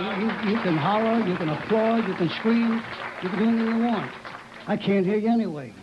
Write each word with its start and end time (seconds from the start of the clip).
You, 0.00 0.06
you 0.06 0.58
can 0.62 0.78
holler, 0.78 1.28
you 1.28 1.36
can 1.36 1.50
applaud, 1.50 2.08
you 2.08 2.14
can 2.14 2.30
scream, 2.30 2.82
you 3.22 3.28
can 3.28 3.38
do 3.38 3.44
anything 3.44 3.66
you 3.66 3.84
want. 3.84 4.10
I 4.66 4.74
can't 4.74 5.04
hear 5.04 5.18
you 5.18 5.28
anyway. 5.28 5.74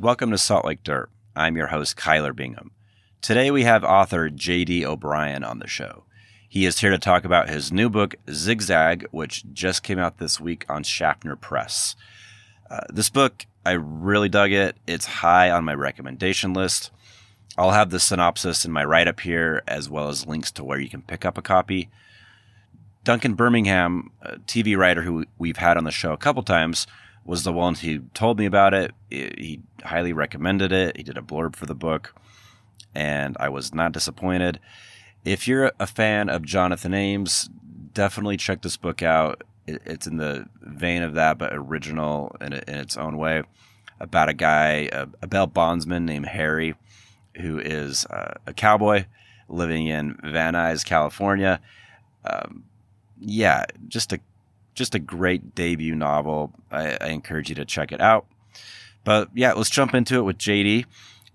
Welcome 0.00 0.30
to 0.30 0.38
Salt 0.38 0.64
Lake 0.64 0.82
Dirt. 0.82 1.10
I'm 1.34 1.54
your 1.54 1.66
host, 1.66 1.98
Kyler 1.98 2.34
Bingham. 2.34 2.70
Today 3.20 3.50
we 3.50 3.64
have 3.64 3.84
author 3.84 4.30
J.D. 4.30 4.86
O'Brien 4.86 5.44
on 5.44 5.58
the 5.58 5.66
show. 5.66 6.05
He 6.48 6.64
is 6.64 6.78
here 6.78 6.90
to 6.90 6.98
talk 6.98 7.24
about 7.24 7.48
his 7.48 7.72
new 7.72 7.90
book, 7.90 8.14
Zigzag, 8.30 9.06
which 9.10 9.44
just 9.52 9.82
came 9.82 9.98
out 9.98 10.18
this 10.18 10.40
week 10.40 10.64
on 10.68 10.84
Schaffner 10.84 11.36
Press. 11.36 11.96
Uh, 12.70 12.80
this 12.88 13.10
book, 13.10 13.46
I 13.64 13.72
really 13.72 14.28
dug 14.28 14.52
it. 14.52 14.76
It's 14.86 15.06
high 15.06 15.50
on 15.50 15.64
my 15.64 15.74
recommendation 15.74 16.52
list. 16.52 16.90
I'll 17.58 17.72
have 17.72 17.90
the 17.90 17.98
synopsis 17.98 18.64
in 18.64 18.70
my 18.70 18.84
write 18.84 19.08
up 19.08 19.20
here, 19.20 19.62
as 19.66 19.88
well 19.88 20.08
as 20.08 20.26
links 20.26 20.52
to 20.52 20.64
where 20.64 20.78
you 20.78 20.88
can 20.88 21.02
pick 21.02 21.24
up 21.24 21.36
a 21.36 21.42
copy. 21.42 21.88
Duncan 23.02 23.34
Birmingham, 23.34 24.10
a 24.22 24.36
TV 24.38 24.76
writer 24.76 25.02
who 25.02 25.24
we've 25.38 25.56
had 25.56 25.76
on 25.76 25.84
the 25.84 25.90
show 25.90 26.12
a 26.12 26.18
couple 26.18 26.42
times, 26.42 26.86
was 27.24 27.42
the 27.42 27.52
one 27.52 27.74
who 27.74 28.00
told 28.14 28.38
me 28.38 28.46
about 28.46 28.72
it. 28.72 28.92
He 29.10 29.60
highly 29.82 30.12
recommended 30.12 30.70
it. 30.70 30.96
He 30.96 31.02
did 31.02 31.18
a 31.18 31.22
blurb 31.22 31.56
for 31.56 31.66
the 31.66 31.74
book, 31.74 32.14
and 32.94 33.36
I 33.40 33.48
was 33.48 33.74
not 33.74 33.92
disappointed. 33.92 34.60
If 35.26 35.48
you're 35.48 35.72
a 35.80 35.88
fan 35.88 36.28
of 36.28 36.44
Jonathan 36.44 36.94
Ames, 36.94 37.50
definitely 37.92 38.36
check 38.36 38.62
this 38.62 38.76
book 38.76 39.02
out. 39.02 39.42
It's 39.66 40.06
in 40.06 40.18
the 40.18 40.46
vein 40.60 41.02
of 41.02 41.14
that, 41.14 41.36
but 41.36 41.52
original 41.52 42.36
in, 42.40 42.52
in 42.52 42.74
its 42.76 42.96
own 42.96 43.16
way. 43.16 43.42
About 43.98 44.28
a 44.28 44.34
guy, 44.34 44.88
a, 44.92 45.08
a 45.20 45.46
bondsman 45.48 46.06
named 46.06 46.26
Harry, 46.26 46.76
who 47.38 47.58
is 47.58 48.04
uh, 48.04 48.34
a 48.46 48.52
cowboy 48.52 49.06
living 49.48 49.88
in 49.88 50.16
Van 50.22 50.54
Nuys, 50.54 50.84
California. 50.84 51.60
Um, 52.24 52.62
yeah, 53.18 53.64
just 53.88 54.12
a 54.12 54.20
just 54.74 54.94
a 54.94 55.00
great 55.00 55.56
debut 55.56 55.96
novel. 55.96 56.52
I, 56.70 56.98
I 57.00 57.06
encourage 57.08 57.48
you 57.48 57.56
to 57.56 57.64
check 57.64 57.90
it 57.90 58.00
out. 58.00 58.26
But 59.02 59.30
yeah, 59.34 59.54
let's 59.54 59.70
jump 59.70 59.92
into 59.92 60.18
it 60.18 60.22
with 60.22 60.38
JD 60.38 60.84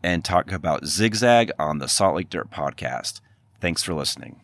and 0.02 0.24
talk 0.24 0.50
about 0.54 0.86
Zigzag 0.86 1.52
on 1.60 1.80
the 1.80 1.90
Salt 1.90 2.16
Lake 2.16 2.30
Dirt 2.30 2.50
podcast. 2.52 3.20
Thanks 3.62 3.84
for 3.84 3.94
listening. 3.94 4.42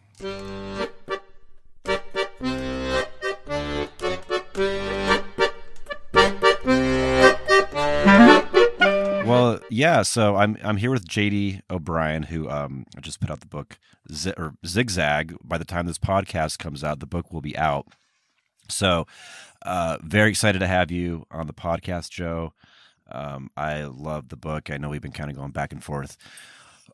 Well, 9.25 9.59
yeah. 9.69 10.03
So 10.03 10.37
I'm 10.37 10.57
I'm 10.63 10.77
here 10.77 10.89
with 10.89 11.05
JD 11.05 11.61
O'Brien, 11.69 12.23
who 12.23 12.49
um 12.49 12.85
just 13.01 13.19
put 13.19 13.29
out 13.29 13.41
the 13.41 13.45
book 13.47 13.77
Z- 14.11 14.33
or 14.37 14.53
Zigzag. 14.65 15.35
By 15.43 15.57
the 15.57 15.65
time 15.65 15.85
this 15.85 15.97
podcast 15.97 16.59
comes 16.59 16.83
out, 16.83 16.99
the 16.99 17.05
book 17.05 17.33
will 17.33 17.41
be 17.41 17.57
out. 17.57 17.87
So, 18.69 19.05
uh, 19.63 19.97
very 20.01 20.29
excited 20.29 20.59
to 20.59 20.67
have 20.67 20.91
you 20.91 21.25
on 21.29 21.47
the 21.47 21.53
podcast, 21.53 22.09
Joe. 22.09 22.53
Um, 23.11 23.49
I 23.57 23.83
love 23.83 24.29
the 24.29 24.37
book. 24.37 24.69
I 24.69 24.77
know 24.77 24.89
we've 24.89 25.01
been 25.01 25.11
kind 25.11 25.29
of 25.29 25.35
going 25.35 25.51
back 25.51 25.71
and 25.73 25.83
forth 25.83 26.17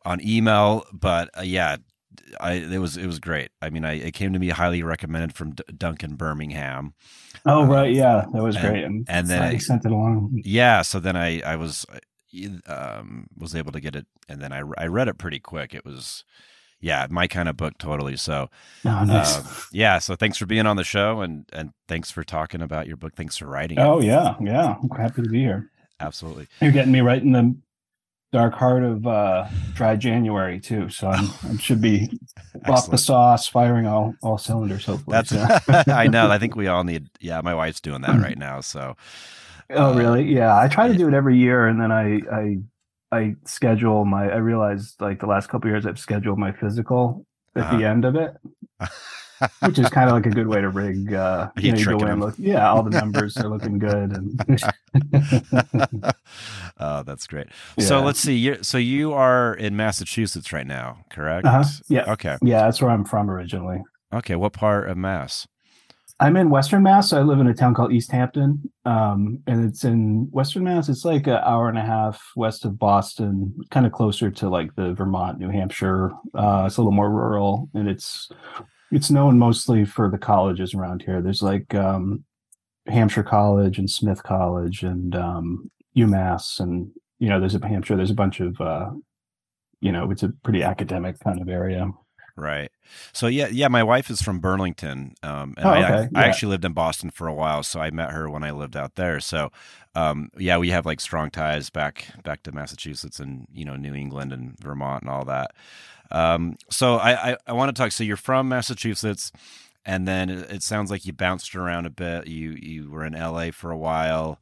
on 0.06 0.20
email, 0.26 0.86
but 0.92 1.30
uh, 1.38 1.42
yeah, 1.42 1.78
I 2.40 2.54
it 2.54 2.80
was 2.80 2.98
it 2.98 3.08
was 3.08 3.20
great. 3.20 3.52
I 3.62 3.70
mean, 3.70 3.86
I 3.86 3.94
it 3.94 4.14
came 4.14 4.34
to 4.34 4.40
me 4.40 4.50
highly 4.50 4.84
recommended 4.84 5.36
from 5.36 5.52
D- 5.52 5.64
Duncan 5.78 6.16
Birmingham. 6.16 6.94
Oh 7.46 7.66
right, 7.66 7.92
yeah, 7.92 8.26
that 8.32 8.44
was 8.44 8.56
and, 8.56 8.68
great. 8.68 8.84
And, 8.84 9.06
and 9.10 9.28
then 9.28 9.42
I 9.42 9.58
sent 9.58 9.86
it 9.86 9.92
along. 9.92 10.42
Yeah, 10.44 10.82
so 10.82 11.00
then 11.00 11.16
I 11.16 11.42
I 11.42 11.56
was 11.56 11.86
um 12.68 13.28
was 13.38 13.56
able 13.56 13.72
to 13.72 13.80
get 13.80 13.96
it, 13.96 14.08
and 14.28 14.42
then 14.42 14.52
I 14.52 14.64
I 14.78 14.88
read 14.88 15.08
it 15.08 15.18
pretty 15.18 15.40
quick. 15.40 15.74
It 15.74 15.86
was 15.86 16.24
yeah, 16.84 17.08
my 17.10 17.28
kind 17.28 17.48
of 17.48 17.56
book 17.56 17.78
totally. 17.78 18.18
So, 18.18 18.50
oh, 18.86 19.04
nice. 19.06 19.38
uh, 19.38 19.44
yeah. 19.72 20.00
So 20.00 20.16
thanks 20.16 20.38
for 20.38 20.46
being 20.46 20.66
on 20.66 20.76
the 20.76 20.84
show, 20.84 21.22
and 21.22 21.46
and 21.54 21.72
thanks 21.88 22.12
for 22.12 22.26
talking 22.26 22.62
about 22.62 22.88
your 22.88 22.98
book. 22.98 23.16
Thanks 23.16 23.38
for 23.38 23.46
writing. 23.46 23.80
Oh 23.80 24.00
it. 24.00 24.06
yeah, 24.06 24.36
yeah. 24.42 24.76
I'm 24.82 24.90
happy 24.90 25.22
to 25.22 25.30
be 25.30 25.40
here. 25.40 25.70
Absolutely. 26.02 26.48
You're 26.60 26.74
getting 26.74 26.92
me 26.92 27.00
right 27.00 27.22
in 27.22 27.32
the 27.32 27.56
dark 28.34 28.56
heart 28.56 28.84
of 28.84 29.08
uh, 29.08 29.48
dry 29.76 29.96
January 29.96 30.60
too. 30.60 30.90
So 30.90 31.08
I'm, 31.08 31.58
should 31.60 31.80
be 31.80 32.20
off 32.68 32.90
the 32.90 32.98
sauce, 32.98 33.48
firing 33.48 33.88
all 33.88 34.16
all 34.22 34.38
cylinders. 34.38 34.86
Hopefully, 34.86 35.14
that's. 35.14 35.30
So. 35.30 35.84
I 35.94 36.08
know. 36.08 36.30
I 36.30 36.40
think 36.40 36.58
we 36.58 36.68
all 36.68 36.84
need. 36.84 37.08
Yeah, 37.24 37.40
my 37.40 37.56
wife's 37.56 37.80
doing 37.80 38.02
that 38.02 38.22
right 38.22 38.38
now. 38.38 38.60
So. 38.60 38.98
Oh 39.70 39.96
really? 39.96 40.26
Yeah, 40.26 40.60
I 40.60 40.68
try 40.68 40.90
to 40.90 40.94
do 40.94 41.08
it 41.08 41.14
every 41.14 41.38
year, 41.38 41.68
and 41.68 41.80
then 41.80 41.90
I 41.90 42.20
I 42.30 42.58
I 43.14 43.36
schedule 43.46 44.04
my. 44.04 44.30
I 44.30 44.38
realized 44.38 45.00
like 45.00 45.22
the 45.22 45.26
last 45.26 45.48
couple 45.48 45.70
years 45.70 45.86
I've 45.86 46.00
scheduled 46.00 46.38
my 46.38 46.52
physical 46.52 47.26
at 47.56 47.64
uh-huh. 47.64 47.78
the 47.78 47.86
end 47.86 48.04
of 48.04 48.16
it, 48.18 48.36
which 49.62 49.80
is 49.80 49.88
kind 49.90 50.10
of 50.10 50.16
like 50.16 50.26
a 50.26 50.32
good 50.32 50.48
way 50.48 50.60
to 50.60 50.70
rig. 50.70 51.14
Uh, 51.14 51.50
you, 51.58 51.72
know, 51.72 51.78
you 51.78 51.86
go 51.98 52.08
in 52.08 52.20
look, 52.20 52.36
yeah, 52.38 52.70
all 52.70 52.84
the 52.84 52.90
numbers 52.90 53.38
are 53.38 53.48
looking 53.48 53.80
good, 53.80 54.12
and 54.12 54.64
oh, 56.80 57.04
that's 57.04 57.28
great. 57.28 57.48
Yeah. 57.78 57.86
So 57.86 58.02
let's 58.02 58.20
see. 58.20 58.36
you 58.36 58.58
so 58.62 58.78
you 58.78 59.14
are 59.14 59.54
in 59.54 59.76
Massachusetts 59.76 60.52
right 60.52 60.68
now, 60.68 61.06
correct? 61.10 61.46
Uh-huh. 61.46 61.64
Yeah. 61.88 62.12
Okay. 62.12 62.38
Yeah, 62.42 62.64
that's 62.64 62.82
where 62.82 62.92
I'm 62.92 63.06
from 63.06 63.30
originally. 63.30 63.82
Okay, 64.14 64.36
what 64.36 64.54
part 64.54 64.90
of 64.90 64.98
Mass? 64.98 65.48
I'm 66.20 66.38
in 66.38 66.50
Western 66.50 66.84
Mass. 66.84 67.10
So 67.10 67.18
I 67.18 67.22
live 67.24 67.40
in 67.40 67.48
a 67.48 67.54
town 67.54 67.74
called 67.74 67.92
Easthampton, 67.92 68.62
um, 68.86 69.40
and 69.48 69.66
it's 69.66 69.84
in 69.84 70.30
Western 70.32 70.64
Mass. 70.64 70.88
It's 70.88 71.04
like 71.04 71.28
an 71.28 71.42
hour 71.44 71.68
and 71.68 71.78
a 71.78 71.82
half 71.82 72.22
west 72.36 72.66
of 72.66 72.78
Boston, 72.78 73.54
kind 73.72 73.86
of 73.86 73.92
closer 73.92 74.30
to 74.30 74.50
like 74.50 74.74
the 74.76 74.94
Vermont, 74.94 75.40
New 75.40 75.50
Hampshire. 75.50 76.12
Uh, 76.34 76.64
it's 76.68 76.78
a 76.78 76.82
little 76.82 76.92
more 76.92 77.10
rural, 77.10 77.70
and 77.74 77.90
it's 77.90 78.30
it's 78.92 79.10
known 79.10 79.40
mostly 79.40 79.86
for 79.86 80.10
the 80.10 80.20
colleges 80.20 80.74
around 80.74 81.02
here. 81.02 81.22
There's 81.22 81.42
like 81.42 81.74
um, 81.74 82.24
Hampshire 82.88 83.24
College 83.24 83.80
and 83.80 83.90
Smith 83.90 84.22
College 84.24 84.84
and 84.84 85.16
um, 85.16 85.72
UMass, 85.96 86.60
and 86.60 86.92
you 87.20 87.30
know, 87.30 87.40
there's 87.40 87.56
a 87.56 87.66
Hampshire. 87.66 87.96
There's 87.96 88.12
a 88.12 88.16
bunch 88.16 88.40
of 88.40 88.60
uh, 88.60 88.92
you 89.82 89.92
know, 89.92 90.10
it's 90.12 90.24
a 90.24 90.30
pretty 90.30 90.64
academic 90.64 91.20
kind 91.20 91.42
of 91.42 91.50
area. 91.50 91.92
Right. 92.36 92.72
So 93.12 93.28
yeah, 93.28 93.48
yeah. 93.52 93.68
My 93.68 93.84
wife 93.84 94.10
is 94.10 94.22
from 94.22 94.40
Burlington, 94.40 95.14
um, 95.22 95.54
and 95.56 95.66
oh, 95.66 95.70
I, 95.70 95.84
okay. 95.84 96.10
I, 96.16 96.22
yeah. 96.22 96.28
actually 96.28 96.50
lived 96.50 96.66
in 96.66 96.74
Boston 96.74 97.12
for 97.12 97.28
a 97.28 97.34
while. 97.34 97.62
So 97.62 97.80
I 97.80 97.92
met 97.92 98.10
her 98.12 98.28
when 98.28 98.44
I 98.44 98.52
lived 98.52 98.76
out 98.76 98.96
there. 98.96 99.20
So 99.20 99.52
um, 99.94 100.30
yeah, 100.38 100.58
we 100.58 100.72
have 100.72 100.86
like 100.86 101.00
strong 101.00 101.30
ties 101.30 101.70
back 101.70 102.08
back 102.24 102.42
to 102.44 102.52
Massachusetts 102.52 103.20
and 103.20 103.48
you 103.54 103.66
know 103.66 103.76
New 103.76 103.94
England 103.94 104.34
and 104.34 104.58
Vermont 104.60 105.04
and 105.04 105.12
all 105.12 105.26
that. 105.26 105.52
Um, 106.10 106.56
so 106.72 106.96
I, 106.96 107.32
I, 107.32 107.38
I 107.48 107.54
want 107.54 107.76
to 107.76 107.80
talk. 107.80 107.92
So 107.92 108.04
you're 108.04 108.18
from 108.18 108.50
Massachusetts, 108.50 109.32
and 109.86 110.08
then 110.08 110.30
it, 110.30 110.52
it, 110.52 110.64
sounds 110.64 110.90
like 110.90 111.06
you 111.06 111.14
bounced 111.14 111.56
around 111.56 111.86
a 111.86 111.92
bit. 111.92 112.28
You 112.28 112.58
you 112.60 112.90
were 112.90 113.06
in 113.06 113.14
LA 113.14 113.52
for 113.52 113.70
a 113.70 113.78
while. 113.78 114.40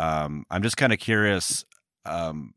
Um, 0.00 0.44
I'm 0.50 0.62
just 0.62 0.78
kind 0.78 0.94
of 0.94 0.98
curious 0.98 1.64
um, 2.06 2.54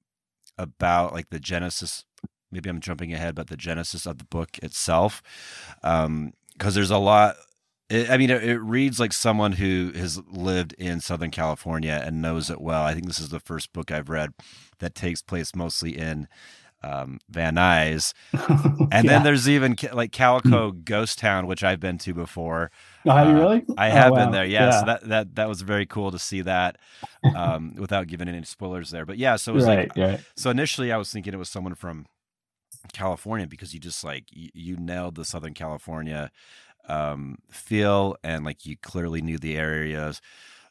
about 0.58 1.12
like 1.14 1.30
the 1.30 1.40
genesis 1.40 2.06
maybe 2.54 2.70
I'm 2.70 2.80
jumping 2.80 3.12
ahead, 3.12 3.36
but 3.36 3.48
the 3.48 3.58
genesis 3.58 4.06
of 4.06 4.20
the 4.20 4.26
book 4.26 4.58
itself, 4.62 5.22
because 5.82 6.06
um, 6.06 6.34
there's 6.58 6.92
a 6.92 6.98
lot. 6.98 7.36
It, 7.90 8.09
I 8.09 8.18
mean, 8.18 8.30
it, 8.30 8.44
it, 8.44 8.59
reads 8.59 9.00
like 9.00 9.12
someone 9.12 9.53
who 9.53 9.92
has 9.96 10.22
lived 10.30 10.74
in 10.74 11.02
Southern 11.02 11.32
California 11.32 12.02
and 12.06 12.22
knows 12.22 12.50
it 12.50 12.62
well. 12.62 12.84
I 12.84 12.94
think 12.94 13.08
this 13.08 13.20
is 13.20 13.30
the 13.30 13.40
first 13.40 13.74
book 13.74 13.92
I've 13.92 14.09
read 14.09 14.34
that 14.80 14.96
takes 14.96 15.22
place 15.22 15.56
mostly 15.56 15.98
in 15.98 16.28
um, 16.84 17.20
Van 17.30 17.56
Nuys, 17.56 18.14
and 18.34 18.90
yeah. 18.92 19.02
then 19.02 19.24
there's 19.24 19.48
even 19.48 19.76
like 19.94 20.12
Calico 20.12 20.72
Ghost 20.72 21.20
Town, 21.20 21.48
which 21.48 21.64
I've 21.64 21.80
been 21.80 21.98
to 22.00 22.14
before. 22.14 22.72
Oh, 23.06 23.12
have 23.12 23.28
you 23.30 23.35
really? 23.35 23.66
Uh, 23.70 23.74
I 23.78 23.90
have 23.90 24.12
oh, 24.12 24.16
wow. 24.16 24.24
been 24.26 24.32
there. 24.32 24.46
Yeah, 24.46 24.66
yeah, 24.66 24.80
So 24.80 24.85
that 24.85 25.08
that 25.09 25.35
that 25.35 25.50
was 25.50 25.62
very 25.62 25.85
cool 25.85 26.12
to 26.12 26.20
see 26.20 26.41
that, 26.41 26.78
um, 27.35 27.76
without 27.78 28.08
giving 28.08 28.28
any 28.28 28.44
spoilers 28.44 28.91
there. 28.91 29.06
But 29.06 29.18
yeah, 29.18 29.35
so 29.38 29.52
it 29.52 29.56
was 29.56 29.66
right, 29.66 29.90
like, 29.96 29.97
right. 29.97 30.20
so 30.35 30.50
initially 30.50 30.91
I 30.91 30.97
was 30.97 31.12
thinking 31.12 31.34
it 31.34 31.38
was 31.38 31.50
someone 31.50 31.76
from 31.76 32.06
California 32.91 33.47
because 33.47 33.74
you 33.74 33.79
just 33.79 34.03
like 34.03 34.26
you, 34.32 34.50
you 34.53 34.76
nailed 34.78 35.16
the 35.16 35.26
Southern 35.26 35.53
California 35.53 36.32
um, 36.88 37.38
feel 37.50 38.18
and 38.24 38.44
like 38.44 38.66
you 38.66 38.76
clearly 38.78 39.22
knew 39.22 39.38
the 39.38 39.56
areas. 39.58 40.22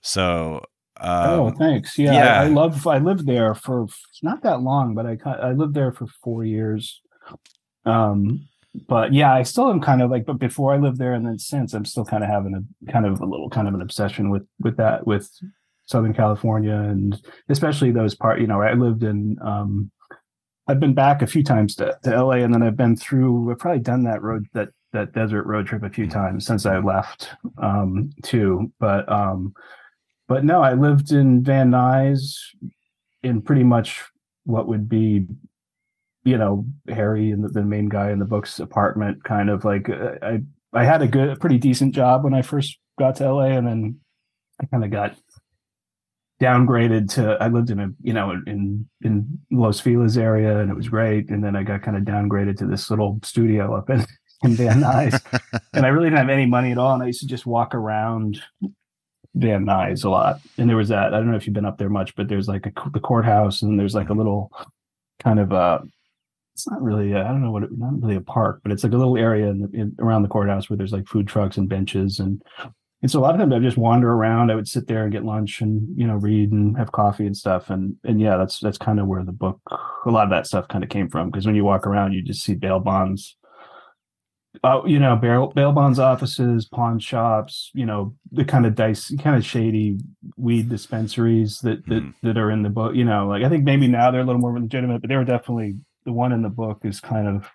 So 0.02 0.64
um, 1.00 1.30
oh, 1.30 1.50
thanks. 1.50 1.98
Yeah, 1.98 2.12
yeah. 2.12 2.40
I, 2.40 2.44
I, 2.44 2.48
love. 2.48 2.86
I 2.86 2.98
lived 2.98 3.26
there 3.26 3.54
for 3.54 3.86
not 4.22 4.42
that 4.42 4.60
long, 4.60 4.94
but 4.94 5.06
I 5.06 5.16
I 5.24 5.52
lived 5.52 5.74
there 5.74 5.92
for 5.92 6.06
four 6.22 6.44
years. 6.44 7.00
Um, 7.84 8.48
but 8.88 9.12
yeah, 9.12 9.34
I 9.34 9.42
still 9.42 9.70
am 9.70 9.80
kind 9.80 10.02
of 10.02 10.10
like. 10.10 10.26
But 10.26 10.38
before 10.38 10.72
I 10.72 10.78
lived 10.78 10.98
there, 10.98 11.14
and 11.14 11.26
then 11.26 11.38
since, 11.38 11.74
I'm 11.74 11.84
still 11.84 12.04
kind 12.04 12.22
of 12.22 12.30
having 12.30 12.54
a 12.54 12.92
kind 12.92 13.06
of 13.06 13.20
a 13.20 13.26
little 13.26 13.50
kind 13.50 13.68
of 13.68 13.74
an 13.74 13.82
obsession 13.82 14.30
with 14.30 14.46
with 14.60 14.76
that 14.76 15.06
with 15.06 15.30
Southern 15.86 16.14
California, 16.14 16.74
and 16.74 17.20
especially 17.48 17.90
those 17.90 18.14
part. 18.14 18.40
You 18.40 18.46
know, 18.46 18.60
I 18.60 18.74
lived 18.74 19.02
in 19.02 19.38
um, 19.42 19.90
I've 20.68 20.80
been 20.80 20.94
back 20.94 21.22
a 21.22 21.26
few 21.26 21.42
times 21.42 21.74
to, 21.76 21.98
to 22.04 22.24
LA 22.24 22.36
and 22.36 22.54
then 22.54 22.62
I've 22.62 22.76
been 22.76 22.96
through, 22.96 23.50
I've 23.50 23.58
probably 23.58 23.80
done 23.80 24.04
that 24.04 24.22
road, 24.22 24.46
that 24.54 24.68
that 24.92 25.12
desert 25.12 25.46
road 25.46 25.66
trip 25.66 25.82
a 25.82 25.90
few 25.90 26.06
times 26.06 26.46
since 26.46 26.66
I 26.66 26.78
left 26.78 27.30
um, 27.58 28.10
too. 28.22 28.70
But 28.78 29.10
um, 29.10 29.54
but 30.28 30.44
no, 30.44 30.62
I 30.62 30.74
lived 30.74 31.12
in 31.12 31.42
Van 31.42 31.70
Nuys 31.70 32.36
in 33.22 33.42
pretty 33.42 33.64
much 33.64 34.02
what 34.44 34.66
would 34.66 34.88
be 34.88 35.26
you 36.24 36.38
know 36.38 36.64
Harry 36.88 37.30
and 37.30 37.44
the, 37.44 37.48
the 37.48 37.62
main 37.62 37.88
guy 37.88 38.10
in 38.10 38.18
the 38.18 38.24
book's 38.24 38.58
apartment 38.60 39.24
kind 39.24 39.50
of 39.50 39.64
like 39.64 39.88
uh, 39.88 40.14
I 40.22 40.42
I 40.72 40.84
had 40.84 41.02
a 41.02 41.08
good 41.08 41.30
a 41.30 41.36
pretty 41.36 41.58
decent 41.58 41.94
job 41.94 42.24
when 42.24 42.34
I 42.34 42.42
first 42.42 42.78
got 42.98 43.16
to 43.16 43.32
LA 43.32 43.46
and 43.46 43.66
then 43.66 44.00
I 44.60 44.66
kind 44.66 44.84
of 44.84 44.90
got 44.90 45.16
downgraded 46.40 47.12
to 47.14 47.36
I 47.40 47.48
lived 47.48 47.70
in 47.70 47.80
a 47.80 47.88
you 48.02 48.12
know 48.12 48.30
in 48.46 48.88
in 49.02 49.38
Los 49.50 49.80
Feliz 49.80 50.18
area 50.18 50.58
and 50.58 50.70
it 50.70 50.76
was 50.76 50.88
great 50.88 51.30
and 51.30 51.42
then 51.42 51.56
I 51.56 51.62
got 51.62 51.82
kind 51.82 51.96
of 51.96 52.04
downgraded 52.04 52.56
to 52.58 52.66
this 52.66 52.90
little 52.90 53.18
studio 53.22 53.76
up 53.76 53.90
in 53.90 54.04
in 54.44 54.56
Van 54.56 54.80
Nuys. 54.80 55.20
And 55.72 55.86
I 55.86 55.88
really 55.88 56.06
didn't 56.06 56.18
have 56.18 56.28
any 56.28 56.46
money 56.46 56.72
at 56.72 56.78
all 56.78 56.94
and 56.94 57.02
I 57.02 57.06
used 57.06 57.20
to 57.20 57.28
just 57.28 57.46
walk 57.46 57.74
around 57.74 58.40
Van 59.34 59.64
Nuys 59.64 60.04
a 60.04 60.10
lot 60.10 60.40
and 60.58 60.68
there 60.68 60.76
was 60.76 60.88
that 60.88 61.14
I 61.14 61.18
don't 61.18 61.30
know 61.30 61.36
if 61.36 61.46
you've 61.46 61.54
been 61.54 61.64
up 61.64 61.78
there 61.78 61.88
much 61.88 62.14
but 62.14 62.28
there's 62.28 62.48
like 62.48 62.66
a, 62.66 62.72
the 62.90 63.00
courthouse 63.00 63.62
and 63.62 63.78
there's 63.78 63.94
like 63.94 64.10
a 64.10 64.14
little 64.14 64.50
kind 65.22 65.40
of 65.40 65.52
a 65.52 65.82
it's 66.54 66.68
not 66.70 66.82
really 66.82 67.14
uh, 67.14 67.24
I 67.24 67.28
don't 67.28 67.42
know 67.42 67.50
what 67.50 67.62
it, 67.62 67.70
not 67.72 68.00
really 68.02 68.16
a 68.16 68.20
park 68.20 68.60
but 68.62 68.72
it's 68.72 68.84
like 68.84 68.92
a 68.92 68.98
little 68.98 69.16
area 69.16 69.48
in 69.48 69.60
the, 69.60 69.70
in, 69.72 69.96
around 69.98 70.22
the 70.22 70.28
courthouse 70.28 70.68
where 70.68 70.76
there's 70.76 70.92
like 70.92 71.08
food 71.08 71.26
trucks 71.26 71.56
and 71.56 71.68
benches 71.68 72.18
and 72.18 72.42
and 73.02 73.10
so 73.10 73.18
a 73.18 73.22
lot 73.22 73.34
of 73.34 73.40
times 73.40 73.52
I 73.52 73.56
would 73.56 73.64
just 73.64 73.76
wander 73.76 74.12
around. 74.12 74.50
I 74.50 74.54
would 74.54 74.68
sit 74.68 74.86
there 74.86 75.02
and 75.02 75.12
get 75.12 75.24
lunch 75.24 75.60
and 75.60 75.88
you 75.98 76.06
know 76.06 76.14
read 76.14 76.52
and 76.52 76.78
have 76.78 76.92
coffee 76.92 77.26
and 77.26 77.36
stuff. 77.36 77.68
And 77.68 77.96
and 78.04 78.20
yeah, 78.20 78.36
that's 78.36 78.60
that's 78.60 78.78
kind 78.78 79.00
of 79.00 79.08
where 79.08 79.24
the 79.24 79.32
book, 79.32 79.60
a 80.06 80.10
lot 80.10 80.24
of 80.24 80.30
that 80.30 80.46
stuff 80.46 80.68
kind 80.68 80.84
of 80.84 80.90
came 80.90 81.10
from. 81.10 81.28
Because 81.28 81.44
when 81.44 81.56
you 81.56 81.64
walk 81.64 81.84
around, 81.84 82.12
you 82.12 82.22
just 82.22 82.44
see 82.44 82.54
bail 82.54 82.78
bonds. 82.78 83.36
Uh, 84.64 84.80
you 84.86 85.00
know, 85.00 85.16
bail, 85.16 85.48
bail 85.48 85.72
bonds 85.72 85.98
offices, 85.98 86.66
pawn 86.66 86.96
shops, 86.96 87.72
you 87.74 87.84
know, 87.84 88.14
the 88.30 88.44
kind 88.44 88.64
of 88.64 88.76
dice, 88.76 89.12
kind 89.20 89.34
of 89.34 89.44
shady 89.44 89.98
weed 90.36 90.68
dispensaries 90.68 91.58
that 91.60 91.84
that, 91.86 92.02
mm. 92.04 92.14
that 92.22 92.38
are 92.38 92.50
in 92.50 92.62
the 92.62 92.70
book. 92.70 92.94
You 92.94 93.04
know, 93.04 93.26
like 93.26 93.42
I 93.42 93.48
think 93.48 93.64
maybe 93.64 93.88
now 93.88 94.12
they're 94.12 94.20
a 94.20 94.24
little 94.24 94.40
more 94.40 94.56
legitimate, 94.58 95.00
but 95.00 95.08
they 95.08 95.16
were 95.16 95.24
definitely 95.24 95.74
the 96.04 96.12
one 96.12 96.32
in 96.32 96.42
the 96.42 96.48
book 96.48 96.80
is 96.84 97.00
kind 97.00 97.26
of 97.26 97.50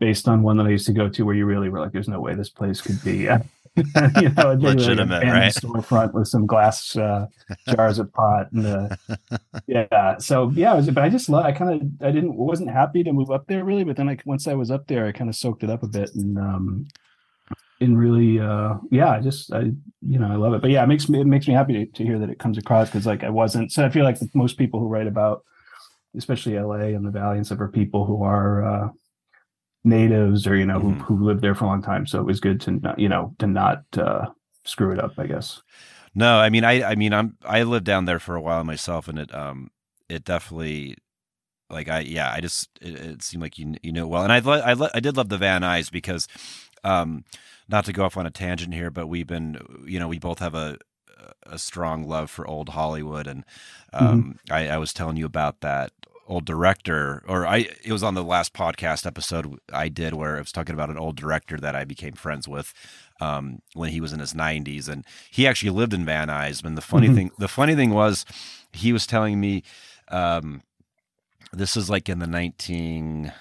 based 0.00 0.26
on 0.26 0.42
one 0.42 0.56
that 0.56 0.66
I 0.66 0.70
used 0.70 0.86
to 0.86 0.92
go 0.92 1.08
to 1.08 1.24
where 1.24 1.36
you 1.36 1.46
really 1.46 1.68
were 1.68 1.80
like, 1.80 1.92
there's 1.92 2.08
no 2.08 2.20
way 2.20 2.34
this 2.34 2.50
place 2.50 2.80
could 2.80 3.02
be 3.04 3.28
you 4.20 4.30
know, 4.30 4.56
legitimate, 4.58 5.24
like 5.24 5.32
right? 5.32 5.52
Storefront 5.52 6.14
with 6.14 6.28
some 6.28 6.46
glass 6.46 6.96
uh, 6.96 7.26
jars 7.68 7.98
of 7.98 8.12
pot, 8.12 8.52
and 8.52 8.66
uh, 8.66 8.96
yeah. 9.66 10.16
So 10.18 10.50
yeah, 10.54 10.74
was, 10.74 10.88
but 10.90 11.02
I 11.02 11.08
just 11.08 11.28
love. 11.28 11.44
I 11.44 11.52
kind 11.52 11.82
of 11.82 12.06
I 12.06 12.12
didn't 12.12 12.36
wasn't 12.36 12.70
happy 12.70 13.02
to 13.02 13.12
move 13.12 13.30
up 13.30 13.46
there 13.48 13.64
really, 13.64 13.82
but 13.82 13.96
then 13.96 14.06
like 14.06 14.22
once 14.24 14.46
I 14.46 14.54
was 14.54 14.70
up 14.70 14.86
there, 14.86 15.06
I 15.06 15.12
kind 15.12 15.28
of 15.28 15.34
soaked 15.34 15.64
it 15.64 15.70
up 15.70 15.82
a 15.82 15.88
bit 15.88 16.14
and 16.14 16.38
um 16.38 16.86
and 17.80 17.98
really 17.98 18.38
uh 18.38 18.74
yeah, 18.92 19.10
I 19.10 19.20
just 19.20 19.52
I 19.52 19.72
you 20.02 20.18
know 20.18 20.28
I 20.28 20.36
love 20.36 20.54
it. 20.54 20.62
But 20.62 20.70
yeah, 20.70 20.84
it 20.84 20.86
makes 20.86 21.08
me 21.08 21.20
it 21.20 21.26
makes 21.26 21.48
me 21.48 21.54
happy 21.54 21.72
to, 21.72 21.86
to 21.86 22.04
hear 22.04 22.20
that 22.20 22.30
it 22.30 22.38
comes 22.38 22.58
across 22.58 22.88
because 22.88 23.06
like 23.06 23.24
I 23.24 23.30
wasn't. 23.30 23.72
So 23.72 23.84
I 23.84 23.88
feel 23.88 24.04
like 24.04 24.18
most 24.34 24.56
people 24.56 24.78
who 24.78 24.86
write 24.86 25.08
about 25.08 25.42
especially 26.16 26.56
LA 26.58 26.94
and 26.94 27.04
the 27.04 27.10
Valley 27.10 27.38
and 27.38 27.46
stuff 27.46 27.60
are 27.60 27.68
people 27.68 28.04
who 28.04 28.22
are 28.22 28.64
uh 28.64 28.88
natives 29.84 30.46
or 30.46 30.56
you 30.56 30.66
know 30.66 30.78
mm-hmm. 30.78 31.00
who, 31.00 31.16
who 31.16 31.24
lived 31.24 31.42
there 31.42 31.54
for 31.54 31.64
a 31.64 31.68
long 31.68 31.82
time 31.82 32.06
so 32.06 32.18
it 32.18 32.26
was 32.26 32.40
good 32.40 32.60
to 32.60 32.72
not 32.72 32.98
you 32.98 33.08
know 33.08 33.34
to 33.38 33.46
not 33.46 33.84
uh, 33.98 34.26
screw 34.64 34.92
it 34.92 34.98
up 34.98 35.12
i 35.18 35.26
guess 35.26 35.62
no 36.14 36.38
i 36.38 36.48
mean 36.48 36.64
i 36.64 36.82
i 36.82 36.94
mean 36.94 37.12
i'm 37.12 37.36
i 37.44 37.62
lived 37.62 37.84
down 37.84 38.04
there 38.04 38.18
for 38.18 38.34
a 38.34 38.40
while 38.40 38.64
myself 38.64 39.08
and 39.08 39.18
it 39.18 39.34
um 39.34 39.70
it 40.08 40.24
definitely 40.24 40.96
like 41.70 41.88
i 41.88 42.00
yeah 42.00 42.32
i 42.32 42.40
just 42.40 42.68
it, 42.80 42.94
it 42.94 43.22
seemed 43.22 43.42
like 43.42 43.58
you 43.58 43.74
you 43.82 43.92
know 43.92 44.06
well 44.06 44.22
and 44.22 44.32
i 44.32 44.38
I, 44.38 44.90
I 44.94 45.00
did 45.00 45.16
love 45.16 45.28
the 45.28 45.38
van 45.38 45.62
nuys 45.62 45.90
because 45.90 46.28
um 46.82 47.24
not 47.68 47.84
to 47.86 47.92
go 47.92 48.04
off 48.04 48.16
on 48.16 48.26
a 48.26 48.30
tangent 48.30 48.74
here 48.74 48.90
but 48.90 49.06
we've 49.06 49.26
been 49.26 49.58
you 49.84 49.98
know 49.98 50.08
we 50.08 50.18
both 50.18 50.38
have 50.38 50.54
a 50.54 50.78
a 51.46 51.58
strong 51.58 52.06
love 52.06 52.30
for 52.30 52.46
old 52.46 52.70
Hollywood, 52.70 53.26
and 53.26 53.44
mm-hmm. 53.92 54.06
um, 54.06 54.22
mm-hmm. 54.22 54.52
I, 54.52 54.74
I, 54.74 54.78
was 54.78 54.92
telling 54.92 55.16
you 55.16 55.26
about 55.26 55.60
that 55.60 55.92
old 56.26 56.44
director, 56.44 57.22
or 57.26 57.46
I 57.46 57.68
it 57.82 57.92
was 57.92 58.02
on 58.02 58.14
the 58.14 58.24
last 58.24 58.52
podcast 58.52 59.06
episode 59.06 59.58
I 59.72 59.88
did 59.88 60.14
where 60.14 60.36
I 60.36 60.40
was 60.40 60.52
talking 60.52 60.74
about 60.74 60.90
an 60.90 60.98
old 60.98 61.16
director 61.16 61.58
that 61.58 61.76
I 61.76 61.84
became 61.84 62.14
friends 62.14 62.48
with 62.48 62.72
um, 63.20 63.60
when 63.74 63.90
he 63.90 64.00
was 64.00 64.12
in 64.12 64.20
his 64.20 64.34
90s, 64.34 64.88
and 64.88 65.04
he 65.30 65.46
actually 65.46 65.70
lived 65.70 65.94
in 65.94 66.04
Van 66.04 66.28
Nuys. 66.28 66.64
And 66.64 66.76
the 66.76 66.82
funny 66.82 67.06
mm-hmm. 67.06 67.16
thing, 67.16 67.30
the 67.38 67.48
funny 67.48 67.74
thing 67.74 67.90
was, 67.90 68.24
he 68.72 68.92
was 68.92 69.06
telling 69.06 69.40
me 69.40 69.62
um, 70.08 70.62
this 71.52 71.76
is 71.76 71.90
like 71.90 72.08
in 72.08 72.18
the 72.18 72.26
19. 72.26 73.32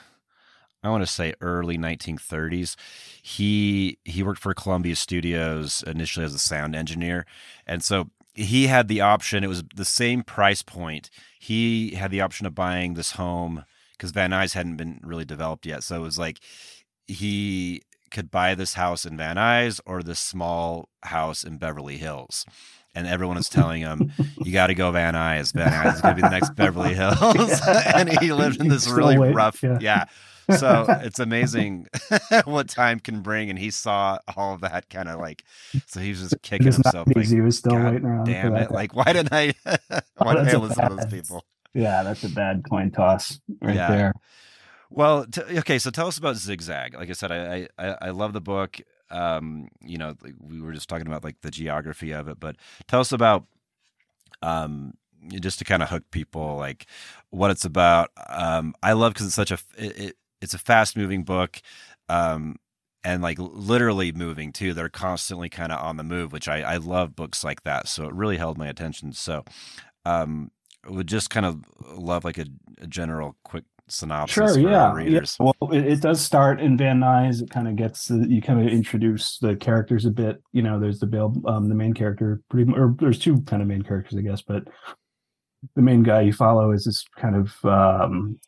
I 0.85 0.89
want 0.89 1.01
to 1.01 1.11
say 1.11 1.33
early 1.39 1.77
1930s. 1.77 2.75
He 3.21 3.99
he 4.03 4.21
worked 4.21 4.41
for 4.41 4.53
Columbia 4.53 4.95
Studios 4.95 5.83
initially 5.87 6.25
as 6.25 6.33
a 6.33 6.39
sound 6.39 6.75
engineer, 6.75 7.25
and 7.65 7.81
so 7.83 8.09
he 8.33 8.67
had 8.67 8.87
the 8.87 9.01
option. 9.01 9.43
It 9.43 9.47
was 9.47 9.63
the 9.75 9.85
same 9.85 10.23
price 10.23 10.63
point. 10.63 11.09
He 11.39 11.95
had 11.95 12.11
the 12.11 12.21
option 12.21 12.45
of 12.45 12.55
buying 12.55 12.93
this 12.93 13.11
home 13.11 13.65
because 13.91 14.11
Van 14.11 14.31
Nuys 14.31 14.53
hadn't 14.53 14.77
been 14.77 14.99
really 15.03 15.25
developed 15.25 15.65
yet. 15.65 15.83
So 15.83 15.95
it 15.95 15.99
was 15.99 16.17
like 16.17 16.39
he 17.07 17.81
could 18.11 18.31
buy 18.31 18.55
this 18.55 18.73
house 18.73 19.05
in 19.05 19.17
Van 19.17 19.35
Nuys 19.35 19.79
or 19.85 20.01
this 20.01 20.19
small 20.19 20.89
house 21.03 21.43
in 21.43 21.57
Beverly 21.57 21.97
Hills. 21.97 22.45
And 22.95 23.07
everyone 23.07 23.37
was 23.37 23.49
telling 23.49 23.81
him, 23.81 24.11
"You 24.43 24.53
got 24.53 24.67
to 24.67 24.75
go 24.75 24.91
Van 24.91 25.15
Nuys. 25.15 25.51
Van 25.53 25.71
Nuys 25.71 25.95
is 25.95 26.01
going 26.01 26.15
to 26.15 26.21
be 26.21 26.27
the 26.27 26.29
next 26.29 26.55
Beverly 26.55 26.93
Hills." 26.95 27.61
and 27.67 28.19
he 28.19 28.31
lived 28.33 28.61
in 28.61 28.67
this 28.67 28.87
really 28.87 29.17
rough, 29.17 29.63
yeah. 29.63 29.79
yeah 29.81 30.05
so 30.49 30.85
it's 31.01 31.19
amazing 31.19 31.87
what 32.45 32.69
time 32.69 32.99
can 32.99 33.21
bring, 33.21 33.49
and 33.49 33.57
he 33.57 33.71
saw 33.71 34.19
all 34.35 34.53
of 34.53 34.61
that 34.61 34.89
kind 34.89 35.09
of 35.09 35.19
like. 35.19 35.43
So 35.87 35.99
he 35.99 36.09
was 36.09 36.21
just 36.21 36.41
kicking 36.41 36.71
himself. 36.71 37.07
Like, 37.15 37.25
he 37.25 37.41
was 37.41 37.57
still 37.57 37.75
waiting 37.75 38.05
around. 38.05 38.25
Damn 38.25 38.55
it! 38.55 38.71
Like, 38.71 38.95
why 38.95 39.05
didn't 39.05 39.33
I? 39.33 39.53
why 40.17 40.35
didn't 40.35 40.49
I 40.49 40.57
listen 40.57 40.89
to 40.89 40.95
those 40.95 41.05
people? 41.05 41.45
Yeah, 41.73 42.03
that's 42.03 42.23
a 42.23 42.29
bad 42.29 42.63
coin 42.69 42.91
toss 42.91 43.39
right 43.61 43.75
yeah. 43.75 43.91
there. 43.91 44.13
Well, 44.89 45.25
t- 45.25 45.41
okay, 45.59 45.79
so 45.79 45.89
tell 45.89 46.07
us 46.07 46.17
about 46.17 46.35
Zigzag. 46.35 46.93
Like 46.95 47.09
I 47.09 47.13
said, 47.13 47.31
I 47.31 47.67
I, 47.77 47.97
I 48.01 48.09
love 48.11 48.33
the 48.33 48.41
book. 48.41 48.79
Um, 49.09 49.69
you 49.81 49.97
know, 49.97 50.15
we 50.39 50.61
were 50.61 50.73
just 50.73 50.89
talking 50.89 51.07
about 51.07 51.23
like 51.23 51.41
the 51.41 51.51
geography 51.51 52.11
of 52.11 52.27
it, 52.27 52.39
but 52.39 52.55
tell 52.87 52.99
us 52.99 53.11
about 53.11 53.45
um 54.41 54.93
just 55.39 55.59
to 55.59 55.65
kind 55.65 55.81
of 55.81 55.89
hook 55.89 56.03
people 56.11 56.57
like 56.57 56.85
what 57.29 57.49
it's 57.49 57.63
about 57.63 58.09
um 58.27 58.75
i 58.83 58.91
love 58.91 59.13
because 59.13 59.25
it's 59.25 59.35
such 59.35 59.51
a 59.51 59.57
it, 59.77 59.97
it, 59.97 60.17
it's 60.43 60.53
a 60.53 60.59
fast 60.59 60.95
moving 60.95 61.23
book. 61.23 61.61
Um, 62.09 62.57
and 63.05 63.21
like 63.21 63.37
literally 63.39 64.11
moving 64.11 64.53
too. 64.53 64.73
They're 64.73 64.89
constantly 64.89 65.49
kind 65.49 65.71
of 65.71 65.83
on 65.83 65.97
the 65.97 66.03
move, 66.03 66.31
which 66.31 66.47
I, 66.47 66.61
I 66.61 66.77
love 66.77 67.15
books 67.15 67.43
like 67.43 67.63
that. 67.63 67.87
So 67.87 68.05
it 68.05 68.13
really 68.13 68.37
held 68.37 68.57
my 68.57 68.67
attention. 68.67 69.11
So 69.11 69.43
um, 70.05 70.51
would 70.87 71.07
just 71.07 71.29
kind 71.29 71.45
of 71.45 71.65
love 71.97 72.23
like 72.23 72.37
a, 72.37 72.45
a 72.79 72.87
general 72.87 73.35
quick 73.43 73.65
synopsis 73.89 74.33
sure, 74.33 74.59
yeah. 74.59 74.97
yeah. 74.99 75.19
Well, 75.39 75.55
it, 75.73 75.85
it, 75.85 76.01
does 76.01 76.21
start 76.21 76.61
in 76.61 76.77
Van 76.77 76.99
Nuys. 76.99 77.41
It 77.41 77.49
kind 77.49 77.67
of 77.67 77.75
gets 77.75 78.07
the, 78.07 78.25
you 78.29 78.41
kind 78.41 78.61
of 78.61 78.67
introduce 78.67 79.37
the 79.39 79.55
characters 79.57 80.05
a 80.05 80.11
bit. 80.11 80.41
You 80.53 80.61
know, 80.61 80.79
there's 80.79 80.99
the 80.99 81.05
Bill, 81.05 81.35
um, 81.45 81.67
the 81.67 81.75
main 81.75 81.93
character, 81.93 82.41
pretty 82.49 82.71
or 82.71 82.95
there's 82.99 83.19
two 83.19 83.41
kind 83.41 83.61
of 83.61 83.67
main 83.67 83.81
characters, 83.81 84.17
I 84.17 84.21
guess, 84.21 84.41
but 84.41 84.63
the 85.75 85.81
main 85.81 86.03
guy 86.03 86.21
you 86.21 86.33
follow 86.33 86.71
is 86.71 86.85
this 86.85 87.05
kind 87.17 87.35
of 87.35 87.65
um, 87.65 88.39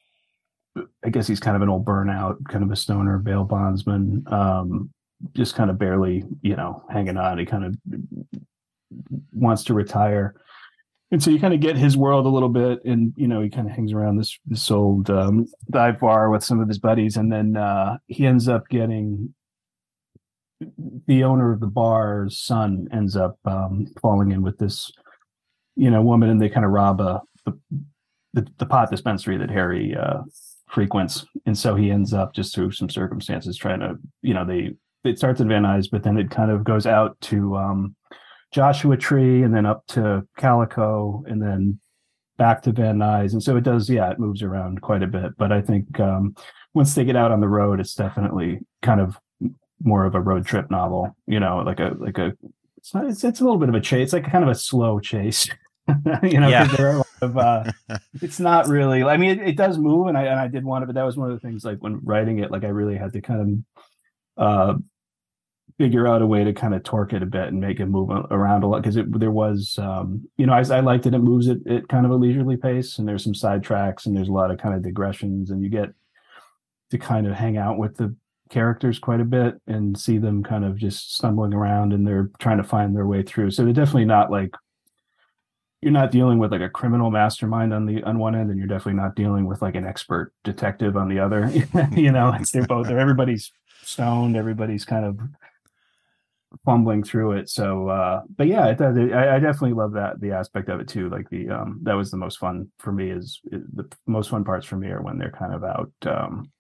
I 1.04 1.10
guess 1.10 1.28
he's 1.28 1.40
kind 1.40 1.56
of 1.56 1.62
an 1.62 1.70
old 1.70 1.86
burnout, 1.86 2.44
kind 2.50 2.64
of 2.64 2.72
a 2.72 2.76
stoner 2.76 3.18
bail 3.18 3.44
bondsman, 3.44 4.24
um, 4.28 4.90
just 5.34 5.56
kind 5.56 5.70
of 5.70 5.80
barely, 5.80 6.24
you 6.42 6.56
know, 6.56 6.84
hanging 6.92 7.18
on. 7.18 7.38
He 7.38 7.46
kind 7.46 7.66
of 7.66 7.76
wants 9.34 9.64
to 9.66 9.74
retire. 9.74 10.36
And 11.12 11.22
so 11.24 11.30
you 11.30 11.40
kind 11.40 11.54
of 11.54 11.60
get 11.60 11.78
his 11.78 11.96
world 11.96 12.26
a 12.26 12.30
little 12.30 12.50
bit, 12.50 12.84
and 12.84 13.14
you 13.16 13.28
know 13.28 13.42
he 13.42 13.50
kind 13.50 13.70
of 13.70 13.76
hangs 13.76 13.94
around 13.94 14.18
this 14.18 14.38
this 14.48 14.70
old 14.72 15.10
um, 15.10 15.46
dive 15.70 16.00
bar 16.00 16.30
with 16.30 16.44
some 16.44 16.60
of 16.60 16.68
his 16.68 16.80
buddies, 16.80 17.16
and 17.16 17.32
then 17.32 17.56
uh, 17.56 17.98
he 18.08 18.26
ends 18.26 18.50
up 18.50 18.68
getting 18.70 19.34
the 21.08 21.24
owner 21.24 21.52
of 21.52 21.60
the 21.60 21.68
bar's 21.68 22.40
son 22.40 22.88
ends 22.92 23.16
up 23.16 23.38
um, 23.46 23.88
falling 24.02 24.32
in 24.32 24.42
with 24.42 24.58
this, 24.58 24.92
you 25.76 25.92
know, 25.92 26.02
woman, 26.02 26.30
and 26.30 26.42
they 26.42 26.50
kind 26.50 26.66
of 26.66 26.72
rob 26.72 27.00
a 27.02 27.22
the, 27.46 27.60
the, 28.34 28.48
the 28.58 28.66
pot 28.66 28.90
dispensary 28.90 29.38
that 29.38 29.52
Harry 29.52 29.96
uh, 29.96 30.22
frequents, 30.76 31.26
and 31.46 31.58
so 31.58 31.74
he 31.74 31.90
ends 31.90 32.14
up 32.14 32.36
just 32.36 32.54
through 32.54 32.72
some 32.72 32.90
circumstances 32.90 33.58
trying 33.58 33.80
to, 33.80 33.96
you 34.22 34.34
know, 34.34 34.46
they 34.46 34.74
it 35.10 35.18
starts 35.18 35.40
at 35.40 35.48
Van 35.48 35.64
Nuys, 35.64 35.88
but 35.90 36.04
then 36.04 36.18
it 36.18 36.30
kind 36.30 36.52
of 36.52 36.64
goes 36.64 36.86
out 36.86 37.20
to 37.22 37.56
um, 37.56 37.96
Joshua 38.52 38.98
Tree, 38.98 39.42
and 39.42 39.56
then 39.56 39.66
up 39.66 39.88
to 39.88 40.28
Calico, 40.38 41.24
and 41.28 41.42
then 41.42 41.80
back 42.38 42.62
to 42.64 42.74
Van 42.74 42.98
Nuys, 42.98 43.32
and 43.32 43.42
so 43.42 43.56
it 43.56 43.64
does. 43.64 43.90
Yeah, 43.90 44.12
it 44.12 44.20
moves 44.20 44.44
around 44.44 44.82
quite 44.82 45.02
a 45.02 45.08
bit, 45.08 45.32
but 45.38 45.52
I 45.52 45.62
think 45.62 46.00
um, 46.00 46.36
once 46.74 46.94
they 46.94 47.06
get 47.06 47.16
out 47.16 47.32
on 47.32 47.40
the 47.40 47.48
road, 47.48 47.80
it's 47.80 47.96
definitely 47.96 48.60
kind 48.82 49.00
of 49.00 49.18
more 49.82 50.06
of 50.06 50.14
a 50.14 50.22
road 50.22 50.46
trip 50.46 50.70
novel. 50.70 51.16
You 51.26 51.40
know, 51.40 51.60
like 51.66 51.80
a 51.80 51.96
like 51.98 52.18
a 52.18 52.34
it's 52.78 52.94
not, 52.94 53.06
it's, 53.06 53.24
it's 53.24 53.40
a 53.40 53.44
little 53.44 53.60
bit 53.60 53.70
of 53.70 53.76
a 53.76 53.82
chase. 53.82 54.04
It's 54.08 54.14
like 54.14 54.30
kind 54.30 54.44
of 54.44 54.50
a 54.50 54.56
slow 54.56 55.00
chase. 55.00 55.50
you 56.24 56.40
know, 56.40 56.48
yeah. 56.48 56.66
there 56.76 56.88
are 56.88 56.94
a 56.94 56.98
lot 56.98 57.08
of, 57.22 57.38
uh, 57.38 57.72
it's 58.22 58.40
not 58.40 58.68
really, 58.68 59.04
I 59.04 59.18
mean, 59.18 59.40
it, 59.40 59.50
it, 59.50 59.58
does 59.58 59.78
move 59.78 60.08
and 60.08 60.18
I, 60.18 60.24
and 60.24 60.40
I 60.40 60.48
did 60.48 60.66
want 60.66 60.84
it, 60.84 60.88
but 60.88 60.96
that 60.96 61.04
was 61.04 61.16
one 61.16 61.30
of 61.30 61.40
the 61.40 61.48
things 61.48 61.64
like 61.64 61.80
when 61.80 62.00
writing 62.04 62.40
it, 62.40 62.52
like 62.52 62.64
I 62.64 62.70
really 62.70 62.98
had 62.98 63.14
to 63.14 63.22
kind 63.22 63.66
of 64.38 64.44
uh, 64.44 64.78
figure 65.78 66.08
out 66.08 66.22
a 66.22 66.28
way 66.28 66.44
to 66.44 66.54
kind 66.54 66.74
of 66.74 66.84
torque 66.84 67.14
it 67.14 67.22
a 67.22 67.26
bit 67.26 67.50
and 67.50 67.60
make 67.60 67.80
it 67.80 67.88
move 67.88 68.10
around 68.32 68.64
a 68.64 68.68
lot 68.68 68.82
because 68.82 68.98
there 69.08 69.32
was 69.32 69.78
um, 69.80 70.26
you 70.38 70.46
know 70.46 70.54
I, 70.54 70.60
I 70.60 70.80
liked 70.80 71.06
it 71.06 71.14
it 71.14 71.20
moves 71.20 71.48
it 71.48 71.66
at 71.68 71.88
kind 71.90 72.06
of 72.06 72.12
a 72.12 72.16
leisurely 72.16 72.56
pace 72.56 72.98
and 72.98 73.08
there's 73.08 73.24
some 73.24 73.36
side 73.36 73.64
tracks 73.64 74.06
and 74.06 74.16
there's 74.16 74.30
a 74.30 74.34
lot 74.34 74.52
of 74.52 74.58
kind 74.58 74.74
of 74.74 74.84
digressions 74.84 75.52
and 75.52 75.62
you 75.62 75.70
get 75.70 75.90
to 76.92 76.98
kind 76.98 77.28
of 77.28 77.34
hang 77.34 77.58
out 77.58 77.78
with 77.78 77.98
the 77.98 78.16
characters 78.50 79.00
quite 79.00 79.20
a 79.20 79.26
bit 79.26 79.56
and 79.68 80.00
see 80.00 80.18
them 80.18 80.44
kind 80.44 80.64
of 80.64 80.78
just 80.78 81.16
stumbling 81.16 81.54
around 81.54 81.92
and 81.92 82.08
they're 82.08 82.30
trying 82.40 82.58
to 82.58 82.64
find 82.64 82.96
their 82.96 83.08
way 83.08 83.24
through 83.24 83.52
so 83.52 83.64
they're 83.64 83.74
definitely 83.74 84.06
not 84.06 84.32
like 84.32 84.54
you're 85.86 85.94
not 85.94 86.12
dealing 86.12 86.40
with 86.40 86.52
like 86.52 86.62
a 86.62 86.70
criminal 86.70 87.12
mastermind 87.12 87.72
on 87.72 87.86
the 87.86 88.02
on 88.04 88.18
one 88.18 88.36
end 88.36 88.50
and 88.50 88.58
you're 88.58 88.68
definitely 88.68 89.00
not 89.00 89.16
dealing 89.16 89.46
with 89.46 89.62
like 89.62 89.76
an 89.76 89.86
expert 89.86 90.34
detective 90.44 90.98
on 90.98 91.08
the 91.08 91.20
other 91.20 91.52
you 91.96 92.12
know 92.12 92.34
it's 92.34 92.52
they're 92.52 92.66
both 92.66 92.88
they're 92.88 93.00
everybody's 93.00 93.52
stoned 93.84 94.36
everybody's 94.36 94.84
kind 94.84 95.06
of 95.06 95.20
fumbling 96.64 97.04
through 97.04 97.34
it. 97.34 97.50
So, 97.50 97.90
uh, 97.90 98.22
but 98.36 98.48
yeah, 98.48 98.68
it, 98.68 98.82
I, 98.82 99.36
I, 99.36 99.40
definitely 99.40 99.74
love 99.74 99.94
that 99.94 100.22
the 100.22 100.32
aspect 100.32 100.70
of 100.70 100.80
it 100.80 100.88
too. 100.88 101.10
Like 101.10 101.30
the 101.30 101.50
um, 101.50 101.80
that 101.84 101.94
was 101.94 102.12
the 102.12 102.18
most 102.18 102.40
fun 102.40 102.72
for 102.80 102.92
me. 102.92 103.10
Is, 103.10 103.42
is, 103.52 103.62
the 103.74 103.90
most 104.08 104.30
fun 104.30 104.44
parts 104.44 104.66
for 104.66 104.78
me 104.78 104.88
are 104.88 105.02
when 105.02 105.18
they're 105.18 105.32
kind 105.32 105.54
of 105.54 105.64
out 105.64 105.92
um, 106.06 106.52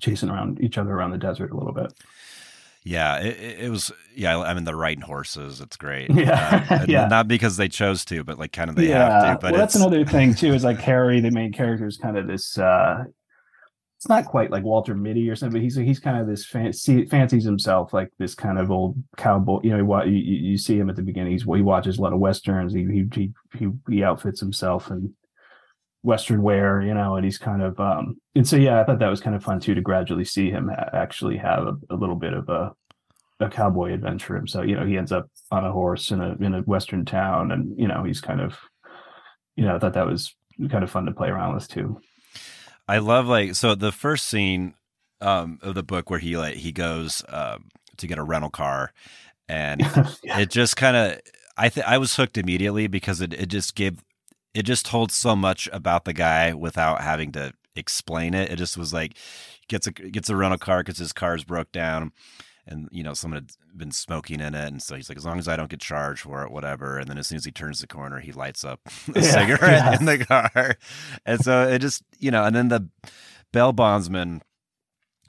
chasing 0.00 0.30
around 0.30 0.60
each 0.62 0.78
other 0.78 0.92
around 0.92 1.10
the 1.10 1.18
desert 1.18 1.50
a 1.50 1.56
little 1.56 1.72
bit. 1.74 1.92
Yeah, 2.84 3.18
it, 3.20 3.64
it 3.64 3.70
was. 3.70 3.90
Yeah, 4.14 4.38
I 4.38 4.52
mean, 4.52 4.64
they're 4.64 4.76
riding 4.76 5.02
horses. 5.02 5.60
It's 5.60 5.76
great. 5.76 6.10
Yeah, 6.14 6.66
uh, 6.70 6.86
yeah. 6.86 7.08
Not 7.08 7.28
because 7.28 7.56
they 7.56 7.68
chose 7.68 8.04
to, 8.06 8.22
but 8.24 8.38
like 8.38 8.52
kind 8.52 8.68
of 8.68 8.76
they 8.76 8.88
yeah. 8.88 9.28
have 9.28 9.40
to. 9.40 9.46
But 9.46 9.52
well, 9.52 9.60
that's 9.60 9.74
another 9.74 10.04
thing 10.04 10.34
too. 10.34 10.52
Is 10.52 10.64
like 10.64 10.78
Harry, 10.80 11.20
the 11.20 11.30
main 11.30 11.52
character, 11.52 11.86
is 11.86 11.96
kind 11.96 12.18
of 12.18 12.26
this. 12.26 12.58
uh 12.58 13.04
it's 14.04 14.08
not 14.10 14.26
quite 14.26 14.50
like 14.50 14.64
Walter 14.64 14.94
Mitty 14.94 15.30
or 15.30 15.34
something. 15.34 15.54
But 15.58 15.62
he's 15.62 15.76
he's 15.76 15.98
kind 15.98 16.20
of 16.20 16.26
this 16.26 16.44
fancy 16.44 17.06
fancies 17.06 17.44
himself 17.44 17.94
like 17.94 18.10
this 18.18 18.34
kind 18.34 18.58
of 18.58 18.70
old 18.70 19.02
cowboy. 19.16 19.60
You 19.62 19.78
know, 19.78 20.02
you, 20.04 20.12
you 20.12 20.58
see 20.58 20.78
him 20.78 20.90
at 20.90 20.96
the 20.96 21.02
beginning. 21.02 21.32
He's 21.32 21.44
he 21.44 21.62
watches 21.62 21.96
a 21.96 22.02
lot 22.02 22.12
of 22.12 22.18
westerns. 22.18 22.74
He 22.74 22.84
he 22.84 23.32
he 23.56 23.68
he 23.88 24.04
outfits 24.04 24.40
himself 24.40 24.90
in 24.90 25.14
western 26.04 26.42
wear. 26.42 26.80
You 26.80 26.94
know, 26.94 27.16
and 27.16 27.24
he's 27.24 27.38
kind 27.38 27.62
of 27.62 27.80
um. 27.80 28.16
And 28.36 28.46
so 28.46 28.56
yeah, 28.56 28.80
I 28.80 28.84
thought 28.84 29.00
that 29.00 29.10
was 29.10 29.20
kind 29.20 29.34
of 29.34 29.42
fun 29.42 29.58
too 29.58 29.74
to 29.74 29.80
gradually 29.80 30.24
see 30.24 30.50
him 30.50 30.70
actually 30.92 31.36
have 31.38 31.66
a, 31.66 31.74
a 31.90 31.96
little 31.96 32.16
bit 32.16 32.32
of 32.32 32.48
a 32.48 32.72
a 33.40 33.48
cowboy 33.48 33.92
adventure 33.92 34.36
himself. 34.36 34.66
You 34.66 34.76
know, 34.76 34.86
he 34.86 34.96
ends 34.96 35.12
up 35.12 35.28
on 35.50 35.64
a 35.64 35.72
horse 35.72 36.10
in 36.10 36.20
a 36.20 36.36
in 36.36 36.54
a 36.54 36.62
western 36.62 37.04
town, 37.04 37.50
and 37.50 37.78
you 37.78 37.88
know 37.88 38.04
he's 38.04 38.20
kind 38.20 38.40
of 38.40 38.56
you 39.56 39.64
know 39.64 39.74
I 39.74 39.78
thought 39.78 39.94
that 39.94 40.06
was 40.06 40.34
kind 40.70 40.84
of 40.84 40.90
fun 40.90 41.06
to 41.06 41.12
play 41.12 41.28
around 41.28 41.54
with 41.54 41.68
too. 41.68 42.00
I 42.86 42.98
love 42.98 43.26
like 43.26 43.54
so 43.54 43.74
the 43.74 43.92
first 43.92 44.28
scene 44.28 44.74
um, 45.20 45.58
of 45.62 45.74
the 45.74 45.82
book 45.82 46.10
where 46.10 46.18
he 46.18 46.36
like 46.36 46.56
he 46.56 46.72
goes 46.72 47.24
um, 47.28 47.70
to 47.96 48.06
get 48.06 48.18
a 48.18 48.22
rental 48.22 48.50
car, 48.50 48.92
and 49.48 49.80
yeah. 50.22 50.38
it 50.40 50.50
just 50.50 50.76
kind 50.76 50.96
of 50.96 51.20
I 51.56 51.68
th- 51.68 51.86
I 51.86 51.98
was 51.98 52.16
hooked 52.16 52.38
immediately 52.38 52.86
because 52.86 53.20
it 53.20 53.32
it 53.32 53.46
just 53.46 53.74
gave 53.74 54.02
it 54.54 54.62
just 54.62 54.86
told 54.86 55.10
so 55.10 55.34
much 55.34 55.68
about 55.72 56.04
the 56.04 56.12
guy 56.12 56.54
without 56.54 57.00
having 57.00 57.32
to 57.32 57.52
explain 57.76 58.34
it. 58.34 58.50
It 58.50 58.56
just 58.56 58.78
was 58.78 58.92
like 58.92 59.16
gets 59.68 59.86
a 59.86 59.92
gets 59.92 60.30
a 60.30 60.36
rental 60.36 60.58
car 60.58 60.82
because 60.82 60.98
his 60.98 61.12
car's 61.12 61.44
broke 61.44 61.72
down 61.72 62.12
and 62.66 62.88
you 62.90 63.02
know 63.02 63.14
someone 63.14 63.42
had 63.42 63.52
been 63.76 63.90
smoking 63.90 64.40
in 64.40 64.54
it 64.54 64.68
and 64.68 64.82
so 64.82 64.94
he's 64.94 65.08
like 65.08 65.18
as 65.18 65.24
long 65.24 65.38
as 65.38 65.48
i 65.48 65.56
don't 65.56 65.70
get 65.70 65.80
charged 65.80 66.22
for 66.22 66.44
it 66.44 66.50
whatever 66.50 66.98
and 66.98 67.08
then 67.08 67.18
as 67.18 67.26
soon 67.26 67.36
as 67.36 67.44
he 67.44 67.50
turns 67.50 67.80
the 67.80 67.86
corner 67.86 68.20
he 68.20 68.32
lights 68.32 68.64
up 68.64 68.80
a 69.14 69.20
yeah, 69.20 69.22
cigarette 69.22 69.60
yeah. 69.62 69.98
in 69.98 70.04
the 70.04 70.24
car 70.24 70.76
and 71.26 71.40
so 71.40 71.66
it 71.68 71.80
just 71.80 72.02
you 72.18 72.30
know 72.30 72.44
and 72.44 72.54
then 72.54 72.68
the 72.68 72.88
bell 73.52 73.72
bondsman 73.72 74.42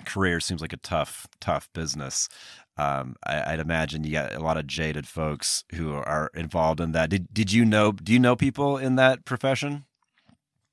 career 0.05 0.39
seems 0.39 0.61
like 0.61 0.73
a 0.73 0.77
tough 0.77 1.27
tough 1.39 1.69
business 1.73 2.29
um, 2.77 3.15
I, 3.25 3.51
would 3.51 3.59
imagine 3.61 4.03
you 4.03 4.11
got 4.11 4.33
a 4.33 4.39
lot 4.39 4.57
of 4.57 4.67
jaded 4.67 5.07
folks 5.07 5.63
who 5.75 5.93
are 5.93 6.29
involved 6.33 6.81
in 6.81 6.91
that. 6.91 7.09
Did 7.09 7.33
did 7.33 7.53
you 7.53 7.63
know? 7.63 7.93
Do 7.93 8.11
you 8.11 8.19
know 8.19 8.35
people 8.35 8.77
in 8.77 8.95
that 8.97 9.23
profession? 9.23 9.85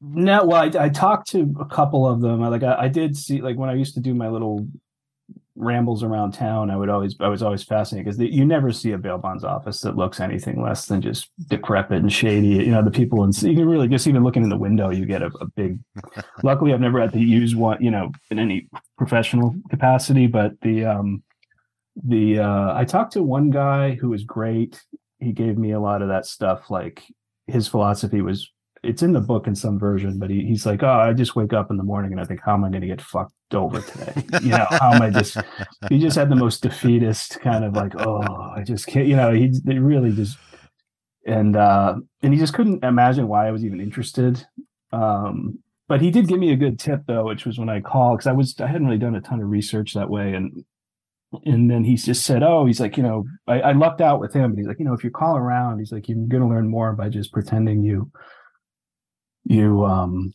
No, 0.01 0.45
well, 0.45 0.63
I, 0.63 0.85
I 0.85 0.89
talked 0.89 1.29
to 1.29 1.55
a 1.61 1.65
couple 1.65 2.09
of 2.09 2.21
them. 2.21 2.41
Like 2.41 2.65
I, 2.65 2.75
I, 2.75 2.89
did 2.89 3.17
see, 3.17 3.41
like 3.41 3.57
when 3.57 3.71
I 3.71 3.75
used 3.75 3.95
to 3.95 4.01
do 4.01 4.15
my 4.15 4.29
little 4.29 4.67
rambles 5.55 6.03
around 6.03 6.33
town, 6.33 6.73
I 6.73 6.77
would 6.77 6.89
always 6.89 7.15
I 7.21 7.29
was 7.29 7.41
always 7.41 7.63
fascinated 7.63 8.07
because 8.07 8.35
you 8.35 8.45
never 8.45 8.73
see 8.73 8.91
a 8.91 8.99
bail 8.99 9.19
bonds 9.19 9.45
office 9.45 9.81
that 9.83 9.95
looks 9.95 10.19
anything 10.19 10.61
less 10.61 10.87
than 10.87 11.03
just 11.03 11.31
decrepit 11.47 11.99
and 11.99 12.13
shady. 12.13 12.49
You 12.49 12.73
know, 12.73 12.83
the 12.83 12.91
people 12.91 13.23
and 13.23 13.43
you 13.43 13.55
can 13.55 13.69
really 13.69 13.87
just 13.87 14.09
even 14.09 14.25
looking 14.25 14.43
in 14.43 14.49
the 14.49 14.57
window, 14.57 14.91
you 14.91 15.07
get 15.07 15.23
a, 15.23 15.31
a 15.41 15.47
big. 15.47 15.79
luckily, 16.43 16.73
I've 16.73 16.81
never 16.81 17.01
had 17.01 17.13
to 17.13 17.21
use 17.21 17.55
one, 17.55 17.81
you 17.81 17.93
know, 17.93 18.11
in 18.29 18.41
any 18.41 18.67
professional 18.99 19.55
capacity, 19.71 20.27
but 20.27 20.61
the 20.63 20.85
um 20.85 21.23
the 21.97 22.39
uh 22.39 22.75
I 22.75 22.85
talked 22.85 23.13
to 23.13 23.23
one 23.23 23.51
guy 23.51 23.95
who 23.95 24.11
was 24.11 24.25
great. 24.25 24.83
He 25.19 25.33
gave 25.33 25.59
me 25.59 25.73
a 25.73 25.81
lot 25.81 26.03
of 26.03 26.09
that 26.09 26.27
stuff. 26.27 26.71
Like 26.71 27.05
his 27.47 27.69
philosophy 27.69 28.23
was 28.23 28.51
it's 28.83 29.03
in 29.03 29.13
the 29.13 29.21
book 29.21 29.47
in 29.47 29.55
some 29.55 29.79
version, 29.79 30.19
but 30.19 30.29
he, 30.29 30.45
he's 30.45 30.67
like, 30.67 30.83
oh, 30.83 30.89
I 30.89 31.13
just 31.13 31.37
wake 31.37 31.53
up 31.53 31.71
in 31.71 31.77
the 31.77 31.85
morning 31.85 32.11
and 32.11 32.21
I 32.21 32.25
think, 32.25 32.41
how 32.45 32.55
am 32.55 32.65
I 32.65 32.69
going 32.69 32.81
to 32.81 32.89
get 32.89 33.01
fucked 33.01 33.33
over 33.55 33.81
today? 33.81 34.25
You 34.43 34.51
know, 34.51 34.67
how 34.71 34.93
am 34.93 35.03
I 35.03 35.11
just? 35.11 35.37
He 35.89 35.99
just 35.99 36.17
had 36.17 36.31
the 36.31 36.37
most 36.37 36.63
defeatist 36.63 37.39
kind 37.41 37.65
of 37.65 37.75
like, 37.75 37.95
oh, 38.01 38.23
I 38.57 38.63
just 38.65 38.87
can't. 38.87 39.07
You 39.07 39.17
know, 39.17 39.33
he, 39.33 39.53
he 39.67 39.79
really 39.79 40.13
just 40.13 40.39
and 41.27 41.57
uh 41.57 41.95
and 42.23 42.33
he 42.33 42.39
just 42.39 42.55
couldn't 42.55 42.83
imagine 42.83 43.29
why 43.29 43.47
I 43.47 43.51
was 43.51 43.65
even 43.65 43.81
interested. 43.81 44.45
Um, 44.93 45.59
but 45.89 46.01
he 46.01 46.11
did 46.11 46.29
give 46.29 46.39
me 46.39 46.53
a 46.53 46.57
good 46.57 46.79
tip 46.79 47.03
though, 47.07 47.25
which 47.25 47.45
was 47.45 47.59
when 47.59 47.69
I 47.69 47.81
called 47.81 48.19
because 48.19 48.27
I 48.27 48.33
was 48.33 48.59
I 48.61 48.67
hadn't 48.67 48.87
really 48.87 48.99
done 48.99 49.15
a 49.15 49.21
ton 49.21 49.41
of 49.41 49.49
research 49.49 49.95
that 49.95 50.11
way 50.11 50.35
and 50.35 50.65
and 51.45 51.71
then 51.71 51.85
he 51.85 51.97
just 51.97 52.25
said, 52.25 52.43
"Oh, 52.43 52.67
he's 52.67 52.81
like, 52.81 52.97
you 52.97 53.03
know, 53.03 53.25
I, 53.47 53.61
I 53.61 53.73
lucked 53.73 54.01
out 54.01 54.21
with 54.21 54.35
him, 54.35 54.51
but 54.51 54.59
he's 54.59 54.67
like, 54.67 54.79
you 54.79 54.85
know, 54.85 54.95
if 54.95 55.05
you 55.05 55.11
call 55.11 55.37
around, 55.37 55.79
he's 55.79 55.93
like, 55.93 56.09
you're 56.09 56.19
going 56.19 56.43
to 56.43 56.49
learn 56.49 56.69
more 56.69 56.93
by 56.93 57.09
just 57.09 57.33
pretending 57.33 57.83
you 57.83 58.11
you 59.45 59.85
um 59.85 60.33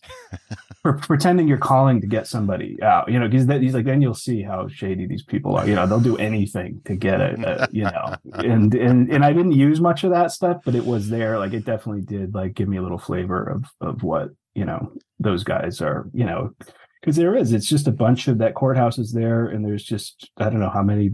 pretending 1.02 1.48
you're 1.48 1.58
calling 1.58 2.02
to 2.02 2.08
get 2.08 2.28
somebody 2.28 2.78
out 2.84 3.10
you 3.10 3.18
know 3.18 3.28
because 3.28 3.48
he's 3.62 3.74
like 3.74 3.86
then 3.86 4.02
you'll 4.02 4.14
see 4.14 4.42
how 4.42 4.68
shady 4.68 5.08
these 5.08 5.24
people 5.24 5.56
are 5.56 5.68
you 5.68 5.76
know 5.76 5.88
they'll 5.88 6.00
do 6.00 6.18
anything 6.18 6.82
to 6.84 6.96
get 6.96 7.22
it 7.22 7.44
uh, 7.46 7.68
you 7.72 7.84
know 7.84 8.16
and 8.34 8.74
and 8.76 9.10
and 9.10 9.24
i 9.24 9.32
didn't 9.32 9.54
use 9.54 9.80
much 9.80 10.04
of 10.04 10.12
that 10.12 10.32
stuff 10.32 10.58
but 10.66 10.76
it 10.76 10.86
was 10.86 11.10
there 11.10 11.40
like 11.40 11.54
it 11.54 11.64
definitely 11.64 12.02
did 12.02 12.34
like 12.34 12.54
give 12.54 12.68
me 12.68 12.78
a 12.78 12.82
little 12.82 12.98
flavor 12.98 13.44
of 13.44 13.66
of 13.80 14.04
what 14.04 14.30
you 14.56 14.66
know 14.66 14.92
those 15.20 15.44
guys 15.44 15.82
are 15.82 16.10
you 16.14 16.26
know 16.26 16.54
because 17.02 17.16
there 17.16 17.36
is 17.36 17.54
it's 17.54 17.68
just 17.68 17.88
a 17.88 17.92
bunch 17.92 18.28
of 18.28 18.38
that 18.38 18.56
courthouse 18.56 18.98
is 18.98 19.12
there 19.12 19.48
and 19.48 19.66
there's 19.66 19.84
just 19.84 20.30
i 20.38 20.46
don't 20.50 20.60
know 20.60 20.70
how 20.70 20.84
many 20.84 21.12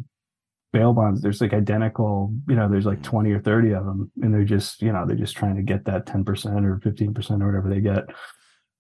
bail 0.72 0.94
bonds 0.94 1.22
there's 1.22 1.40
like 1.40 1.54
identical 1.54 2.34
you 2.48 2.56
know 2.56 2.68
there's 2.68 2.86
like 2.86 3.00
mm. 3.00 3.04
20 3.04 3.32
or 3.32 3.40
30 3.40 3.72
of 3.74 3.86
them 3.86 4.12
and 4.22 4.34
they're 4.34 4.44
just 4.44 4.82
you 4.82 4.92
know 4.92 5.06
they're 5.06 5.16
just 5.16 5.36
trying 5.36 5.56
to 5.56 5.62
get 5.62 5.86
that 5.86 6.06
10% 6.06 6.26
or 6.66 6.80
15% 6.80 7.42
or 7.42 7.46
whatever 7.46 7.70
they 7.70 7.80
get 7.80 8.06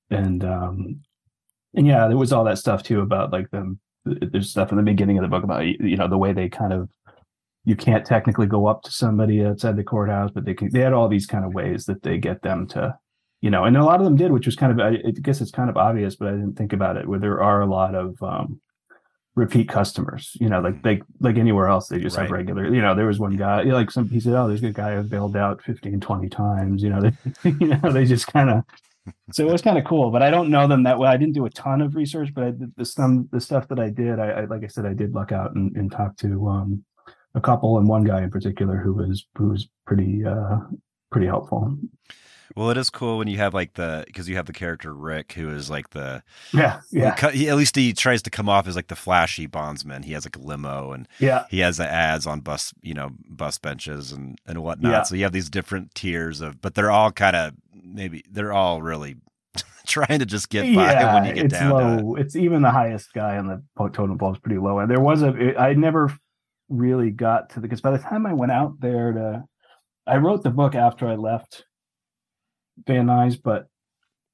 and 0.10 0.43
um 0.43 1.00
and 1.75 1.88
yeah 1.88 2.07
there 2.07 2.17
was 2.17 2.33
all 2.33 2.43
that 2.43 2.57
stuff 2.57 2.83
too 2.83 3.01
about 3.01 3.31
like 3.31 3.50
them 3.51 3.79
there's 4.05 4.50
stuff 4.50 4.72
in 4.72 4.77
the 4.77 4.83
beginning 4.83 5.17
of 5.17 5.22
the 5.22 5.27
book 5.27 5.43
about 5.43 5.65
you 5.65 5.95
know 5.95 6.07
the 6.07 6.17
way 6.17 6.33
they 6.33 6.50
kind 6.50 6.74
of 6.74 6.89
you 7.65 7.75
can't 7.75 8.05
technically 8.05 8.48
go 8.48 8.65
up 8.65 8.81
to 8.81 8.91
somebody 8.91 9.45
outside 9.45 9.77
the 9.77 9.83
courthouse 9.83 10.31
but 10.33 10.45
they 10.45 10.53
can 10.53 10.72
they 10.72 10.79
had 10.79 10.93
all 10.93 11.07
these 11.07 11.27
kind 11.27 11.45
of 11.45 11.53
ways 11.53 11.86
that 11.86 12.01
they 12.01 12.17
get 12.17 12.41
them 12.41 12.67
to 12.67 12.93
you 13.44 13.50
know 13.50 13.66
and 13.66 13.78
a 13.78 13.84
lot 13.84 14.00
of 14.00 14.06
them 14.06 14.16
did 14.16 14.32
which 14.32 14.46
was 14.46 14.56
kind 14.56 14.72
of 14.72 14.80
i 14.80 14.96
guess 15.22 15.42
it's 15.42 15.52
kind 15.52 15.70
of 15.70 15.78
obvious 15.78 16.16
but 16.16 16.30
i 16.30 16.32
didn't 16.32 16.56
think 16.56 16.74
about 16.74 16.98
it 16.98 17.08
where 17.08 17.20
there 17.20 17.42
are 17.42 17.62
a 17.62 17.66
lot 17.66 17.94
of 17.94 18.22
um 18.24 18.60
repeat 19.36 19.68
customers. 19.68 20.36
You 20.40 20.50
know, 20.50 20.60
like 20.60 20.82
they 20.84 21.02
like 21.20 21.38
anywhere 21.38 21.68
else, 21.68 21.88
they 21.88 22.00
just 22.00 22.18
right. 22.18 22.24
have 22.24 22.32
regular. 22.32 22.74
You 22.74 22.82
know, 22.82 22.96
there 22.96 23.08
was 23.08 23.20
one 23.20 23.36
guy 23.36 23.64
like 23.64 23.92
some 23.92 24.10
he 24.10 24.20
said, 24.20 24.34
"Oh, 24.34 24.48
there's 24.48 24.64
a 24.64 24.72
guy 24.72 24.96
who 24.96 25.04
bailed 25.04 25.36
out 25.36 25.62
15, 25.64 26.00
20 26.00 26.30
times." 26.30 26.84
You 26.84 26.90
know, 26.90 27.02
they 27.02 27.12
you 27.60 27.68
know 27.68 27.92
they 27.92 28.06
just 28.06 28.28
kind 28.28 28.50
of. 28.50 28.64
So 29.34 29.46
it 29.46 29.52
was 29.52 29.62
kind 29.62 29.78
of 29.78 29.84
cool, 29.84 30.12
but 30.12 30.22
I 30.22 30.32
don't 30.32 30.50
know 30.50 30.66
them 30.66 30.84
that 30.84 30.98
well. 30.98 31.12
I 31.12 31.18
didn't 31.18 31.34
do 31.34 31.46
a 31.46 31.50
ton 31.50 31.82
of 31.82 31.96
research, 31.96 32.30
but 32.34 32.44
I 32.46 32.52
did 32.52 32.74
the 32.78 32.86
some 32.86 33.28
the 33.32 33.42
stuff 33.42 33.68
that 33.68 33.80
I 33.80 33.90
did. 33.90 34.20
I, 34.20 34.30
I 34.30 34.46
like 34.46 34.64
I 34.64 34.68
said, 34.68 34.86
I 34.86 34.94
did 34.94 35.14
luck 35.14 35.32
out 35.34 35.56
and, 35.56 35.76
and 35.76 35.92
talk 35.92 36.16
to 36.18 36.48
um, 36.48 36.86
a 37.36 37.42
couple 37.42 37.78
and 37.78 37.88
one 37.88 38.06
guy 38.06 38.24
in 38.24 38.32
particular 38.32 38.78
who 38.78 38.94
was 38.94 39.26
who 39.36 39.50
was 39.50 39.68
pretty 39.86 40.24
uh, 40.24 40.60
pretty 41.12 41.28
helpful. 41.28 41.78
Well, 42.55 42.69
it 42.69 42.77
is 42.77 42.89
cool 42.89 43.17
when 43.17 43.27
you 43.27 43.38
have 43.38 43.53
like 43.53 43.74
the 43.74 44.03
because 44.05 44.29
you 44.29 44.36
have 44.36 44.45
the 44.45 44.53
character 44.53 44.93
Rick, 44.93 45.33
who 45.33 45.50
is 45.50 45.69
like 45.69 45.89
the 45.89 46.22
yeah 46.53 46.81
yeah. 46.91 47.31
He, 47.31 47.50
at 47.50 47.55
least 47.55 47.75
he 47.75 47.93
tries 47.93 48.22
to 48.24 48.29
come 48.29 48.48
off 48.48 48.67
as 48.67 48.75
like 48.75 48.88
the 48.88 48.95
flashy 48.95 49.48
bondsman. 49.48 50.03
He 50.03 50.13
has 50.13 50.25
like 50.25 50.36
a 50.36 50.39
limo 50.39 50.91
and 50.91 51.07
yeah, 51.19 51.45
he 51.50 51.60
has 51.60 51.77
the 51.77 51.89
ads 51.89 52.27
on 52.27 52.41
bus 52.41 52.74
you 52.81 52.93
know 52.93 53.12
bus 53.27 53.57
benches 53.57 54.12
and 54.12 54.39
and 54.45 54.62
whatnot. 54.62 54.91
Yeah. 54.91 55.01
So 55.03 55.15
you 55.15 55.24
have 55.24 55.31
these 55.31 55.50
different 55.50 55.95
tiers 55.95 56.41
of, 56.41 56.62
but 56.62 56.75
they're 56.75 56.91
all 56.91 57.12
kind 57.12 57.36
of 57.36 57.53
maybe 57.83 58.24
they're 58.29 58.53
all 58.53 58.81
really 58.81 59.15
trying 59.88 60.19
to 60.19 60.25
just 60.25 60.50
get 60.50 60.63
by 60.75 60.91
yeah, 60.91 61.13
when 61.15 61.25
you 61.25 61.33
get 61.33 61.45
it's 61.45 61.53
down. 61.53 61.72
Low. 61.72 62.15
It. 62.15 62.22
It's 62.22 62.36
even 62.36 62.62
the 62.62 62.72
highest 62.72 63.13
guy 63.13 63.38
on 63.38 63.48
the 63.48 63.63
totem 63.89 64.17
pole 64.17 64.33
is 64.33 64.39
pretty 64.39 64.60
low, 64.60 64.79
and 64.79 64.91
there 64.91 65.01
was 65.01 65.24
a 65.24 65.60
I 65.60 65.74
never 65.74 66.15
really 66.69 67.10
got 67.10 67.50
to 67.50 67.55
the 67.55 67.62
because 67.62 67.81
by 67.81 67.91
the 67.91 67.98
time 67.98 68.25
I 68.25 68.33
went 68.33 68.51
out 68.51 68.79
there 68.79 69.12
to 69.12 69.43
I 70.05 70.17
wrote 70.17 70.43
the 70.43 70.50
book 70.50 70.75
after 70.75 71.07
I 71.07 71.15
left 71.15 71.65
Van 72.86 73.08
Nuys, 73.08 73.38
but 73.42 73.68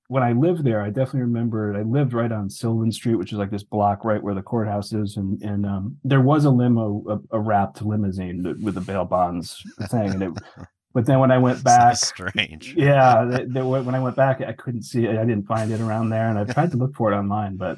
when 0.07 0.23
I 0.23 0.31
lived 0.31 0.63
there, 0.63 0.81
I 0.81 0.87
definitely 0.89 1.21
remember 1.21 1.77
I 1.77 1.83
lived 1.83 2.13
right 2.13 2.31
on 2.31 2.49
Sylvan 2.49 2.91
Street, 2.91 3.15
which 3.15 3.31
is 3.31 3.37
like 3.37 3.51
this 3.51 3.63
block 3.63 4.03
right 4.03 4.21
where 4.21 4.33
the 4.33 4.41
courthouse 4.41 4.91
is, 4.91 5.17
and 5.17 5.41
and 5.43 5.65
um, 5.65 5.97
there 6.03 6.21
was 6.21 6.45
a 6.45 6.49
limo, 6.49 7.03
a, 7.31 7.37
a 7.37 7.39
wrapped 7.39 7.81
limousine 7.83 8.43
with 8.63 8.73
the 8.75 8.81
bail 8.81 9.05
bonds 9.05 9.61
thing, 9.89 10.09
and 10.11 10.23
it. 10.23 10.31
But 10.91 11.05
then 11.05 11.19
when 11.19 11.29
I 11.29 11.37
went 11.37 11.63
back, 11.63 11.97
So 11.97 12.07
strange. 12.07 12.73
yeah, 12.75 13.23
they, 13.23 13.45
they, 13.45 13.61
when 13.61 13.93
I 13.93 13.99
went 13.99 14.15
back, 14.15 14.41
I 14.41 14.53
couldn't 14.53 14.81
see 14.81 15.05
it. 15.05 15.19
I 15.19 15.23
didn't 15.23 15.45
find 15.45 15.71
it 15.71 15.81
around 15.81 16.09
there, 16.09 16.27
and 16.27 16.39
I 16.39 16.45
tried 16.45 16.71
to 16.71 16.77
look 16.77 16.95
for 16.95 17.13
it 17.13 17.15
online, 17.15 17.57
but 17.57 17.77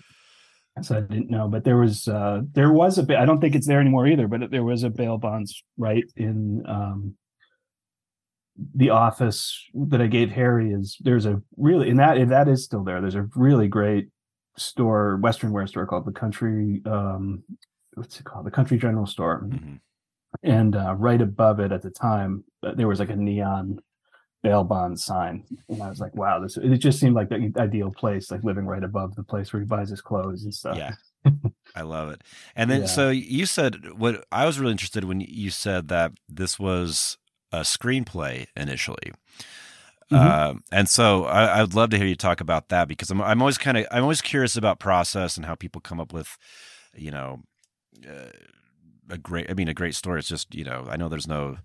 so 0.82 0.96
I 0.96 1.01
didn't 1.01 1.30
know. 1.30 1.50
But 1.50 1.65
there 1.65 1.75
was 1.75 2.08
uh, 2.08 2.44
there 2.53 2.72
was 2.72 2.98
a 2.98 3.03
bit. 3.03 3.18
I 3.18 3.25
don't 3.25 3.41
think 3.41 3.53
it's 3.53 3.68
there 3.68 3.82
anymore 3.82 4.08
either. 4.08 4.30
But 4.30 4.50
there 4.50 4.63
was 4.63 4.84
a 4.84 4.89
bail 4.89 5.18
bonds 5.18 5.62
right 5.77 6.06
in 6.15 6.63
um, 6.65 7.15
the 8.75 8.89
office 8.89 9.70
that 9.74 10.01
I 10.01 10.08
gave 10.08 10.29
Harry. 10.31 10.72
Is 10.72 10.98
there's 11.01 11.25
a 11.25 11.41
really 11.58 11.89
and 11.89 12.00
that 12.00 12.27
that 12.29 12.48
is 12.48 12.63
still 12.63 12.84
there. 12.84 13.01
There's 13.01 13.15
a 13.15 13.27
really 13.36 13.67
great 13.67 14.10
store, 14.58 15.17
Western 15.17 15.51
wear 15.51 15.65
store 15.67 15.86
called 15.88 16.05
the 16.05 16.12
Country. 16.12 16.81
Um, 16.86 17.43
what's 17.96 18.20
it 18.20 18.24
called? 18.25 18.46
The 18.46 18.51
Country 18.51 18.77
General 18.77 19.05
Store 19.05 19.48
Mhm. 19.50 19.79
and 20.43 20.75
uh, 20.75 20.96
right 20.98 21.22
above 21.22 21.60
it 21.60 21.72
at 21.72 21.81
the 21.81 21.89
time 21.89 22.43
uh, 22.63 22.74
there 22.74 22.88
was 22.88 23.00
like 23.00 23.10
a 23.10 23.15
neon 23.15 23.79
bail 24.43 24.63
bond 24.63 25.00
sign 25.00 25.43
and 25.70 25.84
i 25.84 25.89
was 25.89 26.00
like 26.00 26.15
wow 26.15 26.39
this 26.39 26.58
it 26.58 26.77
just 26.77 27.00
seemed 27.00 27.13
like 27.13 27.29
the 27.29 27.51
ideal 27.58 27.91
place 27.91 28.31
like 28.31 28.43
living 28.43 28.65
right 28.65 28.84
above 28.84 29.13
the 29.15 29.24
place 29.24 29.51
where 29.53 29.60
he 29.60 29.65
buys 29.67 29.89
his 29.89 30.01
clothes 30.01 30.43
and 30.46 30.53
stuff 30.53 30.77
Yeah. 30.77 30.93
I 31.75 31.84
love 31.84 32.10
it. 32.10 32.24
And 32.55 32.70
then, 32.72 32.81
Yeah. 32.81 32.88
so 32.88 33.10
you 33.12 33.46
said 33.46 33.91
what 33.98 34.25
I 34.31 34.46
was 34.46 34.60
really 34.60 34.72
interested 34.72 35.03
when 35.03 35.22
you 35.22 35.51
said 35.51 35.88
that 35.89 36.13
this 36.27 36.58
was 36.58 37.17
a 37.51 37.62
screenplay 37.62 38.48
initially. 38.55 39.12
Mhm. 40.12 40.17
Uh, 40.17 40.53
and 40.72 40.89
so 40.89 41.25
I, 41.25 41.46
I 41.46 41.62
would 41.62 41.74
love 41.74 41.89
to 41.91 41.98
hear 41.98 42.08
you 42.08 42.15
talk 42.15 42.41
about 42.41 42.70
that 42.70 42.88
because 42.88 43.10
I'm, 43.10 43.22
I'm 43.22 43.41
always 43.41 43.58
kind 43.58 43.77
of, 43.77 43.86
I'm 43.91 44.03
always 44.03 44.22
curious 44.22 44.58
about 44.58 44.79
process 44.79 45.38
and 45.38 45.46
how 45.46 45.55
people 45.55 45.79
come 45.79 46.00
up 46.01 46.12
with, 46.12 46.38
you 46.96 47.12
know, 47.12 47.43
uh, 48.05 48.31
a 49.10 49.17
great, 49.17 49.50
I 49.50 49.53
mean, 49.53 49.70
a 49.70 49.74
great 49.74 49.96
story. 49.96 50.20
It's 50.20 50.27
just, 50.27 50.53
you 50.53 50.65
know, 50.65 50.86
I 50.89 50.98
know 50.98 51.08
there's 51.08 51.27
no, 51.27 51.58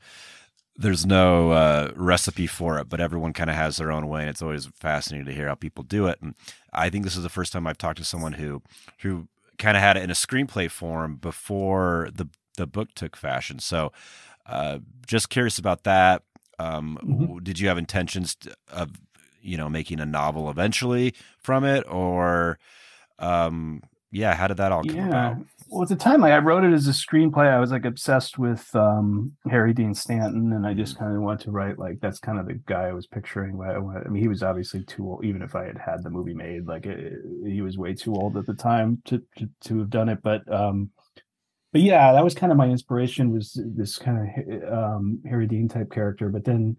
there's 0.77 1.07
no 1.07 1.53
uh, 1.53 1.91
recipe 1.97 2.47
for 2.47 2.79
it, 2.79 2.89
but 2.89 3.01
everyone 3.01 3.33
kind 3.33 3.51
of 3.51 3.57
has 3.57 3.79
their 3.79 3.91
own 3.91 4.09
way, 4.09 4.21
and 4.21 4.31
it's 4.31 4.43
always 4.43 4.67
fascinating 4.67 5.27
to 5.27 5.33
hear 5.33 5.49
how 5.49 5.55
people 5.55 5.83
do 5.83 6.07
it. 6.07 6.19
And 6.21 6.35
I 6.73 6.91
think 6.91 7.05
this 7.05 7.17
is 7.17 7.23
the 7.23 7.29
first 7.31 7.53
time 7.53 7.67
I've 7.67 7.79
talked 7.79 7.99
to 7.99 8.05
someone 8.05 8.35
who 8.35 8.63
who 9.01 9.29
kind 9.59 9.77
of 9.77 9.83
had 9.83 9.97
it 9.97 10.03
in 10.03 10.11
a 10.11 10.15
screenplay 10.15 10.71
form 10.71 11.17
before 11.17 12.11
the 12.15 12.29
the 12.59 12.67
book 12.67 12.95
took 12.95 13.17
fashion. 13.17 13.59
So, 13.59 13.91
uh, 14.49 14.79
just 15.07 15.31
curious 15.31 15.59
about 15.59 15.85
that. 15.85 16.23
Um, 16.59 16.99
Mhm. 17.03 17.45
Did 17.45 17.59
you 17.59 17.69
have 17.69 17.79
intentions 17.79 18.37
of 18.73 18.91
you 19.41 19.57
know 19.57 19.69
making 19.69 20.01
a 20.01 20.07
novel 20.07 20.51
eventually 20.51 21.15
from 21.39 21.65
it, 21.65 21.85
or 21.89 22.59
um, 23.19 23.83
yeah, 24.11 24.35
how 24.35 24.47
did 24.47 24.57
that 24.57 24.73
all 24.73 24.83
come 24.85 24.99
about? 25.09 25.37
well 25.69 25.83
at 25.83 25.89
the 25.89 25.97
time 25.97 26.21
like, 26.21 26.33
i 26.33 26.39
wrote 26.39 26.65
it 26.65 26.73
as 26.73 26.87
a 26.87 26.93
screenplay 26.93 27.49
i 27.49 27.59
was 27.59 27.71
like 27.73 27.85
obsessed 27.85 28.39
with 28.39 28.75
um 28.77 29.33
harry 29.51 29.73
dean 29.73 29.95
stanton 29.95 30.53
and 30.53 30.67
i 30.67 30.73
just 30.73 30.99
kind 30.99 31.15
of 31.15 31.21
wanted 31.21 31.41
to 31.41 31.51
write 31.51 31.79
like 31.79 31.99
that's 32.01 32.21
kind 32.21 32.39
of 32.39 32.47
the 32.47 32.55
guy 32.67 32.85
i 32.85 32.93
was 32.93 33.07
picturing 33.07 33.61
I, 33.61 33.75
I 33.75 34.09
mean 34.09 34.23
he 34.23 34.29
was 34.29 34.43
obviously 34.43 34.85
too 34.85 35.05
old 35.09 35.25
even 35.25 35.43
if 35.43 35.55
i 35.55 35.65
had 35.65 35.79
had 35.79 36.03
the 36.03 36.11
movie 36.11 36.35
made 36.35 36.67
like 36.67 36.87
it, 36.87 37.15
he 37.45 37.63
was 37.63 37.77
way 37.77 37.95
too 37.95 38.15
old 38.15 38.37
at 38.37 38.47
the 38.47 38.55
time 38.55 39.03
to, 39.07 39.23
to 39.39 39.49
to 39.63 39.79
have 39.81 39.91
done 39.91 40.09
it 40.09 40.23
but 40.23 40.51
um 40.53 40.91
but 41.77 41.83
yeah 41.83 42.11
that 42.11 42.25
was 42.25 42.35
kind 42.35 42.51
of 42.51 42.57
my 42.57 42.69
inspiration 42.69 43.31
was 43.31 43.61
this 43.63 43.99
kind 43.99 44.17
of 44.19 44.73
um 44.73 45.21
harry 45.29 45.47
dean 45.47 45.69
type 45.69 45.91
character 45.91 46.31
but 46.31 46.43
then 46.43 46.75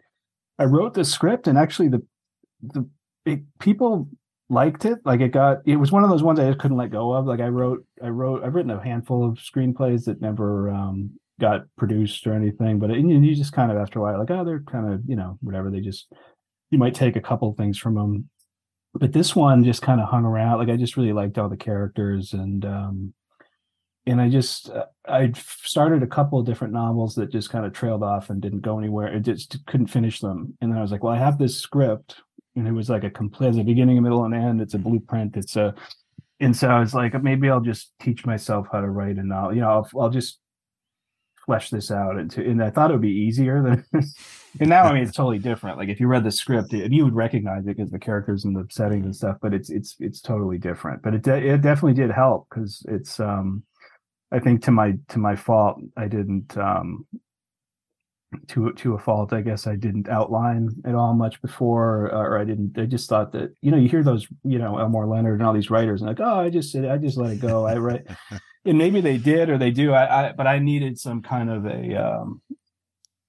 i 0.57 0.63
wrote 0.63 0.95
the 0.95 1.05
script 1.05 1.45
and 1.45 1.55
actually 1.55 1.87
the 1.87 2.01
the 2.63 2.83
it, 3.23 3.41
people 3.59 4.09
liked 4.49 4.85
it 4.85 4.97
like 5.05 5.19
it 5.19 5.27
got 5.27 5.59
it 5.67 5.75
was 5.75 5.91
one 5.91 6.03
of 6.03 6.09
those 6.09 6.23
ones 6.23 6.39
i 6.39 6.47
just 6.47 6.57
couldn't 6.57 6.77
let 6.77 6.89
go 6.89 7.13
of 7.13 7.27
like 7.27 7.39
i 7.39 7.47
wrote 7.47 7.85
i 8.03 8.07
wrote 8.07 8.43
i've 8.43 8.55
written 8.55 8.71
a 8.71 8.83
handful 8.83 9.23
of 9.23 9.35
screenplays 9.35 10.05
that 10.05 10.19
never 10.19 10.67
um 10.71 11.11
got 11.39 11.61
produced 11.77 12.25
or 12.25 12.33
anything 12.33 12.79
but 12.79 12.89
it, 12.89 12.97
you 12.97 13.35
just 13.35 13.53
kind 13.53 13.71
of 13.71 13.77
after 13.77 13.99
a 13.99 14.01
while 14.01 14.17
like 14.17 14.31
oh 14.31 14.43
they're 14.43 14.61
kind 14.61 14.91
of 14.91 14.99
you 15.05 15.15
know 15.15 15.37
whatever 15.41 15.69
they 15.69 15.79
just 15.79 16.11
you 16.71 16.79
might 16.79 16.95
take 16.95 17.15
a 17.15 17.21
couple 17.21 17.53
things 17.53 17.77
from 17.77 17.93
them 17.93 18.27
but 18.95 19.13
this 19.13 19.35
one 19.35 19.63
just 19.63 19.83
kind 19.83 20.01
of 20.01 20.09
hung 20.09 20.25
around 20.25 20.57
like 20.57 20.69
i 20.69 20.75
just 20.75 20.97
really 20.97 21.13
liked 21.13 21.37
all 21.37 21.49
the 21.49 21.55
characters 21.55 22.33
and 22.33 22.65
um 22.65 23.13
and 24.07 24.21
i 24.21 24.29
just 24.29 24.69
uh, 24.69 24.85
i 25.07 25.31
started 25.35 26.01
a 26.01 26.07
couple 26.07 26.39
of 26.39 26.45
different 26.45 26.73
novels 26.73 27.13
that 27.15 27.31
just 27.31 27.49
kind 27.49 27.65
of 27.65 27.73
trailed 27.73 28.01
off 28.01 28.29
and 28.29 28.41
didn't 28.41 28.61
go 28.61 28.79
anywhere. 28.79 29.13
It 29.13 29.19
just 29.19 29.63
couldn't 29.67 29.87
finish 29.87 30.19
them. 30.19 30.57
And 30.61 30.71
then 30.71 30.79
i 30.79 30.81
was 30.81 30.91
like 30.91 31.03
well 31.03 31.13
i 31.13 31.19
have 31.19 31.37
this 31.37 31.57
script. 31.57 32.15
And 32.55 32.67
it 32.67 32.71
was 32.71 32.89
like 32.89 33.03
a 33.03 33.11
complete 33.11 33.59
a 33.59 33.63
beginning 33.63 33.99
a 33.99 34.01
middle 34.01 34.25
and 34.25 34.33
end. 34.33 34.61
It's 34.61 34.73
a 34.73 34.79
blueprint. 34.79 35.37
It's 35.37 35.55
a 35.55 35.75
and 36.39 36.55
so 36.55 36.69
i 36.69 36.79
was 36.79 36.93
like 36.93 37.21
maybe 37.21 37.49
i'll 37.49 37.61
just 37.61 37.93
teach 37.99 38.25
myself 38.25 38.67
how 38.71 38.81
to 38.81 38.89
write 38.89 39.17
a 39.17 39.23
novel. 39.23 39.53
You 39.53 39.61
know 39.61 39.69
i'll, 39.69 39.89
I'll 40.01 40.09
just 40.09 40.39
flesh 41.45 41.69
this 41.69 41.91
out 41.91 42.19
into 42.19 42.41
and 42.41 42.61
i 42.61 42.69
thought 42.69 42.89
it 42.89 42.93
would 42.93 43.01
be 43.01 43.09
easier 43.09 43.63
than 43.63 43.85
and 44.59 44.69
now 44.69 44.83
i 44.83 44.93
mean 44.93 45.03
it's 45.03 45.15
totally 45.15 45.39
different. 45.39 45.77
Like 45.77 45.89
if 45.89 45.99
you 45.99 46.07
read 46.07 46.23
the 46.23 46.31
script 46.31 46.73
it, 46.73 46.91
you 46.91 47.05
would 47.05 47.15
recognize 47.15 47.63
it 47.63 47.77
because 47.77 47.91
the 47.91 47.99
characters 47.99 48.45
and 48.45 48.55
the 48.55 48.67
settings 48.69 49.05
and 49.05 49.15
stuff 49.15 49.37
but 49.41 49.53
it's 49.53 49.69
it's 49.69 49.95
it's 49.99 50.21
totally 50.21 50.57
different. 50.57 51.01
But 51.01 51.13
it 51.13 51.23
de- 51.23 51.53
it 51.53 51.61
definitely 51.61 51.93
did 51.93 52.11
help 52.11 52.47
because 52.49 52.85
it's 52.89 53.19
um 53.19 53.63
i 54.31 54.39
think 54.39 54.63
to 54.63 54.71
my 54.71 54.93
to 55.09 55.19
my 55.19 55.35
fault 55.35 55.79
i 55.95 56.07
didn't 56.07 56.57
um 56.57 57.05
to 58.47 58.73
to 58.73 58.93
a 58.93 58.99
fault 58.99 59.31
i 59.31 59.41
guess 59.41 59.67
i 59.67 59.75
didn't 59.75 60.09
outline 60.09 60.69
at 60.85 60.95
all 60.95 61.13
much 61.13 61.41
before 61.41 62.11
or 62.13 62.37
i 62.37 62.43
didn't 62.43 62.77
i 62.77 62.85
just 62.85 63.07
thought 63.07 63.31
that 63.31 63.53
you 63.61 63.71
know 63.71 63.77
you 63.77 63.87
hear 63.87 64.03
those 64.03 64.27
you 64.43 64.59
know 64.59 64.77
elmore 64.77 65.07
leonard 65.07 65.39
and 65.39 65.47
all 65.47 65.53
these 65.53 65.69
writers 65.69 66.01
and 66.01 66.09
like 66.09 66.19
oh 66.19 66.39
i 66.39 66.49
just 66.49 66.75
i 66.75 66.97
just 66.97 67.17
let 67.17 67.31
it 67.31 67.39
go 67.39 67.65
i 67.65 67.77
write 67.77 68.05
and 68.65 68.77
maybe 68.77 68.99
they 68.99 69.17
did 69.17 69.49
or 69.49 69.57
they 69.57 69.71
do 69.71 69.93
I, 69.93 70.29
I 70.29 70.31
but 70.33 70.45
i 70.45 70.59
needed 70.59 70.99
some 70.99 71.21
kind 71.21 71.49
of 71.49 71.65
a 71.65 71.95
um 71.95 72.41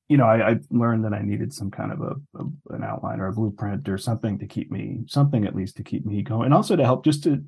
you 0.08 0.16
know 0.16 0.24
I, 0.24 0.50
I 0.50 0.56
learned 0.70 1.04
that 1.04 1.14
i 1.14 1.22
needed 1.22 1.52
some 1.52 1.70
kind 1.70 1.92
of 1.92 2.00
a, 2.00 2.14
a 2.38 2.74
an 2.74 2.82
outline 2.82 3.20
or 3.20 3.28
a 3.28 3.32
blueprint 3.32 3.88
or 3.88 3.98
something 3.98 4.38
to 4.40 4.46
keep 4.46 4.70
me 4.70 5.02
something 5.06 5.46
at 5.46 5.54
least 5.54 5.76
to 5.76 5.84
keep 5.84 6.04
me 6.04 6.22
going 6.22 6.46
and 6.46 6.54
also 6.54 6.74
to 6.74 6.84
help 6.84 7.04
just 7.04 7.22
to 7.22 7.44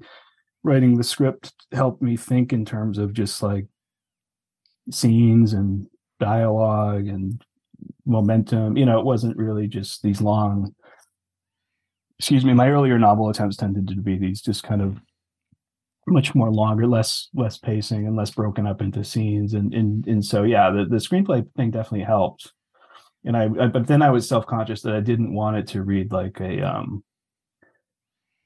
writing 0.63 0.97
the 0.97 1.05
script 1.05 1.53
helped 1.73 2.03
me 2.03 2.17
think 2.17 2.53
in 2.53 2.65
terms 2.65 2.99
of 2.99 3.13
just 3.13 3.43
like 3.43 3.67
scenes 4.91 5.53
and 5.53 5.87
dialogue 6.19 7.07
and 7.07 7.43
momentum. 8.05 8.77
You 8.77 8.87
know 8.87 8.99
it 8.99 9.05
wasn't 9.05 9.37
really 9.37 9.67
just 9.67 10.03
these 10.03 10.21
long 10.21 10.75
excuse 12.19 12.45
me 12.45 12.53
my 12.53 12.69
earlier 12.69 12.99
novel 12.99 13.31
attempts 13.31 13.57
tended 13.57 13.89
to 13.89 13.95
be 13.95 14.19
these 14.19 14.43
just 14.43 14.63
kind 14.63 14.83
of 14.83 15.01
much 16.07 16.35
more 16.35 16.51
longer 16.51 16.87
less 16.87 17.29
less 17.35 17.57
pacing 17.57 18.07
and 18.07 18.17
less 18.17 18.31
broken 18.31 18.67
up 18.67 18.83
into 18.83 19.05
scenes. 19.05 19.55
And 19.55 19.73
and, 19.73 20.07
and 20.07 20.25
so 20.25 20.43
yeah 20.43 20.71
the, 20.71 20.85
the 20.85 20.97
screenplay 20.97 21.47
thing 21.57 21.71
definitely 21.71 22.05
helped. 22.05 22.53
And 23.25 23.37
I, 23.37 23.45
I 23.45 23.67
but 23.67 23.87
then 23.87 24.01
i 24.01 24.11
was 24.11 24.27
self-conscious 24.27 24.83
that 24.83 24.95
i 24.95 25.01
didn't 25.01 25.35
want 25.35 25.57
it 25.59 25.67
to 25.69 25.83
read 25.83 26.11
like 26.11 26.41
a 26.41 26.63
um 26.63 27.05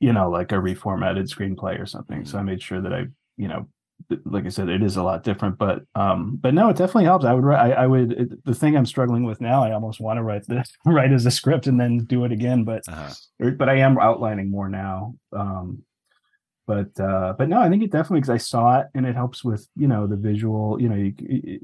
you 0.01 0.13
know 0.13 0.29
like 0.31 0.53
a 0.53 0.57
reformatted 0.57 1.29
screenplay 1.29 1.81
or 1.81 1.87
something 1.87 2.25
so 2.25 2.39
i 2.39 2.43
made 2.43 2.63
sure 2.63 2.81
that 2.81 2.93
i 2.93 3.05
you 3.37 3.49
know 3.49 3.69
like 4.25 4.45
i 4.45 4.49
said 4.49 4.69
it 4.69 4.83
is 4.83 4.97
a 4.97 5.03
lot 5.03 5.23
different 5.23 5.57
but 5.57 5.83
um 5.95 6.37
but 6.41 6.53
no 6.53 6.69
it 6.69 6.77
definitely 6.77 7.05
helps 7.05 7.25
i 7.25 7.33
would 7.33 7.45
write 7.45 7.73
i, 7.73 7.85
I 7.85 7.87
would 7.87 8.13
it, 8.13 8.45
the 8.45 8.55
thing 8.55 8.77
i'm 8.77 8.87
struggling 8.87 9.25
with 9.25 9.41
now 9.41 9.63
i 9.63 9.73
almost 9.73 10.01
want 10.01 10.19
to 10.19 10.23
write 10.23 10.47
this 10.49 10.71
write 10.87 11.13
as 11.13 11.25
a 11.27 11.31
script 11.31 11.67
and 11.67 11.81
then 11.81 11.99
do 12.05 12.25
it 12.25 12.33
again 12.33 12.65
but 12.65 12.83
Uh-huh. 12.89 13.13
or- 13.41 13.53
but 13.53 13.69
I 13.69 13.77
am 13.77 13.99
outlining 13.99 14.51
more 14.51 14.69
now. 14.69 15.15
Um, 15.33 15.83
but 16.67 16.99
uh, 16.99 17.35
but 17.37 17.49
no, 17.51 17.61
I 17.61 17.69
think 17.69 17.83
it 17.83 17.93
definitely 17.93 18.21
because 18.21 18.31
I 18.31 18.39
saw 18.39 18.81
it 18.81 18.87
and 18.95 19.05
it 19.07 19.15
helps 19.15 19.45
with 19.45 19.69
you 19.77 19.87
know 19.87 20.07
the 20.07 20.17
visual. 20.17 20.81
You 20.81 20.89
know, 20.89 20.95
you, 20.97 21.13
you- 21.19 21.61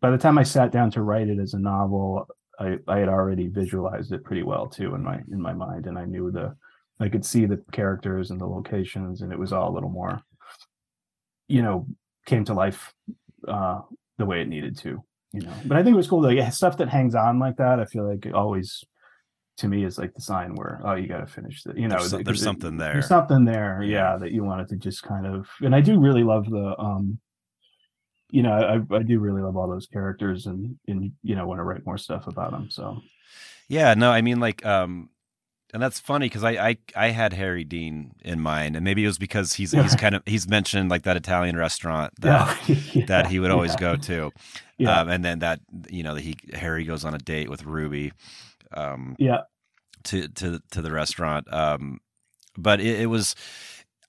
by 0.00 0.10
the 0.10 0.18
time 0.18 0.38
I 0.38 0.42
sat 0.44 0.70
down 0.70 0.90
to 0.92 1.02
write 1.02 1.28
it 1.28 1.38
as 1.40 1.54
a 1.54 1.58
novel, 1.58 2.28
I 2.60 2.78
I 2.86 2.98
had 2.98 3.08
already 3.08 3.48
visualized 3.48 4.12
it 4.12 4.22
pretty 4.24 4.42
well 4.44 4.68
too 4.68 4.94
in 4.94 5.02
my 5.02 5.20
in 5.32 5.40
my 5.40 5.52
mind, 5.54 5.86
and 5.86 5.98
I 5.98 6.04
knew 6.04 6.30
the 6.30 6.54
I 7.00 7.08
could 7.08 7.24
see 7.24 7.46
the 7.46 7.62
characters 7.72 8.30
and 8.30 8.40
the 8.40 8.46
locations, 8.46 9.20
and 9.22 9.32
it 9.32 9.38
was 9.38 9.52
all 9.52 9.70
a 9.70 9.74
little 9.74 9.90
more, 9.90 10.20
you 11.48 11.62
know, 11.62 11.86
came 12.26 12.44
to 12.46 12.54
life 12.54 12.92
uh, 13.48 13.80
the 14.18 14.26
way 14.26 14.40
it 14.40 14.48
needed 14.48 14.76
to. 14.78 15.02
You 15.32 15.40
know, 15.40 15.52
but 15.66 15.76
I 15.76 15.82
think 15.82 15.94
it 15.94 15.96
was 15.96 16.06
cool. 16.08 16.22
Like 16.22 16.52
stuff 16.52 16.76
that 16.76 16.88
hangs 16.88 17.14
on 17.16 17.40
like 17.40 17.56
that, 17.56 17.80
I 17.80 17.84
feel 17.86 18.08
like 18.08 18.24
it 18.26 18.34
always 18.34 18.84
to 19.56 19.68
me 19.68 19.84
is 19.84 19.98
like 19.98 20.12
the 20.14 20.20
sign 20.20 20.52
where 20.56 20.80
oh 20.84 20.94
you 20.94 21.06
got 21.06 21.18
to 21.20 21.28
finish 21.28 21.64
it 21.64 21.76
you 21.78 21.86
know 21.86 21.98
There's 21.98 22.10
there's 22.10 22.40
the- 22.40 22.44
something 22.44 22.76
there. 22.76 22.94
there's 22.94 23.06
something 23.06 23.44
there 23.44 23.82
Yeah. 23.84 24.12
yeah. 24.14 24.16
that 24.16 24.32
you 24.32 24.42
wanted 24.42 24.68
to 24.70 24.76
just 24.76 25.04
kind 25.04 25.24
of 25.28 25.46
and 25.60 25.72
i 25.76 25.80
do 25.80 26.00
really 26.00 26.24
love 26.24 26.50
the 26.50 26.74
um 26.76 27.20
you 28.30 28.42
know 28.42 28.50
i 28.90 28.96
i 28.96 29.02
do 29.04 29.20
really 29.20 29.42
love 29.42 29.56
all 29.56 29.68
those 29.68 29.86
characters 29.86 30.46
and 30.46 30.76
and 30.88 31.12
you 31.22 31.36
know 31.36 31.46
want 31.46 31.60
to 31.60 31.62
write 31.62 31.86
more 31.86 31.96
stuff 31.98 32.26
about 32.26 32.50
them 32.50 32.68
so 32.68 33.00
Yeah, 33.68 33.94
no, 33.94 34.10
I 34.10 34.22
mean 34.22 34.40
like 34.40 34.66
um 34.66 35.08
and 35.74 35.82
that's 35.82 35.98
funny 35.98 36.26
because 36.26 36.44
I, 36.44 36.52
I 36.52 36.76
I 36.94 37.08
had 37.08 37.32
Harry 37.32 37.64
Dean 37.64 38.12
in 38.22 38.40
mind, 38.40 38.76
and 38.76 38.84
maybe 38.84 39.02
it 39.02 39.08
was 39.08 39.18
because 39.18 39.54
he's 39.54 39.72
he's 39.72 39.96
kind 39.96 40.14
of 40.14 40.22
he's 40.24 40.48
mentioned 40.48 40.88
like 40.88 41.02
that 41.02 41.16
Italian 41.16 41.56
restaurant 41.56 42.14
that 42.20 42.56
yeah, 42.94 43.04
that 43.06 43.26
he 43.26 43.40
would 43.40 43.50
always 43.50 43.72
yeah, 43.72 43.80
go 43.80 43.96
to, 43.96 44.32
um, 44.86 45.08
and 45.08 45.24
then 45.24 45.40
that 45.40 45.60
you 45.90 46.04
know 46.04 46.14
he 46.14 46.36
Harry 46.52 46.84
goes 46.84 47.04
on 47.04 47.12
a 47.12 47.18
date 47.18 47.50
with 47.50 47.64
Ruby, 47.64 48.12
um, 48.72 49.16
yeah. 49.18 49.40
to 50.04 50.28
to 50.28 50.60
to 50.70 50.80
the 50.80 50.92
restaurant. 50.92 51.52
Um, 51.52 52.00
but 52.56 52.80
it, 52.80 53.00
it 53.00 53.06
was 53.06 53.34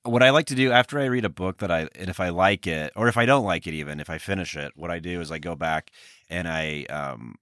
what 0.03 0.21
I 0.21 0.29
like 0.29 0.45
to 0.47 0.55
do 0.55 0.71
after 0.71 0.99
I 0.99 1.05
read 1.05 1.25
a 1.25 1.29
book 1.29 1.57
that 1.57 1.71
I 1.71 1.89
and 1.95 2.11
if 2.11 2.19
I 2.19 2.29
like 2.29 2.67
it 2.67 2.93
or 2.95 3.07
if 3.07 3.17
I 3.17 3.25
don't 3.25 3.43
like 3.43 3.65
it 3.65 3.73
even 3.73 3.99
if 3.99 4.11
I 4.11 4.19
finish 4.19 4.55
it, 4.55 4.73
what 4.75 4.91
I 4.91 4.99
do 4.99 5.19
is 5.19 5.31
I 5.31 5.39
go 5.39 5.55
back 5.55 5.89
and 6.29 6.47
I 6.47 6.83
um 6.91 7.37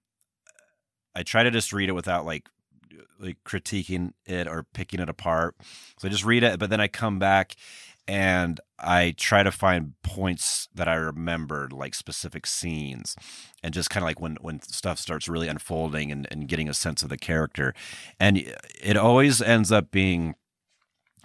I 1.14 1.24
try 1.24 1.42
to 1.42 1.50
just 1.50 1.74
read 1.74 1.90
it 1.90 1.92
without 1.92 2.24
like 2.24 2.48
like 3.18 3.38
critiquing 3.44 4.12
it 4.26 4.46
or 4.46 4.66
picking 4.72 5.00
it 5.00 5.08
apart. 5.08 5.56
So 5.98 6.08
I 6.08 6.10
just 6.10 6.24
read 6.24 6.42
it, 6.42 6.58
but 6.58 6.70
then 6.70 6.80
I 6.80 6.88
come 6.88 7.18
back 7.18 7.54
and 8.06 8.60
I 8.78 9.14
try 9.16 9.42
to 9.42 9.50
find 9.50 9.94
points 10.02 10.68
that 10.74 10.88
I 10.88 10.94
remembered, 10.94 11.72
like 11.72 11.94
specific 11.94 12.46
scenes, 12.46 13.16
and 13.62 13.72
just 13.72 13.88
kind 13.88 14.04
of 14.04 14.08
like 14.08 14.20
when 14.20 14.36
when 14.42 14.60
stuff 14.62 14.98
starts 14.98 15.28
really 15.28 15.48
unfolding 15.48 16.12
and, 16.12 16.28
and 16.30 16.48
getting 16.48 16.68
a 16.68 16.74
sense 16.74 17.02
of 17.02 17.08
the 17.08 17.16
character, 17.16 17.74
and 18.20 18.36
it 18.80 18.96
always 18.96 19.40
ends 19.40 19.72
up 19.72 19.90
being 19.90 20.34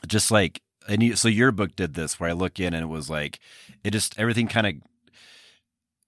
just 0.08 0.32
like 0.32 0.62
and 0.88 1.03
you, 1.03 1.15
so 1.15 1.27
your 1.27 1.51
book 1.51 1.75
did 1.75 1.93
this 1.93 2.19
where 2.19 2.29
I 2.29 2.34
look 2.34 2.60
in 2.60 2.73
and 2.73 2.84
it 2.84 2.88
was 2.88 3.10
like 3.10 3.39
it 3.84 3.91
just 3.91 4.17
everything 4.17 4.47
kind 4.47 4.67
of 4.67 4.73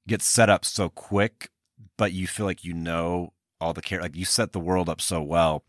gets 0.07 0.25
set 0.25 0.49
up 0.49 0.65
so 0.65 0.89
quick, 0.89 1.49
but 1.97 2.13
you 2.13 2.27
feel 2.27 2.45
like 2.45 2.63
you 2.63 2.73
know 2.73 3.33
all 3.61 3.73
the 3.73 3.81
care 3.81 4.01
like 4.01 4.15
you 4.15 4.25
set 4.25 4.53
the 4.53 4.59
world 4.59 4.89
up 4.89 5.01
so 5.01 5.21
well, 5.21 5.63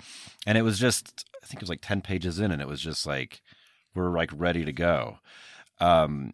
and 0.47 0.59
it 0.59 0.63
was 0.63 0.79
just 0.79 1.27
I 1.43 1.47
think 1.47 1.61
it 1.61 1.65
was 1.65 1.71
like 1.71 1.83
ten 1.83 2.03
pages 2.03 2.41
in, 2.41 2.51
and 2.53 2.63
it 2.63 2.69
was 2.69 2.81
just 2.81 3.07
like 3.07 3.43
we're 3.95 4.11
like 4.17 4.31
ready 4.35 4.65
to 4.65 4.73
go. 4.73 5.19
Um, 5.81 6.33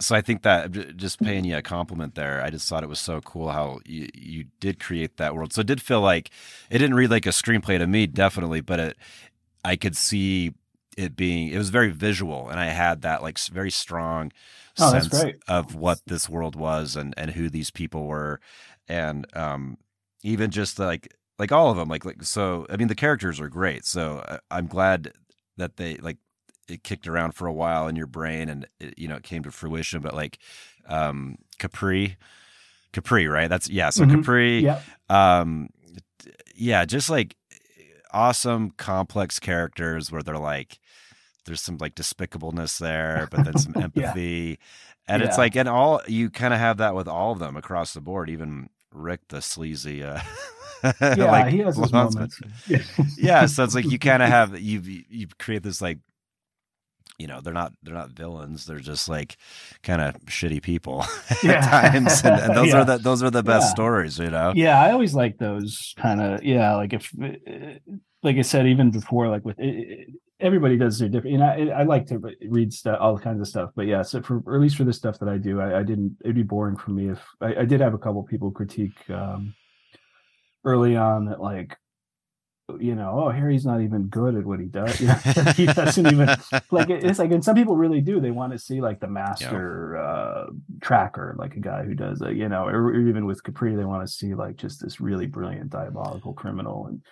so 0.00 0.16
I 0.16 0.22
think 0.22 0.42
that 0.42 0.96
just 0.96 1.22
paying 1.22 1.44
you 1.44 1.56
a 1.56 1.62
compliment 1.62 2.14
there, 2.16 2.42
I 2.42 2.50
just 2.50 2.68
thought 2.68 2.82
it 2.84 2.88
was 2.88 3.00
so 3.00 3.20
cool 3.20 3.50
how 3.50 3.80
you, 3.86 4.08
you 4.14 4.46
did 4.60 4.80
create 4.80 5.18
that 5.18 5.34
world. 5.34 5.52
So 5.52 5.60
it 5.62 5.68
did 5.68 5.82
feel 5.82 6.00
like 6.00 6.30
it 6.70 6.78
didn't 6.78 6.96
read 6.96 7.10
like 7.10 7.26
a 7.26 7.30
screenplay 7.30 7.78
to 7.78 7.86
me, 7.86 8.06
definitely, 8.06 8.60
but 8.60 8.80
it 8.80 8.96
I 9.64 9.76
could 9.76 9.96
see 9.96 10.54
it 10.96 11.16
being 11.16 11.48
it 11.48 11.58
was 11.58 11.70
very 11.70 11.90
visual, 11.90 12.48
and 12.48 12.60
I 12.60 12.66
had 12.66 13.02
that 13.02 13.22
like 13.22 13.38
very 13.38 13.70
strong 13.70 14.32
Oh, 14.78 14.90
sense 14.90 15.26
of 15.48 15.74
what 15.74 16.00
this 16.06 16.28
world 16.28 16.56
was 16.56 16.96
and 16.96 17.14
and 17.16 17.32
who 17.32 17.48
these 17.48 17.70
people 17.70 18.06
were, 18.06 18.40
and 18.88 19.26
um 19.36 19.78
even 20.24 20.50
just 20.50 20.80
like 20.80 21.14
like 21.38 21.52
all 21.52 21.70
of 21.70 21.76
them 21.76 21.88
like 21.88 22.04
like 22.04 22.22
so 22.24 22.66
I 22.68 22.76
mean 22.76 22.88
the 22.88 22.94
characters 22.96 23.38
are 23.38 23.48
great, 23.48 23.84
so 23.84 24.24
I, 24.28 24.38
I'm 24.50 24.66
glad 24.66 25.12
that 25.56 25.76
they 25.76 25.96
like 25.98 26.16
it 26.68 26.82
kicked 26.82 27.06
around 27.06 27.32
for 27.36 27.46
a 27.46 27.52
while 27.52 27.86
in 27.86 27.94
your 27.94 28.06
brain 28.08 28.48
and 28.48 28.66
it, 28.80 28.98
you 28.98 29.06
know 29.06 29.16
it 29.16 29.22
came 29.22 29.42
to 29.44 29.50
fruition 29.52 30.00
but 30.00 30.14
like 30.14 30.38
um 30.88 31.36
capri 31.58 32.16
capri 32.92 33.28
right 33.28 33.48
that's 33.48 33.68
yeah 33.68 33.90
so 33.90 34.04
Mhm. 34.04 34.10
capri 34.16 34.60
Yep. 34.62 34.82
um 35.10 35.68
yeah 36.54 36.84
just 36.86 37.10
like 37.10 37.36
awesome 38.12 38.70
complex 38.70 39.38
characters 39.38 40.10
where 40.10 40.22
they're 40.22 40.38
like 40.38 40.78
there's 41.44 41.60
some 41.60 41.76
like 41.78 41.94
despicableness 41.94 42.78
there 42.78 43.26
but 43.30 43.44
then 43.44 43.56
some 43.58 43.74
empathy 43.80 44.58
and 45.06 45.22
it's 45.22 45.36
like 45.36 45.56
and 45.56 45.68
all 45.68 46.00
you 46.08 46.30
kind 46.30 46.54
of 46.54 46.60
have 46.60 46.78
that 46.78 46.94
with 46.94 47.08
all 47.08 47.32
of 47.32 47.38
them 47.40 47.56
across 47.56 47.92
the 47.92 48.00
board 48.00 48.30
even 48.30 48.70
rick 48.94 49.20
the 49.28 49.42
sleazy 49.42 50.02
uh 50.02 50.20
Yeah, 51.00 51.30
like 51.30 51.52
he 51.52 51.58
has 51.60 51.76
his 51.78 51.92
moments. 51.92 52.40
yeah 53.16 53.46
so 53.46 53.64
it's 53.64 53.74
like 53.74 53.86
you 53.90 53.98
kind 54.10 54.22
of 54.22 54.28
have 54.28 54.58
you 54.60 54.80
you 55.08 55.26
create 55.38 55.62
this 55.62 55.80
like 55.80 55.98
you 57.18 57.26
know 57.26 57.40
they're 57.40 57.54
not 57.54 57.72
they're 57.82 57.94
not 57.94 58.10
villains 58.10 58.66
they're 58.66 58.80
just 58.80 59.08
like 59.08 59.36
kind 59.82 60.02
of 60.02 60.14
shitty 60.26 60.60
people 60.62 61.04
Yeah. 61.42 61.52
at 61.52 61.92
times 61.92 62.22
and, 62.24 62.38
and 62.40 62.54
those 62.56 62.68
Yeah. 62.68 62.80
are 62.80 62.84
the 62.84 62.98
those 62.98 63.22
are 63.22 63.30
the 63.30 63.42
best 63.42 63.66
Yeah. 63.68 63.70
stories 63.70 64.18
you 64.18 64.30
know 64.30 64.52
yeah 64.54 64.82
i 64.82 64.90
always 64.92 65.14
like 65.14 65.38
those 65.38 65.94
kind 65.96 66.20
of 66.20 66.42
yeah 66.42 66.74
like 66.74 66.92
if 66.92 67.10
uh, 67.22 67.78
like 68.22 68.36
i 68.36 68.42
said 68.42 68.66
even 68.66 68.90
before 68.90 69.28
like 69.28 69.44
with 69.44 69.58
it, 69.60 69.64
it- 69.66 70.08
everybody 70.44 70.76
does 70.76 70.98
their 70.98 71.08
different 71.08 71.32
you 71.32 71.38
know 71.38 71.46
I, 71.46 71.80
I 71.80 71.82
like 71.84 72.06
to 72.08 72.20
read 72.48 72.72
stuff 72.72 72.98
all 73.00 73.18
kinds 73.18 73.40
of 73.40 73.48
stuff 73.48 73.70
but 73.74 73.86
yeah 73.86 74.02
so 74.02 74.22
for 74.22 74.42
or 74.46 74.54
at 74.56 74.60
least 74.60 74.76
for 74.76 74.84
the 74.84 74.92
stuff 74.92 75.18
that 75.18 75.28
i 75.28 75.38
do 75.38 75.60
i, 75.60 75.80
I 75.80 75.82
didn't 75.82 76.16
it'd 76.22 76.36
be 76.36 76.42
boring 76.42 76.76
for 76.76 76.90
me 76.92 77.08
if 77.08 77.20
I, 77.40 77.62
I 77.62 77.64
did 77.64 77.80
have 77.80 77.94
a 77.94 77.98
couple 77.98 78.22
people 78.22 78.50
critique 78.50 78.98
um 79.10 79.54
early 80.64 80.96
on 80.96 81.26
that 81.26 81.40
like 81.40 81.76
you 82.80 82.94
know 82.94 83.24
oh 83.24 83.30
harry's 83.30 83.66
not 83.66 83.82
even 83.82 84.04
good 84.04 84.34
at 84.34 84.46
what 84.46 84.58
he 84.58 84.64
does. 84.66 84.98
You 85.00 85.08
know, 85.08 85.52
he 85.54 85.66
doesn't 85.66 86.06
even 86.06 86.28
like 86.70 86.88
it- 86.88 87.04
it's 87.04 87.18
like 87.18 87.30
and 87.30 87.44
some 87.44 87.54
people 87.54 87.76
really 87.76 88.00
do 88.00 88.20
they 88.20 88.30
want 88.30 88.52
to 88.54 88.58
see 88.58 88.80
like 88.80 89.00
the 89.00 89.06
master 89.06 89.98
uh 89.98 90.46
tracker 90.80 91.36
like 91.38 91.56
a 91.56 91.60
guy 91.60 91.84
who 91.84 91.94
does 91.94 92.22
a 92.22 92.32
you 92.32 92.48
know 92.48 92.64
or, 92.66 92.86
or 92.86 92.96
even 92.96 93.26
with 93.26 93.42
capri 93.44 93.76
they 93.76 93.84
want 93.84 94.06
to 94.06 94.10
see 94.12 94.34
like 94.34 94.56
just 94.56 94.80
this 94.82 94.98
really 94.98 95.26
brilliant 95.26 95.68
diabolical 95.68 96.32
criminal 96.32 96.86
and 96.86 97.02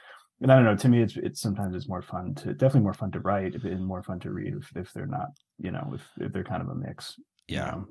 and 0.42 0.52
i 0.52 0.56
don't 0.56 0.64
know 0.64 0.76
to 0.76 0.88
me 0.88 1.02
it's 1.02 1.16
it's 1.16 1.40
sometimes 1.40 1.74
it's 1.74 1.88
more 1.88 2.02
fun 2.02 2.34
to 2.34 2.52
definitely 2.52 2.80
more 2.82 2.94
fun 2.94 3.10
to 3.10 3.20
write 3.20 3.54
and 3.54 3.86
more 3.86 4.02
fun 4.02 4.20
to 4.20 4.30
read 4.30 4.54
if, 4.54 4.76
if 4.76 4.92
they're 4.92 5.06
not 5.06 5.28
you 5.58 5.70
know 5.70 5.92
if, 5.94 6.02
if 6.20 6.32
they're 6.32 6.44
kind 6.44 6.62
of 6.62 6.68
a 6.68 6.74
mix 6.74 7.18
you 7.48 7.56
yeah 7.56 7.66
know? 7.66 7.86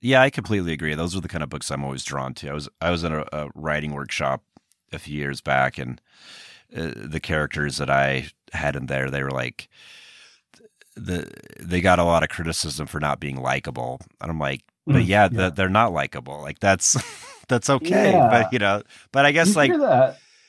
yeah 0.00 0.20
i 0.22 0.30
completely 0.30 0.72
agree 0.72 0.94
those 0.94 1.16
are 1.16 1.20
the 1.20 1.28
kind 1.28 1.42
of 1.42 1.50
books 1.50 1.70
i'm 1.70 1.84
always 1.84 2.04
drawn 2.04 2.34
to 2.34 2.48
i 2.48 2.52
was 2.54 2.68
i 2.80 2.90
was 2.90 3.04
in 3.04 3.12
a, 3.12 3.24
a 3.32 3.48
writing 3.54 3.92
workshop 3.92 4.42
a 4.92 4.98
few 4.98 5.16
years 5.16 5.40
back 5.40 5.78
and 5.78 6.00
uh, 6.76 6.92
the 6.96 7.20
characters 7.20 7.78
that 7.78 7.90
i 7.90 8.28
had 8.52 8.76
in 8.76 8.86
there 8.86 9.10
they 9.10 9.22
were 9.22 9.30
like 9.30 9.68
the 10.96 11.28
they 11.60 11.80
got 11.80 11.98
a 11.98 12.04
lot 12.04 12.22
of 12.22 12.28
criticism 12.28 12.86
for 12.86 13.00
not 13.00 13.18
being 13.20 13.36
likable 13.36 14.00
and 14.20 14.30
i'm 14.30 14.38
like 14.38 14.62
but 14.86 15.02
Mm, 15.02 15.06
yeah, 15.06 15.28
yeah. 15.30 15.48
the- 15.48 15.50
they're 15.50 15.68
not 15.68 15.92
likable 15.92 16.40
like 16.42 16.60
that's 16.60 16.96
that's 17.48 17.68
okay 17.70 18.12
Yeah. 18.12 18.28
but 18.28 18.52
you 18.52 18.58
know 18.58 18.82
but 19.12 19.26
i 19.26 19.32
guess 19.32 19.54
you 19.54 19.54
like 19.56 19.70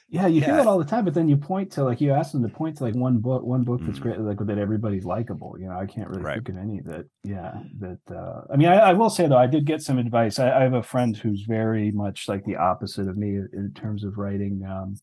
hear 0.08 0.22
yeah 0.22 0.28
you 0.28 0.40
hear 0.42 0.50
Yeah. 0.52 0.58
that 0.58 0.68
all 0.68 0.78
the 0.78 0.86
time 0.86 1.04
but 1.06 1.14
then 1.14 1.28
you 1.28 1.38
point 1.38 1.72
to 1.74 1.84
like 1.84 2.00
you 2.02 2.12
ask 2.12 2.32
them 2.32 2.44
to 2.44 2.50
point 2.50 2.78
to 2.78 2.84
like 2.84 2.96
one 2.96 3.18
book 3.20 3.44
one 3.44 3.64
book 3.64 3.82
that's 3.86 4.00
Mm. 4.00 4.02
great 4.02 4.20
like 4.20 4.38
that 4.40 4.58
everybody's 4.58 5.06
likable 5.06 5.56
you 5.60 5.68
know 5.68 5.78
i 5.78 5.86
can't 5.86 6.10
really 6.10 6.24
Right. 6.24 6.36
think 6.36 6.50
of 6.50 6.58
any 6.58 6.80
that 6.82 7.06
yeah 7.24 7.54
that 7.80 8.00
uh 8.12 8.42
i 8.54 8.56
mean 8.58 8.68
I, 8.68 8.76
I 8.78 8.94
will 8.94 9.10
say 9.10 9.28
though 9.28 9.38
i 9.38 9.48
did 9.48 9.66
get 9.66 9.82
some 9.82 9.98
advice 9.98 10.40
I, 10.40 10.52
I 10.60 10.64
have 10.64 10.74
a 10.74 10.84
friend 10.84 11.16
who's 11.18 11.44
very 11.44 11.92
much 11.92 12.28
like 12.28 12.44
the 12.46 12.56
opposite 12.58 13.08
of 13.08 13.18
me 13.18 13.36
in 13.36 13.72
terms 13.76 14.04
of 14.04 14.18
writing 14.18 14.64
um 14.66 14.96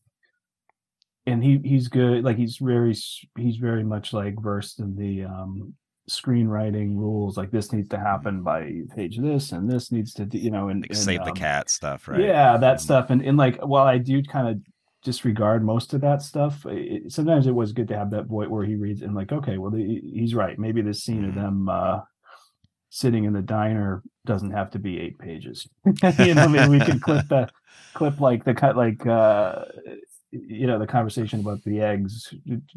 and 1.27 1.43
he 1.43 1.59
he's 1.65 1.89
good 1.89 2.25
like 2.25 2.37
he's 2.37 2.57
very 2.57 2.95
he's 3.39 3.57
very 3.57 3.85
much 3.85 4.13
like 4.13 4.35
versed 4.41 4.81
in 4.81 4.97
the 4.97 5.25
um 5.25 5.75
screenwriting 6.11 6.97
rules 6.97 7.37
like 7.37 7.53
this 7.53 7.73
needs 7.73 7.89
to 7.89 7.97
happen 7.99 8.43
by 8.43 8.73
page 8.97 9.19
this 9.19 9.53
and 9.53 9.71
this 9.71 9.93
needs 9.93 10.13
to 10.13 10.27
you 10.33 10.51
know 10.51 10.69
and, 10.69 10.83
like 10.83 10.91
and, 10.91 10.99
save 10.99 11.21
the 11.25 11.31
um, 11.31 11.35
cat 11.37 11.71
stuff 11.71 12.09
right 12.09 12.21
yeah, 12.23 12.57
that 12.57 12.79
Mhm. 12.79 12.81
stuff, 12.81 13.11
and 13.11 13.23
and 13.23 13.39
like 13.39 13.57
while 13.61 13.87
I 13.87 13.99
do 13.99 14.21
kind 14.23 14.49
of 14.49 14.61
disregard 15.03 15.65
most 15.65 15.95
of 15.95 16.01
that 16.03 16.23
stuff, 16.23 16.65
it, 16.69 17.13
sometimes 17.13 17.47
it 17.47 17.55
was 17.55 17.73
good 17.73 17.89
to 17.89 17.97
have 17.97 18.11
that 18.11 18.27
voice 18.27 18.49
where 18.49 18.65
he 18.65 18.77
reads 18.77 19.03
and 19.03 19.15
like, 19.15 19.33
okay, 19.33 19.59
well 19.59 19.73
he, 19.73 20.01
he's 20.15 20.35
right. 20.35 20.59
Maybe 20.59 20.83
this 20.83 21.03
scene 21.05 21.25
of 21.25 21.33
Mhm. 21.33 21.43
them 21.43 21.69
uh, 21.69 22.01
sitting 22.91 23.25
in 23.25 23.33
the 23.33 23.43
diner 23.43 24.03
doesn't 24.27 24.53
have 24.53 24.71
to 24.71 24.79
be 24.79 25.01
eight 25.01 25.19
pages. 25.19 25.69
you 26.19 26.35
know, 26.35 26.49
maybe 26.49 26.69
we 26.69 26.81
can 26.81 27.01
clip 27.01 27.29
the 27.29 27.49
clip 27.95 28.21
like 28.21 28.45
the 28.45 28.55
cut 28.55 28.75
like 28.75 29.07
uh 29.07 29.67
you 30.31 30.67
know 30.67 30.79
the 30.79 30.87
conversation 30.87 31.41
about 31.41 31.63
the 31.65 31.79
eggs 31.79 32.33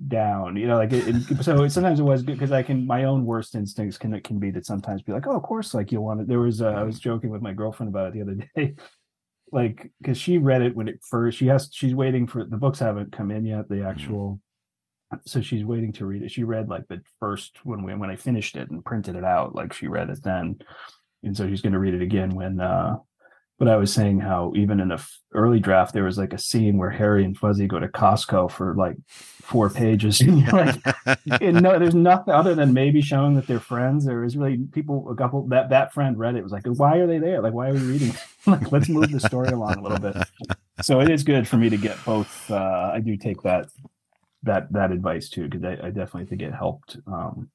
down 0.10 0.58
you 0.58 0.68
know 0.68 0.76
like 0.76 0.92
it, 0.92 1.16
it- 1.32 1.42
so 1.44 1.66
sometimes 1.70 2.02
it 2.02 2.04
was 2.04 2.22
good 2.22 2.34
because 2.34 2.52
i 2.52 2.62
can 2.62 2.86
my 2.86 3.06
own 3.06 3.24
worst 3.26 3.56
instincts 3.56 3.98
can 3.98 4.20
can 4.20 4.40
be 4.40 4.52
that 4.52 4.66
sometimes 4.66 5.02
be 5.02 5.14
like 5.14 5.26
oh 5.26 5.38
of 5.38 5.44
course 5.44 5.74
like 5.74 5.90
you'll 5.90 6.04
want 6.04 6.20
it 6.20 6.28
there 6.28 6.42
was 6.42 6.62
uh, 6.62 6.68
i 6.72 6.84
was 6.84 7.00
joking 7.00 7.30
with 7.30 7.42
my 7.42 7.54
girlfriend 7.54 7.88
about 7.88 8.08
it 8.08 8.14
the 8.14 8.22
other 8.22 8.36
day 8.58 8.76
like 9.56 9.90
because 10.02 10.18
she 10.18 10.38
read 10.38 10.62
it 10.62 10.76
when 10.76 10.88
it 10.88 11.00
first 11.02 11.38
she 11.38 11.48
has 11.48 11.70
she's 11.72 11.96
waiting 11.96 12.28
for 12.28 12.44
the 12.44 12.58
books 12.58 12.78
haven't 12.78 13.12
come 13.12 13.32
in 13.32 13.46
yet 13.46 13.68
the 13.70 13.84
actual 13.84 14.40
so 15.26 15.42
she's 15.42 15.64
waiting 15.64 15.92
to 15.94 16.06
read 16.06 16.24
it. 16.24 16.32
She 16.32 16.44
read 16.44 16.70
like 16.70 16.88
the 16.88 17.02
first 17.20 17.58
when 17.64 17.84
we 17.84 17.94
when 17.96 18.10
i 18.10 18.16
finished 18.16 18.56
it 18.56 18.70
and 18.70 18.84
printed 18.84 19.16
it 19.16 19.24
out 19.24 19.56
like 19.56 19.74
she 19.74 19.88
read 19.88 20.10
it 20.10 20.24
then. 20.24 20.58
And 21.24 21.36
so 21.36 21.48
she's 21.48 21.62
going 21.62 21.74
to 21.74 21.80
read 21.80 21.94
it 21.94 22.02
again 22.02 22.32
when 22.32 22.60
uh 22.60 22.98
but 23.58 23.68
I 23.68 23.78
was 23.78 23.94
saying 23.94 24.20
how 24.20 24.52
even 24.56 24.80
in 24.80 24.90
the 24.90 24.96
f- 24.96 25.20
early 25.34 25.60
draft 25.60 25.94
there 25.94 26.04
was 26.04 26.18
like 26.18 26.34
a 26.34 26.38
scene 26.38 26.78
where 26.78 26.90
Harry 26.90 27.24
and 27.24 27.38
Fuzzy 27.38 27.68
go 27.68 27.80
to 27.80 27.88
Costco 27.88 28.52
for 28.52 28.76
like 28.76 28.98
four 29.10 29.70
pages. 29.70 30.22
Like, 30.56 30.82
and 31.42 31.62
no, 31.62 31.78
there's 31.78 31.96
nothing 31.96 32.34
other 32.34 32.56
than 32.56 32.74
maybe 32.74 33.02
showing 33.02 33.36
that 33.36 33.48
they're 33.48 33.60
friends. 33.60 34.06
There 34.06 34.22
was 34.22 34.36
really 34.38 34.58
people, 34.58 35.10
a 35.10 35.16
couple 35.16 35.48
that 35.48 35.70
that 35.70 35.94
friend 35.94 36.18
read 36.18 36.36
it 36.36 36.44
was 36.44 36.52
like, 36.52 36.66
why 36.66 36.98
are 36.98 37.08
they 37.08 37.20
there? 37.20 37.42
Like, 37.42 37.54
why 37.54 37.70
are 37.70 37.74
we 37.74 37.80
reading? 37.80 38.14
like, 38.46 38.72
let's 38.72 38.90
move 38.90 39.12
the 39.12 39.20
story 39.20 39.50
along 39.50 39.78
a 39.78 39.82
little 39.82 40.00
bit. 40.00 40.16
So 40.82 41.00
it 41.02 41.10
is 41.10 41.24
good 41.24 41.48
for 41.48 41.58
me 41.58 41.70
to 41.70 41.78
get 41.78 42.04
both. 42.06 42.50
Uh, 42.50 42.92
I 42.94 43.00
do 43.00 43.18
take 43.18 43.42
that 43.44 43.68
that 44.44 44.72
that 44.74 44.92
advice 44.92 45.30
too 45.30 45.48
because 45.48 45.64
I, 45.64 45.88
I 45.88 45.90
definitely 45.90 46.26
think 46.26 46.42
it 46.42 46.54
helped. 46.54 46.98
Um, 47.08 47.50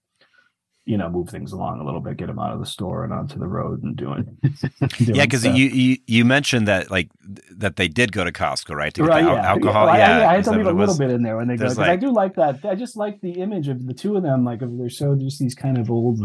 you 0.86 0.96
know, 0.96 1.08
move 1.08 1.28
things 1.28 1.52
along 1.52 1.80
a 1.80 1.84
little 1.84 2.00
bit, 2.00 2.16
get 2.16 2.26
them 2.26 2.38
out 2.38 2.52
of 2.52 2.58
the 2.58 2.66
store 2.66 3.04
and 3.04 3.12
onto 3.12 3.38
the 3.38 3.46
road 3.46 3.82
and 3.82 3.96
doing. 3.96 4.24
doing 4.42 5.14
yeah 5.14 5.24
because 5.24 5.44
you, 5.44 5.66
you 5.66 5.98
you 6.06 6.24
mentioned 6.24 6.66
that 6.66 6.90
like 6.90 7.08
that 7.50 7.76
they 7.76 7.86
did 7.86 8.12
go 8.12 8.24
to 8.24 8.32
costco 8.32 8.74
right 8.74 8.94
to 8.94 9.02
get 9.02 9.08
right, 9.08 9.22
the 9.22 9.30
al- 9.30 9.36
yeah. 9.36 9.48
alcohol 9.48 9.88
I- 9.88 9.98
yeah, 9.98 10.18
I, 10.20 10.32
I 10.32 10.34
had 10.36 10.44
to 10.44 10.50
leave 10.52 10.66
a 10.66 10.72
little 10.72 10.96
bit 10.96 11.10
in 11.10 11.22
there 11.22 11.36
when 11.36 11.48
they 11.48 11.56
go 11.56 11.64
because 11.64 11.78
I 11.78 11.96
do 11.96 12.12
like 12.12 12.34
that. 12.36 12.64
I 12.64 12.74
just 12.74 12.96
like 12.96 13.20
the 13.20 13.32
image 13.40 13.68
of 13.68 13.86
the 13.86 13.94
two 13.94 14.16
of 14.16 14.22
them. 14.22 14.44
Like 14.44 14.60
they're 14.62 14.88
so 14.88 15.14
just 15.14 15.38
these 15.38 15.54
kind 15.54 15.78
of 15.78 15.90
old 15.90 16.20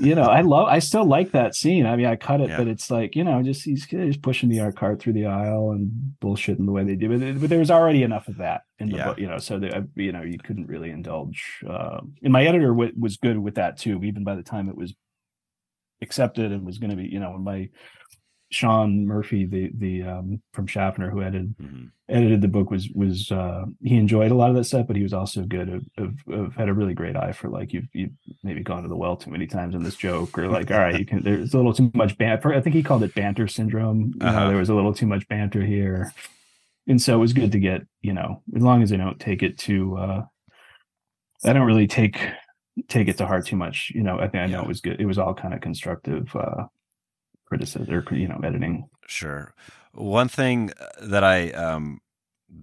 you 0.00 0.14
know, 0.14 0.22
I 0.24 0.40
love, 0.42 0.68
I 0.68 0.78
still 0.78 1.04
like 1.04 1.32
that 1.32 1.54
scene. 1.54 1.86
I 1.86 1.96
mean, 1.96 2.06
I 2.06 2.16
cut 2.16 2.40
it, 2.40 2.48
Yeah. 2.50 2.58
but 2.58 2.68
it's 2.68 2.90
like, 2.90 3.16
you 3.16 3.24
know, 3.24 3.42
just 3.42 3.64
he's 3.64 3.86
just 3.86 4.22
pushing 4.22 4.48
the 4.48 4.60
art 4.60 4.76
cart 4.76 5.00
through 5.00 5.14
the 5.14 5.26
aisle 5.26 5.72
and 5.72 6.14
bullshitting 6.20 6.64
the 6.66 6.72
way 6.72 6.84
they 6.84 6.96
do 6.96 7.12
it. 7.12 7.40
But 7.40 7.50
there 7.50 7.58
was 7.58 7.70
already 7.70 8.02
enough 8.02 8.28
of 8.28 8.36
that 8.38 8.62
in 8.78 8.90
the 8.90 8.96
Yeah. 8.98 9.04
book, 9.06 9.18
you 9.18 9.26
know, 9.26 9.38
so 9.38 9.58
that, 9.58 9.74
uh, 9.74 9.82
you 9.94 10.12
know, 10.12 10.22
you 10.22 10.38
couldn't 10.38 10.66
really 10.68 10.90
indulge. 10.90 11.60
Uh, 11.68 12.00
and 12.22 12.32
my 12.32 12.44
editor 12.44 12.68
w- 12.68 12.92
was 12.98 13.16
good 13.16 13.38
with 13.38 13.56
that 13.56 13.76
too, 13.78 14.02
even 14.04 14.24
by 14.24 14.34
the 14.34 14.42
time 14.42 14.68
it 14.68 14.76
was 14.76 14.94
accepted 16.02 16.52
and 16.52 16.64
was 16.64 16.78
going 16.78 16.90
to 16.90 16.96
be, 16.96 17.06
you 17.08 17.18
know, 17.20 17.32
when 17.32 17.42
my 17.42 17.68
Sean 18.50 19.06
Murphy, 19.06 19.44
the, 19.44 19.70
the, 19.76 20.02
um, 20.04 20.40
from 20.52 20.66
Schaffner 20.66 21.10
who 21.10 21.20
edited, 21.22 21.54
Mhm. 21.58 21.90
edited 22.08 22.40
the 22.40 22.48
book 22.48 22.70
was 22.70 22.88
was 22.94 23.32
uh 23.32 23.64
he 23.82 23.96
enjoyed 23.96 24.30
a 24.30 24.34
lot 24.36 24.48
of 24.50 24.54
that 24.54 24.62
stuff 24.62 24.86
but 24.86 24.94
he 24.94 25.02
was 25.02 25.12
also 25.12 25.42
good 25.42 25.68
of, 25.68 25.84
of, 25.98 26.14
of 26.32 26.54
had 26.54 26.68
a 26.68 26.72
really 26.72 26.94
great 26.94 27.16
eye 27.16 27.32
for 27.32 27.48
like 27.48 27.72
you've 27.72 27.88
you've 27.92 28.12
maybe 28.44 28.62
gone 28.62 28.84
to 28.84 28.88
the 28.88 28.94
well 28.96 29.16
too 29.16 29.28
many 29.32 29.44
times 29.48 29.74
in 29.74 29.82
this 29.82 29.96
joke 29.96 30.38
or 30.38 30.46
like 30.48 30.70
all 30.70 30.78
right 30.78 31.00
you 31.00 31.04
can 31.04 31.20
there's 31.24 31.52
a 31.52 31.56
little 31.56 31.72
too 31.74 31.90
much 31.94 32.16
banter 32.16 32.54
i 32.54 32.60
think 32.60 32.76
he 32.76 32.82
called 32.84 33.02
it 33.02 33.12
banter 33.16 33.48
syndrome 33.48 34.14
Uh-huh. 34.20 34.38
know 34.40 34.48
there 34.48 34.56
was 34.56 34.68
a 34.68 34.74
little 34.76 34.94
too 34.94 35.06
much 35.08 35.26
banter 35.26 35.62
here 35.66 36.12
and 36.86 37.02
so 37.02 37.16
it 37.16 37.18
was 37.18 37.32
good 37.32 37.50
to 37.50 37.58
get 37.58 37.82
you 38.02 38.12
know 38.12 38.40
as 38.54 38.62
long 38.62 38.84
as 38.84 38.90
they 38.90 38.96
don't 38.96 39.18
take 39.18 39.42
it 39.42 39.58
to 39.58 39.96
uh 39.96 40.22
i 41.44 41.52
don't 41.52 41.66
really 41.66 41.88
take 41.88 42.20
take 42.88 43.08
it 43.08 43.16
to 43.18 43.26
heart 43.26 43.46
too 43.46 43.56
much 43.56 43.90
you 43.96 44.04
know 44.04 44.20
i 44.20 44.28
think 44.28 44.42
i 44.44 44.46
know 44.46 44.58
Yeah. 44.58 44.62
it 44.62 44.68
was 44.68 44.80
good 44.80 45.00
it 45.00 45.06
was 45.06 45.18
all 45.18 45.34
kind 45.34 45.54
of 45.54 45.60
constructive 45.60 46.34
uh 46.36 46.66
criticism 47.46 47.94
or 47.94 48.04
you 48.14 48.28
know 48.28 48.40
editing 48.44 48.88
Sure. 49.06 49.54
One 49.92 50.28
thing 50.28 50.72
uh, 50.80 50.86
that 51.06 51.24
I 51.24 51.50
um 51.52 52.00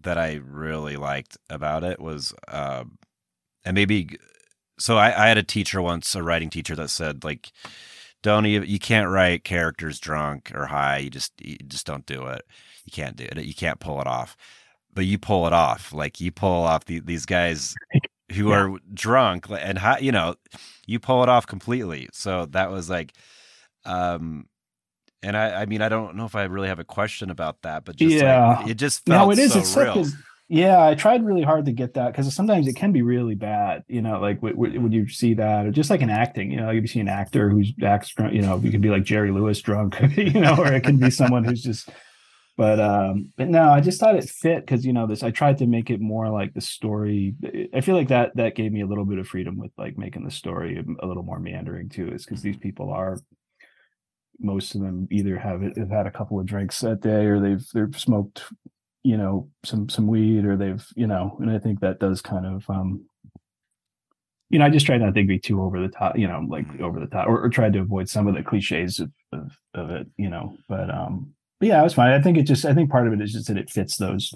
that 0.01 0.17
I 0.17 0.35
really 0.35 0.95
liked 0.97 1.37
about 1.49 1.83
it 1.83 1.99
was 1.99 2.33
uh, 2.47 2.85
and 3.65 3.75
maybe 3.75 4.17
so 4.79 4.97
I, 4.97 5.07
I 5.25 5.27
had 5.27 5.37
a 5.37 5.43
teacher 5.43 5.81
once, 5.81 6.15
a 6.15 6.23
writing 6.23 6.49
teacher 6.49 6.75
that 6.75 6.89
said 6.89 7.23
like 7.23 7.51
don't 8.23 8.45
even 8.45 8.69
you 8.69 8.79
can't 8.79 9.09
write 9.09 9.43
characters 9.43 9.99
drunk 9.99 10.51
or 10.55 10.67
high. 10.67 10.99
You 10.99 11.09
just 11.09 11.33
you 11.41 11.57
just 11.67 11.85
don't 11.85 12.05
do 12.05 12.27
it. 12.27 12.43
You 12.85 12.91
can't 12.91 13.15
do 13.15 13.25
it. 13.25 13.37
You 13.45 13.55
can't 13.55 13.79
pull 13.79 14.01
it 14.01 14.07
off. 14.07 14.35
But 14.93 15.05
you 15.05 15.17
pull 15.19 15.47
it 15.47 15.53
off. 15.53 15.93
Like 15.93 16.21
you 16.21 16.31
pull 16.31 16.63
off 16.63 16.85
the, 16.85 16.99
these 16.99 17.25
guys 17.25 17.77
who 18.33 18.51
Yeah. 18.51 18.53
are 18.53 18.79
drunk 18.93 19.47
and 19.49 19.77
high, 19.77 19.99
you 19.99 20.11
know, 20.11 20.35
you 20.87 20.99
pull 20.99 21.23
it 21.23 21.29
off 21.29 21.47
completely. 21.47 22.09
So 22.13 22.45
that 22.47 22.71
was 22.71 22.89
like 22.89 23.13
um 23.85 24.47
and 25.23 25.35
I, 25.37 25.61
I 25.61 25.65
mean, 25.65 25.81
I 25.81 25.89
don't 25.89 26.15
know 26.15 26.25
if 26.25 26.35
I 26.35 26.43
really 26.43 26.67
have 26.67 26.79
a 26.79 26.83
question 26.83 27.29
about 27.31 27.61
that, 27.63 27.85
but 27.85 27.95
just 27.95 28.15
Yeah. 28.15 28.57
like, 28.59 28.67
it 28.69 28.75
just 28.75 29.05
felt 29.05 29.27
no 29.27 29.31
it 29.31 29.39
is 29.39 29.53
so 29.53 29.59
it's 29.59 29.75
real. 29.75 30.05
yeah 30.49 30.85
i 30.85 30.93
tried 30.93 31.23
really 31.25 31.41
hard 31.41 31.65
to 31.65 31.71
get 31.71 31.93
that 31.93 32.11
because 32.11 32.31
sometimes 32.35 32.67
it 32.67 32.75
can 32.75 32.91
be 32.91 33.01
really 33.01 33.33
bad 33.33 33.81
you 33.87 34.01
know 34.01 34.19
like 34.19 34.35
w- 34.41 34.53
w- 34.53 34.81
when 34.81 34.91
you 34.91 35.07
see 35.07 35.33
that 35.33 35.65
or 35.65 35.71
just 35.71 35.89
like 35.89 36.01
in 36.01 36.09
acting 36.09 36.51
you 36.51 36.57
know 36.57 36.69
you 36.69 36.85
see 36.85 36.99
an 36.99 37.07
actor 37.07 37.49
who's 37.49 37.71
acts 37.81 38.09
drunk 38.13 38.33
you 38.33 38.41
know 38.41 38.57
you 38.57 38.69
can 38.69 38.81
be 38.81 38.89
like 38.89 39.03
jerry 39.03 39.31
lewis 39.31 39.61
drunk 39.61 39.95
you 40.17 40.41
know 40.41 40.55
or 40.57 40.67
it 40.73 40.83
can 40.83 40.97
be 40.97 41.09
someone 41.09 41.45
who's 41.45 41.63
just 41.63 41.89
but 42.57 42.77
um 42.79 43.31
but 43.37 43.47
no 43.47 43.69
i 43.69 43.79
just 43.79 43.99
thought 44.01 44.17
it 44.17 44.29
fit 44.29 44.59
because 44.65 44.85
you 44.85 44.91
know 44.91 45.07
this 45.07 45.23
i 45.23 45.31
tried 45.31 45.57
to 45.57 45.65
make 45.65 45.89
it 45.89 46.01
more 46.01 46.29
like 46.29 46.53
the 46.53 46.61
story 46.61 47.33
i 47.73 47.79
feel 47.79 47.95
like 47.95 48.09
that 48.09 48.35
that 48.35 48.53
gave 48.53 48.71
me 48.73 48.81
a 48.81 48.85
little 48.85 49.05
bit 49.05 49.17
of 49.19 49.27
freedom 49.27 49.57
with 49.57 49.71
like 49.77 49.97
making 49.97 50.25
the 50.25 50.29
story 50.31 50.83
a 51.01 51.07
little 51.07 51.23
more 51.23 51.39
meandering 51.39 51.87
too 51.87 52.09
is 52.11 52.25
because 52.25 52.41
these 52.41 52.57
people 52.57 52.91
are 52.91 53.17
most 54.39 54.75
of 54.75 54.81
them 54.81 55.07
either 55.11 55.37
have 55.37 55.61
have 55.77 55.89
had 55.89 56.07
a 56.07 56.11
couple 56.11 56.39
of 56.39 56.45
drinks 56.45 56.79
that 56.81 57.01
day 57.01 57.25
or 57.25 57.39
they've 57.39 57.65
they've 57.73 57.99
smoked 57.99 58.43
you 59.03 59.17
know 59.17 59.49
some 59.63 59.87
some 59.89 60.07
weed 60.07 60.45
or 60.45 60.55
they've 60.57 60.85
you 60.95 61.07
know 61.07 61.37
and 61.41 61.51
i 61.51 61.59
think 61.59 61.79
that 61.79 61.99
does 61.99 62.21
kind 62.21 62.45
of 62.45 62.67
um 62.69 63.05
you 64.49 64.59
know 64.59 64.65
i 64.65 64.69
just 64.69 64.85
tried 64.85 65.01
not 65.01 65.13
to 65.13 65.23
be 65.23 65.39
too 65.39 65.61
over 65.61 65.79
the 65.79 65.87
top 65.87 66.17
you 66.17 66.27
know 66.27 66.43
like 66.47 66.67
Mhm. 66.67 66.81
over 66.81 66.99
the 66.99 67.07
top 67.07 67.27
or, 67.27 67.43
or 67.43 67.49
tried 67.49 67.73
to 67.73 67.79
avoid 67.79 68.09
some 68.09 68.27
of 68.27 68.35
the 68.35 68.43
cliches 68.43 68.99
of, 68.99 69.11
of 69.31 69.51
of 69.73 69.89
it 69.89 70.07
you 70.17 70.29
know 70.29 70.55
but 70.69 70.89
um 70.89 71.33
but 71.59 71.67
yeah 71.67 71.79
it 71.79 71.83
was 71.83 71.93
fine 71.93 72.11
i 72.13 72.21
think 72.21 72.37
it 72.37 72.43
just 72.43 72.65
i 72.65 72.73
think 72.73 72.89
part 72.89 73.07
of 73.07 73.13
it 73.13 73.21
is 73.21 73.33
just 73.33 73.47
that 73.47 73.57
it 73.57 73.69
fits 73.69 73.97
those 73.97 74.33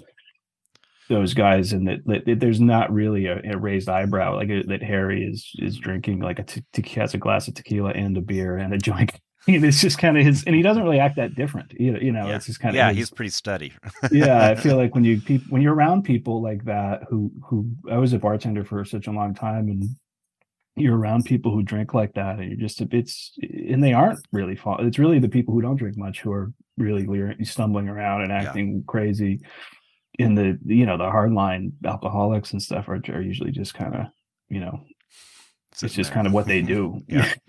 those 1.08 1.32
guys 1.32 1.72
and 1.72 1.88
that, 1.88 2.04
that 2.04 2.38
there's 2.38 2.60
not 2.60 2.92
really 2.92 3.24
a, 3.26 3.40
a 3.52 3.56
raised 3.56 3.88
eyebrow 3.88 4.34
like 4.36 4.50
uh, 4.50 4.62
that 4.66 4.82
harry 4.82 5.24
is 5.24 5.50
is 5.58 5.78
drinking 5.78 6.20
like 6.20 6.38
a 6.38 6.42
te- 6.42 6.64
te- 6.74 7.00
has 7.00 7.14
a 7.14 7.18
glass 7.18 7.48
of 7.48 7.54
tequila 7.54 7.90
and 7.92 8.16
a 8.18 8.20
beer 8.20 8.58
and 8.58 8.74
a 8.74 8.78
joint 8.90 9.12
it's 9.48 9.80
just 9.80 9.98
kind 9.98 10.16
of 10.18 10.24
his 10.24 10.44
and 10.44 10.54
he 10.54 10.62
doesn't 10.62 10.82
really 10.82 10.98
act 11.00 11.16
that 11.16 11.34
different 11.34 11.72
you 11.78 11.92
know, 11.92 11.98
you 12.00 12.12
know 12.12 12.26
Yeah. 12.28 12.36
it's 12.36 12.46
just 12.46 12.60
kind 12.60 12.70
of 12.74 12.76
yeah, 12.76 12.88
his- 12.88 12.96
he's 12.98 13.10
pretty 13.10 13.30
steady. 13.30 13.72
yeah 14.12 14.48
i 14.48 14.54
feel 14.54 14.76
like 14.76 14.94
when 14.94 15.04
you 15.04 15.16
when 15.48 15.62
you're 15.62 15.74
around 15.74 16.02
people 16.02 16.42
like 16.42 16.64
that 16.64 17.02
who 17.08 17.30
who 17.44 17.68
i 17.90 17.96
was 17.98 18.12
a 18.12 18.18
bartender 18.18 18.64
for 18.64 18.84
such 18.84 19.06
a 19.06 19.10
long 19.12 19.34
time 19.34 19.68
and 19.68 19.84
you're 20.76 20.96
around 20.96 21.24
people 21.24 21.50
who 21.50 21.62
drink 21.62 21.92
like 21.94 22.14
that 22.14 22.38
and 22.38 22.48
you're 22.50 22.60
just 22.60 22.80
it's 22.92 23.32
and 23.42 23.82
they 23.82 23.92
aren't 23.92 24.20
really 24.32 24.54
fall 24.56 24.76
it's 24.80 24.98
really 24.98 25.18
the 25.18 25.28
people 25.28 25.52
who 25.54 25.60
don't 25.62 25.76
drink 25.76 25.96
much 25.96 26.20
who 26.20 26.30
are 26.32 26.52
really 26.76 27.04
stumbling 27.44 27.88
around 27.88 28.20
and 28.22 28.30
Yeah. 28.30 28.42
acting 28.48 28.84
crazy 28.86 29.40
in 30.18 30.34
the 30.34 30.58
you 30.64 30.86
know 30.86 30.96
the 30.96 31.04
hardline 31.04 31.72
alcoholics 31.84 32.52
and 32.52 32.62
stuff 32.62 32.88
are, 32.88 33.00
are 33.08 33.22
usually 33.22 33.50
just 33.50 33.74
kind 33.74 33.94
of 33.94 34.06
you 34.48 34.60
know 34.60 34.84
it's 35.82 35.94
just 35.94 36.10
there. 36.10 36.14
kind 36.14 36.26
of 36.26 36.32
what 36.32 36.46
they 36.46 36.62
do 36.62 37.00
Yeah. 37.08 37.30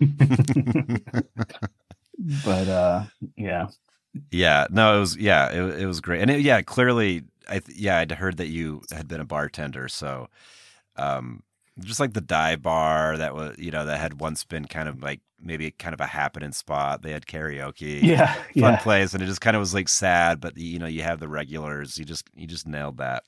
but 2.20 2.68
uh 2.68 3.04
yeah 3.36 3.68
yeah, 4.30 4.66
no, 4.70 4.96
it 4.96 5.00
was 5.00 5.16
yeah, 5.16 5.50
it, 5.50 5.82
it 5.82 5.86
was 5.86 6.00
great, 6.00 6.20
and 6.22 6.30
it, 6.30 6.40
yeah, 6.40 6.62
clearly, 6.62 7.24
I 7.48 7.58
th- 7.60 7.76
yeah, 7.78 7.98
I'd 7.98 8.12
heard 8.12 8.36
that 8.38 8.48
you 8.48 8.82
had 8.92 9.08
been 9.08 9.20
a 9.20 9.24
bartender, 9.24 9.88
so 9.88 10.28
um, 10.96 11.42
just 11.80 12.00
like 12.00 12.14
the 12.14 12.20
dive 12.22 12.62
bar 12.62 13.16
that 13.18 13.34
was, 13.34 13.58
you 13.58 13.70
know, 13.72 13.86
that 13.86 14.00
had 14.00 14.20
once 14.20 14.44
been 14.44 14.66
kind 14.66 14.88
of 14.88 15.02
like 15.02 15.20
maybe 15.42 15.70
kind 15.72 15.94
of 15.94 16.00
a 16.00 16.06
happening 16.06 16.52
spot. 16.52 17.02
They 17.02 17.12
had 17.12 17.26
karaoke, 17.26 18.10
yeah 18.10 18.44
fun 18.58 18.78
yeah 18.78 18.78
place, 18.78 19.14
and 19.14 19.22
it 19.22 19.26
just 19.26 19.42
kind 19.42 19.56
of 19.56 19.60
was 19.60 19.74
like 19.74 19.88
sad, 19.88 20.40
but 20.40 20.56
you 20.58 20.78
know, 20.80 20.86
you 20.88 21.02
have 21.04 21.20
the 21.20 21.28
regulars. 21.28 21.98
You 21.98 22.04
just 22.06 22.28
you 22.36 22.46
just 22.46 22.66
nailed 22.68 22.98
that. 22.98 23.24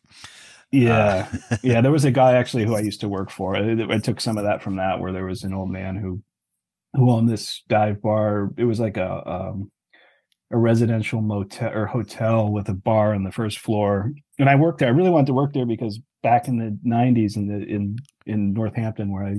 yeah 0.70 1.28
Uh, 1.50 1.58
yeah 1.62 1.80
there 1.80 1.92
was 1.92 2.04
a 2.04 2.10
guy 2.10 2.34
actually 2.34 2.64
who 2.64 2.74
i 2.74 2.80
used 2.80 3.00
to 3.00 3.08
work 3.08 3.30
for 3.30 3.56
I, 3.56 3.72
I 3.94 3.98
took 3.98 4.20
some 4.20 4.38
of 4.38 4.44
that 4.44 4.62
from 4.62 4.76
that 4.76 5.00
where 5.00 5.12
there 5.12 5.24
was 5.26 5.42
an 5.44 5.52
old 5.54 5.70
man 5.70 5.96
who 5.96 6.22
who 6.94 7.10
owned 7.10 7.28
this 7.28 7.62
dive 7.68 8.00
bar 8.02 8.50
it 8.56 8.64
was 8.64 8.80
like 8.80 8.96
a 8.96 9.28
um 9.28 9.70
a 10.50 10.56
residential 10.56 11.22
motel 11.22 11.72
or 11.72 11.86
hotel 11.86 12.50
with 12.50 12.68
a 12.68 12.74
bar 12.74 13.14
on 13.14 13.24
the 13.24 13.32
first 13.32 13.58
floor 13.58 14.12
and 14.38 14.48
i 14.48 14.54
worked 14.54 14.78
there 14.78 14.88
i 14.88 14.92
really 14.92 15.10
wanted 15.10 15.26
to 15.26 15.34
work 15.34 15.52
there 15.52 15.66
because 15.66 16.00
back 16.22 16.46
in 16.46 16.58
the 16.58 16.78
90s 16.88 17.36
in 17.36 17.48
the 17.48 17.64
in 17.66 17.96
in 18.26 18.52
northampton 18.52 19.10
where 19.10 19.24
i 19.24 19.36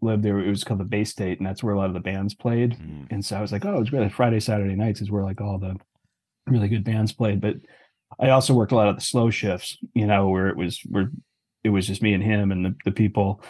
lived 0.00 0.22
there 0.22 0.38
it 0.38 0.48
was 0.48 0.62
called 0.62 0.80
the 0.80 0.84
bay 0.84 1.02
state 1.02 1.38
and 1.38 1.46
that's 1.46 1.62
where 1.62 1.74
a 1.74 1.78
lot 1.78 1.88
of 1.88 1.94
the 1.94 2.00
bands 2.00 2.34
played 2.34 2.72
mm, 2.78 3.06
and 3.10 3.24
so 3.24 3.36
I 3.36 3.40
was 3.40 3.52
like, 3.52 3.64
oh, 3.64 3.80
it's 3.80 3.92
really 3.92 4.08
Friday, 4.08 4.40
Saturday 4.40 4.74
nights 4.74 5.00
is 5.00 5.10
where 5.10 5.24
like 5.24 5.40
all 5.40 5.58
the 5.58 5.76
really 6.46 6.68
good 6.68 6.84
bands 6.84 7.12
played. 7.12 7.40
But 7.40 7.56
I 8.20 8.30
also 8.30 8.54
worked 8.54 8.72
a 8.72 8.76
lot 8.76 8.88
of 8.88 8.96
the 8.96 9.02
slow 9.02 9.30
shifts, 9.30 9.78
you 9.94 10.06
know, 10.06 10.28
where 10.28 10.48
it 10.48 10.56
was 10.56 10.80
where 10.88 11.10
it 11.62 11.70
was 11.70 11.86
just 11.86 12.02
me 12.02 12.12
and 12.12 12.22
him 12.22 12.52
and 12.52 12.64
the, 12.64 12.74
the 12.84 12.92
people. 12.92 13.42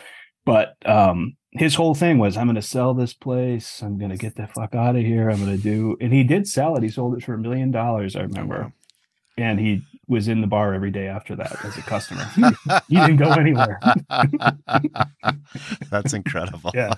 But 0.46 0.74
um 0.86 1.36
his 1.54 1.74
whole 1.76 1.94
thing 1.94 2.18
was 2.18 2.36
I'm 2.36 2.46
gonna 2.46 2.60
sell 2.62 2.94
this 2.94 3.12
place, 3.14 3.82
I'm 3.82 3.98
gonna 3.98 4.16
get 4.16 4.36
the 4.36 4.46
fuck 4.46 4.74
out 4.74 4.96
of 4.96 5.02
here, 5.02 5.30
I'm 5.30 5.38
gonna 5.38 5.56
do 5.56 5.96
and 6.00 6.12
he 6.12 6.24
did 6.24 6.46
sell 6.48 6.76
it. 6.76 6.82
He 6.82 6.88
sold 6.88 7.16
it 7.16 7.24
for 7.24 7.34
a 7.34 7.38
million 7.38 7.70
dollars, 7.70 8.16
I 8.16 8.22
remember. 8.22 8.72
And 9.36 9.58
he 9.58 9.82
was 10.06 10.28
in 10.28 10.40
the 10.42 10.46
bar 10.46 10.74
every 10.74 10.90
day 10.92 11.08
after 11.08 11.34
that 11.34 11.64
as 11.64 11.76
a 11.76 11.82
customer. 11.82 12.24
he 12.88 12.94
didn't 12.96 13.16
go 13.16 13.30
anywhere. 13.32 13.80
That's 15.90 16.12
incredible. 16.12 16.70
Yeah. 16.74 16.92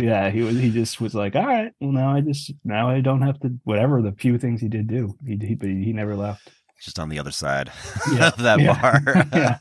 yeah, 0.00 0.30
he 0.30 0.42
was. 0.42 0.56
He 0.56 0.70
just 0.70 1.00
was 1.00 1.14
like, 1.14 1.36
all 1.36 1.46
right, 1.46 1.72
well 1.80 1.92
now 1.92 2.12
I 2.14 2.22
just 2.22 2.52
now 2.64 2.88
I 2.90 3.00
don't 3.00 3.22
have 3.22 3.38
to 3.40 3.52
whatever 3.64 4.02
the 4.02 4.12
few 4.12 4.36
things 4.38 4.60
he 4.60 4.68
did 4.68 4.86
do. 4.88 5.16
He 5.26 5.36
he 5.36 5.54
but 5.54 5.68
he 5.68 5.92
never 5.92 6.16
left. 6.16 6.50
Just 6.80 6.98
on 6.98 7.08
the 7.08 7.18
other 7.18 7.30
side 7.30 7.70
Yeah. 8.12 8.28
of 8.28 8.38
that 8.38 8.58
Yeah. 8.60 9.58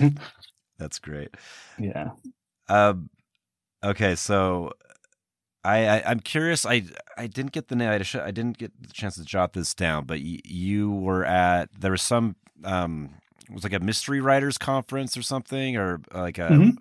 bar. 0.00 0.10
That's 0.78 0.98
great. 0.98 1.34
Yeah. 1.78 2.10
Um, 2.68 3.10
okay, 3.82 4.14
so 4.14 4.72
I, 5.64 5.86
I 5.86 6.02
I'm 6.06 6.20
curious. 6.20 6.64
I 6.64 6.84
I 7.18 7.26
didn't 7.26 7.52
get 7.52 7.68
the 7.68 7.76
name. 7.76 7.90
I, 7.90 7.96
I 8.22 8.30
didn't 8.30 8.58
get 8.58 8.72
the 8.82 8.92
chance 8.92 9.16
to 9.16 9.24
jot 9.24 9.52
this 9.52 9.74
down, 9.74 10.04
but 10.06 10.18
y- 10.20 10.40
you 10.44 10.90
were 10.90 11.24
at 11.24 11.68
there 11.78 11.90
was 11.92 12.02
some 12.02 12.36
um 12.64 13.10
it 13.48 13.54
was 13.54 13.64
like 13.64 13.72
a 13.72 13.80
mystery 13.80 14.20
writers 14.20 14.58
conference 14.58 15.16
or 15.16 15.22
something 15.22 15.76
or 15.76 16.00
like 16.14 16.38
a 16.38 16.48
Mhm. 16.50 16.76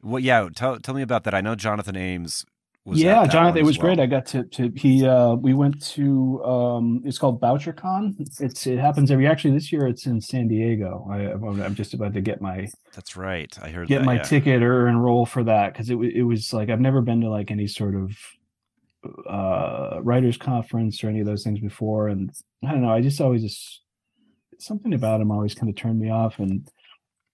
what? 0.00 0.22
Yeah, 0.22 0.48
tell 0.54 0.78
tell 0.80 0.94
me 0.94 1.02
about 1.02 1.24
that. 1.24 1.34
I 1.34 1.40
know 1.40 1.54
Jonathan 1.54 1.96
Ames. 1.96 2.44
Yeah, 2.86 3.26
Jonathan, 3.26 3.58
it 3.58 3.60
as 3.62 3.66
was 3.66 3.78
great. 3.78 3.98
I 3.98 4.06
got 4.06 4.26
to 4.26 4.44
to 4.44 4.70
he 4.76 5.06
uh 5.06 5.34
we 5.34 5.54
went 5.54 5.82
to 5.92 6.44
um 6.44 7.02
it's 7.04 7.18
called 7.18 7.40
BoucherCon. 7.40 8.14
It's 8.40 8.66
it 8.66 8.78
happens 8.78 9.10
every 9.10 9.26
actually 9.26 9.54
this 9.54 9.72
year 9.72 9.86
it's 9.86 10.04
in 10.04 10.20
San 10.20 10.48
Diego. 10.48 11.06
I 11.10 11.32
I'm 11.32 11.62
I'm 11.62 11.74
just 11.74 11.94
about 11.94 12.12
to 12.12 12.20
get 12.20 12.42
my 12.42 12.68
That's 12.94 13.16
right. 13.16 13.56
I 13.62 13.70
heard 13.70 13.88
get 13.88 14.00
that. 14.00 14.04
my 14.04 14.16
yeah. 14.16 14.22
ticket 14.22 14.62
or 14.62 14.86
enroll 14.86 15.24
for 15.24 15.42
that 15.44 15.72
because 15.72 15.88
it, 15.88 15.96
it 15.96 16.24
was 16.24 16.52
like 16.52 16.68
I've 16.68 16.80
never 16.80 17.00
been 17.00 17.22
to 17.22 17.30
like 17.30 17.50
any 17.50 17.66
sort 17.66 17.94
of 17.94 18.12
uh 19.26 20.00
writers 20.02 20.36
conference 20.36 21.02
or 21.02 21.08
any 21.08 21.20
of 21.20 21.26
those 21.26 21.42
things 21.42 21.60
before 21.60 22.08
and 22.08 22.30
I 22.66 22.72
don't 22.72 22.82
know 22.82 22.92
I 22.92 23.00
just 23.00 23.20
always 23.20 23.42
just 23.42 23.80
something 24.58 24.92
about 24.92 25.20
him 25.20 25.30
always 25.30 25.54
kind 25.54 25.70
of 25.70 25.76
turned 25.76 25.98
me 25.98 26.10
off 26.10 26.38
and 26.38 26.68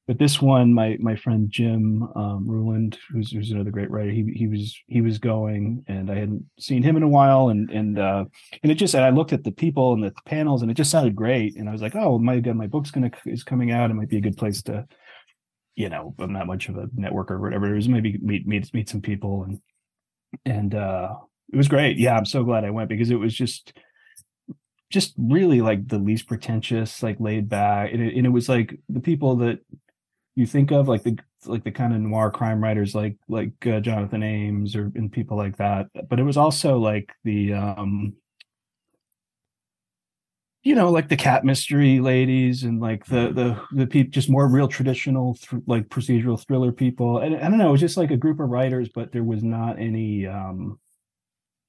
but 0.07 0.19
this 0.19 0.43
one, 0.43 0.75
my 0.75 0.97
my 1.01 1.15
friend 1.15 1.49
Jim 1.51 2.03
um, 2.17 2.45
Ruland, 2.49 2.99
who's 3.13 3.31
who's 3.31 3.51
another 3.51 3.71
great 3.71 3.91
writer, 3.91 4.11
he 4.11 4.25
he 4.35 4.49
was 4.49 4.77
he 4.89 5.01
was 5.01 5.19
going, 5.19 5.85
and 5.87 6.11
I 6.11 6.17
hadn't 6.17 6.45
seen 6.59 6.83
him 6.83 6.97
in 6.97 7.03
a 7.03 7.09
while, 7.09 7.51
and 7.51 7.71
and 7.71 7.99
uh, 7.99 8.25
and 8.63 8.73
it 8.73 8.75
just 8.75 8.95
and 8.95 9.05
I 9.05 9.11
looked 9.11 9.33
at 9.33 9.45
the 9.45 9.53
people 9.53 9.93
and 9.93 10.03
the 10.03 10.13
panels, 10.27 10.63
and 10.63 10.71
it 10.71 10.75
just 10.75 10.91
sounded 10.91 11.15
great, 11.15 11.57
and 11.57 11.69
I 11.69 11.73
was 11.73 11.83
like, 11.83 11.95
oh 11.95 12.19
my 12.19 12.41
god, 12.41 12.57
my 12.57 12.67
book's 12.67 12.91
gonna 12.91 13.11
is 13.27 13.45
coming 13.45 13.71
out, 13.71 13.91
it 13.91 13.95
might 13.95 14.09
be 14.09 14.17
a 14.17 14.23
good 14.23 14.37
place 14.37 14.63
to, 14.63 14.87
you 15.77 15.89
know, 15.89 16.15
I'm 16.19 16.33
not 16.33 16.47
much 16.47 16.69
of 16.69 16.77
a 16.77 16.87
networker 16.89 17.33
or 17.33 17.41
whatever, 17.41 17.73
it 17.73 17.77
was 17.77 17.89
maybe 17.89 18.19
meet 18.21 18.47
meet 18.47 18.73
meet 18.75 18.89
some 18.89 19.03
people, 19.03 19.45
and 19.45 19.61
and 20.45 20.75
uh, 20.75 21.15
it 21.53 21.57
was 21.57 21.69
great. 21.69 21.99
Yeah, 21.99 22.17
I'm 22.17 22.27
so 22.27 22.43
glad 22.43 22.65
I 22.65 22.71
went 22.71 22.89
because 22.89 23.11
it 23.11 23.17
was 23.17 23.35
just 23.35 23.73
just 24.91 25.15
really 25.17 25.61
like 25.61 25.87
the 25.87 25.99
least 25.99 26.27
pretentious, 26.27 27.03
like 27.03 27.21
laid 27.21 27.49
back, 27.49 27.93
and 27.93 28.03
it, 28.03 28.17
and 28.17 28.27
it 28.27 28.31
was 28.31 28.49
like 28.49 28.77
the 28.89 29.01
people 29.01 29.37
that 29.37 29.61
you 30.41 30.47
think 30.47 30.71
of 30.73 30.89
like 30.89 31.03
the 31.03 31.17
like 31.47 31.65
the 31.65 31.71
kind 31.71 31.95
of 31.95 32.01
noir 32.01 32.31
crime 32.31 32.63
writers 32.63 32.95
like 32.95 33.17
like 33.29 33.53
uh, 33.67 33.81
Jonathan 33.81 34.23
Ames 34.23 34.75
or 34.77 34.91
and 34.95 35.11
people 35.13 35.37
like 35.37 35.57
that 35.59 35.87
but 36.09 36.19
it 36.21 36.25
was 36.25 36.37
also 36.37 36.79
like 36.79 37.13
the 37.25 37.53
um 37.55 38.15
you 40.63 40.75
know 40.75 40.91
like 40.91 41.09
the 41.09 41.17
cat 41.17 41.45
mystery 41.45 42.01
ladies 42.01 42.63
and 42.65 42.81
like 42.81 43.07
the 43.07 43.29
Mm-hmm. 43.29 43.35
the 43.35 43.61
the 43.73 43.87
people 43.87 44.11
just 44.11 44.29
more 44.31 44.49
real 44.49 44.69
traditional 44.69 45.35
th- 45.35 45.63
like 45.67 45.89
procedural 45.89 46.45
thriller 46.47 46.73
people 46.73 47.19
and 47.19 47.37
I 47.37 47.49
don't 47.49 47.59
know 47.59 47.69
it 47.69 47.73
was 47.73 47.81
just 47.81 47.97
like 47.97 48.11
a 48.11 48.17
group 48.17 48.41
of 48.41 48.49
writers 48.51 48.89
but 48.95 49.13
there 49.13 49.25
was 49.25 49.43
not 49.43 49.79
any 49.79 50.27
um 50.27 50.79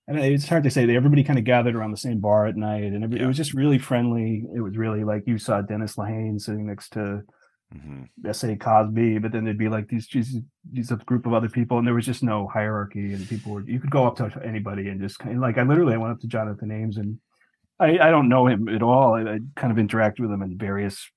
and 0.08 0.20
it's 0.20 0.50
hard 0.50 0.64
to 0.64 0.70
say 0.72 0.86
that 0.86 0.94
everybody 0.96 1.24
kind 1.24 1.40
of 1.40 1.46
gathered 1.46 1.76
around 1.76 1.92
the 1.92 1.98
same 1.98 2.20
bar 2.20 2.48
at 2.48 2.58
night 2.58 2.84
and 2.92 3.04
every, 3.04 3.18
Yeah. 3.18 3.24
it 3.26 3.28
was 3.28 3.38
just 3.38 3.54
really 3.54 3.80
friendly 3.80 4.44
it 4.54 4.60
was 4.60 4.76
really 4.78 5.04
like 5.06 5.24
you 5.26 5.38
saw 5.38 5.62
Dennis 5.62 5.96
Lehane 5.96 6.42
sitting 6.42 6.66
next 6.68 6.90
to 6.94 7.22
hmm 7.72 8.04
S.A. 8.26 8.56
Cosby, 8.56 9.20
but 9.20 9.32
then 9.32 9.44
there'd 9.46 9.58
be 9.58 9.70
like 9.70 9.88
these 9.88 10.08
these 10.72 10.92
group 11.06 11.26
of 11.26 11.34
other 11.34 11.50
people, 11.50 11.78
and 11.78 11.88
there 11.88 11.94
was 11.94 12.06
just 12.06 12.24
no 12.24 12.48
hierarchy, 12.48 13.14
and 13.14 13.28
people 13.28 13.54
were 13.54 13.62
you 13.62 13.80
could 13.80 13.92
go 13.92 14.06
up 14.06 14.18
to 14.18 14.32
anybody 14.46 14.90
and 14.90 15.02
just 15.02 15.20
kind 15.20 15.36
of 15.36 15.42
like 15.42 15.58
I 15.58 15.64
literally 15.64 15.94
I 15.94 15.98
went 15.98 16.14
up 16.14 16.20
to 16.22 16.28
Jonathan 16.28 16.72
Ames, 16.72 16.98
and 16.98 17.18
I 17.80 17.98
I 17.98 18.12
don't 18.12 18.30
know 18.30 18.48
him 18.48 18.68
at 18.68 18.84
all. 18.84 19.16
I, 19.16 19.22
I 19.22 19.40
kind 19.56 19.72
of 19.72 19.84
interacted 19.84 20.20
with 20.20 20.32
him 20.32 20.42
in 20.42 20.58
various 20.58 21.10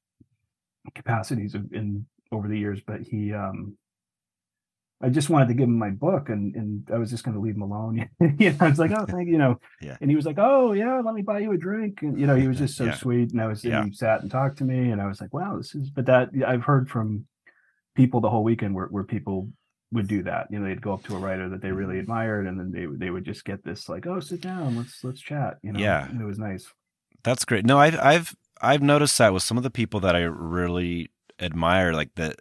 capacities 0.95 1.55
in 1.55 2.07
over 2.33 2.49
the 2.49 2.59
years, 2.59 2.81
but 2.87 3.01
he 3.03 3.33
um 3.33 3.77
I 5.03 5.09
just 5.11 5.29
wanted 5.29 5.49
to 5.49 5.55
give 5.55 5.69
him 5.69 5.79
my 5.79 5.91
book, 5.91 6.29
and 6.31 6.55
and 6.55 6.89
I 6.93 6.99
was 6.99 7.11
just 7.11 7.25
going 7.25 7.35
to 7.35 7.41
leave 7.41 7.57
him 7.57 7.63
alone. 7.63 8.09
you 8.39 8.51
know, 8.51 8.57
I 8.61 8.69
was 8.69 8.79
like, 8.79 8.93
oh, 8.93 9.05
thank 9.07 9.27
you, 9.27 9.33
you 9.33 9.39
know. 9.39 9.61
Yeah. 9.83 9.97
And 10.01 10.09
he 10.11 10.17
was 10.17 10.25
like, 10.25 10.39
oh 10.39 10.73
yeah, 10.73 11.01
let 11.05 11.15
me 11.15 11.23
buy 11.23 11.41
you 11.41 11.53
a 11.53 11.59
drink, 11.59 12.03
and 12.03 12.19
you 12.19 12.27
know, 12.27 12.37
he 12.37 12.49
was 12.49 12.59
just 12.65 12.77
so 12.77 12.85
Yeah. 12.85 12.95
sweet. 12.95 13.33
And 13.33 13.41
I 13.41 13.47
was, 13.47 13.65
Yeah. 13.65 13.81
and 13.83 13.91
he 13.91 13.95
sat 13.95 14.23
and 14.23 14.31
talked 14.31 14.59
to 14.59 14.65
me, 14.65 14.91
and 14.91 15.01
I 15.03 15.07
was 15.07 15.21
like, 15.21 15.35
wow, 15.35 15.57
this 15.57 15.75
is. 15.75 15.91
But 15.91 16.07
that 16.07 16.31
I've 16.47 16.65
heard 16.65 16.89
from 16.89 17.27
people 17.95 18.21
the 18.21 18.31
whole 18.31 18.45
weekend 18.45 18.75
where 18.75 18.87
where 18.87 19.05
people 19.05 19.51
would 19.93 20.09
do 20.09 20.23
that. 20.25 20.47
You 20.51 20.59
know, 20.59 20.67
they'd 20.67 20.81
go 20.83 20.95
up 20.95 21.05
to 21.05 21.15
a 21.17 21.19
writer 21.19 21.49
that 21.51 21.61
they 21.63 21.71
really 21.71 21.97
Mhm. 21.97 22.01
admired, 22.01 22.47
and 22.47 22.59
then 22.59 22.71
they 22.73 22.87
would- 22.87 22.99
they 22.99 23.11
would 23.11 23.25
just 23.25 23.45
get 23.45 23.63
this 23.65 23.89
like, 23.89 24.07
oh, 24.07 24.21
sit 24.21 24.41
down, 24.41 24.77
let's 24.77 25.05
let's 25.05 25.21
chat. 25.21 25.59
You 25.63 25.73
know, 25.73 25.81
Yeah. 25.81 26.09
and 26.09 26.21
it 26.21 26.25
was 26.25 26.39
nice. 26.39 26.73
That's 27.23 27.45
great. 27.45 27.65
No, 27.67 27.79
I've 27.79 27.99
I've 28.01 28.35
I've 28.63 28.83
noticed 28.83 29.19
that 29.19 29.33
with 29.35 29.43
some 29.43 29.57
of 29.57 29.63
the 29.65 29.71
people 29.71 30.01
that 30.01 30.17
I 30.17 30.23
really 30.23 31.11
admire, 31.39 31.93
like 31.93 32.15
the 32.15 32.35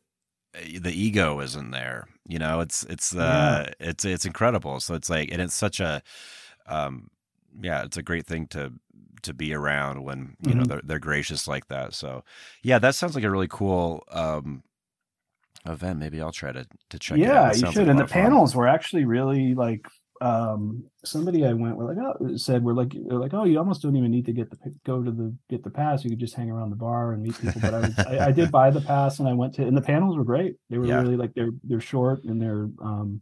the 0.54 0.92
ego 0.94 1.40
isn't 1.40 1.72
there. 1.72 2.08
You 2.28 2.40
know, 2.40 2.60
it's 2.62 2.84
it's 2.84 3.16
uh 3.16 3.72
it's 3.80 4.06
it's 4.06 4.26
incredible. 4.26 4.80
So 4.80 4.94
it's 4.96 5.10
like 5.10 5.32
and 5.32 5.42
it's 5.42 5.54
such 5.56 5.80
a 5.80 6.02
um 6.68 7.10
yeah, 7.62 7.84
it's 7.84 7.98
a 7.98 8.04
great 8.04 8.26
thing 8.28 8.48
to 8.50 8.74
to 9.24 9.34
be 9.34 9.54
around 9.54 10.04
when 10.04 10.38
you 10.46 10.56
know 10.56 10.64
Mhm. 10.64 10.68
they're 10.68 10.82
they're 10.84 11.00
gracious 11.00 11.48
like 11.48 11.68
that. 11.70 11.94
So 11.94 12.24
yeah, 12.64 12.80
that 12.80 12.96
sounds 12.96 13.16
like 13.16 13.24
a 13.26 13.32
really 13.32 13.50
cool 13.50 14.04
um 14.12 14.64
event. 15.66 16.00
Maybe 16.00 16.22
I'll 16.22 16.32
try 16.32 16.52
to 16.52 16.66
to 16.90 17.00
check 17.00 17.26
it 17.26 17.34
out. 17.34 17.44
yeah 17.44 17.54
you 17.54 17.66
should 17.66 17.88
like 17.88 17.90
and 17.90 18.00
the 18.00 18.06
of 18.06 18.10
fun. 18.10 18.12
panels 18.12 18.56
were 18.56 18.68
actually 18.68 19.06
really 19.06 19.54
like 19.56 19.88
um 20.24 20.82
somebody 21.04 21.46
i 21.46 21.52
went 21.52 21.76
with 21.76 21.86
like 21.88 21.98
oh 21.98 22.36
said 22.38 22.64
we're 22.64 22.74
like 22.74 22.94
like 22.96 23.34
oh 23.34 23.44
you 23.44 23.58
almost 23.58 23.82
don't 23.82 23.98
even 23.98 24.10
need 24.10 24.26
to 24.26 24.32
get 24.32 24.50
the 24.50 24.58
go 24.86 25.04
to 25.04 25.12
the 25.12 25.36
get 25.50 25.62
the 25.64 25.70
pass. 25.70 26.04
You 26.04 26.10
could 26.12 26.20
just 26.20 26.34
hang 26.36 26.50
around 26.50 26.70
the 26.70 26.78
bar 26.78 27.12
and 27.12 27.22
meet 27.22 27.38
people. 27.42 27.60
But 27.60 27.74
i 27.74 27.80
was 27.80 27.94
I, 28.08 28.28
I 28.28 28.32
did 28.32 28.50
buy 28.50 28.70
the 28.72 28.80
pass 28.80 29.20
and 29.20 29.28
i 29.28 29.34
went 29.34 29.54
to 29.56 29.68
and 29.68 29.76
the 29.76 29.82
panels 29.82 30.16
were 30.16 30.24
great. 30.24 30.56
They 30.70 30.78
were 30.78 30.88
Yeah. 30.88 31.02
really 31.02 31.18
like 31.18 31.34
they're 31.34 31.52
they're 31.66 31.82
short 31.82 32.24
and 32.24 32.42
they're 32.42 32.70
um 32.82 33.22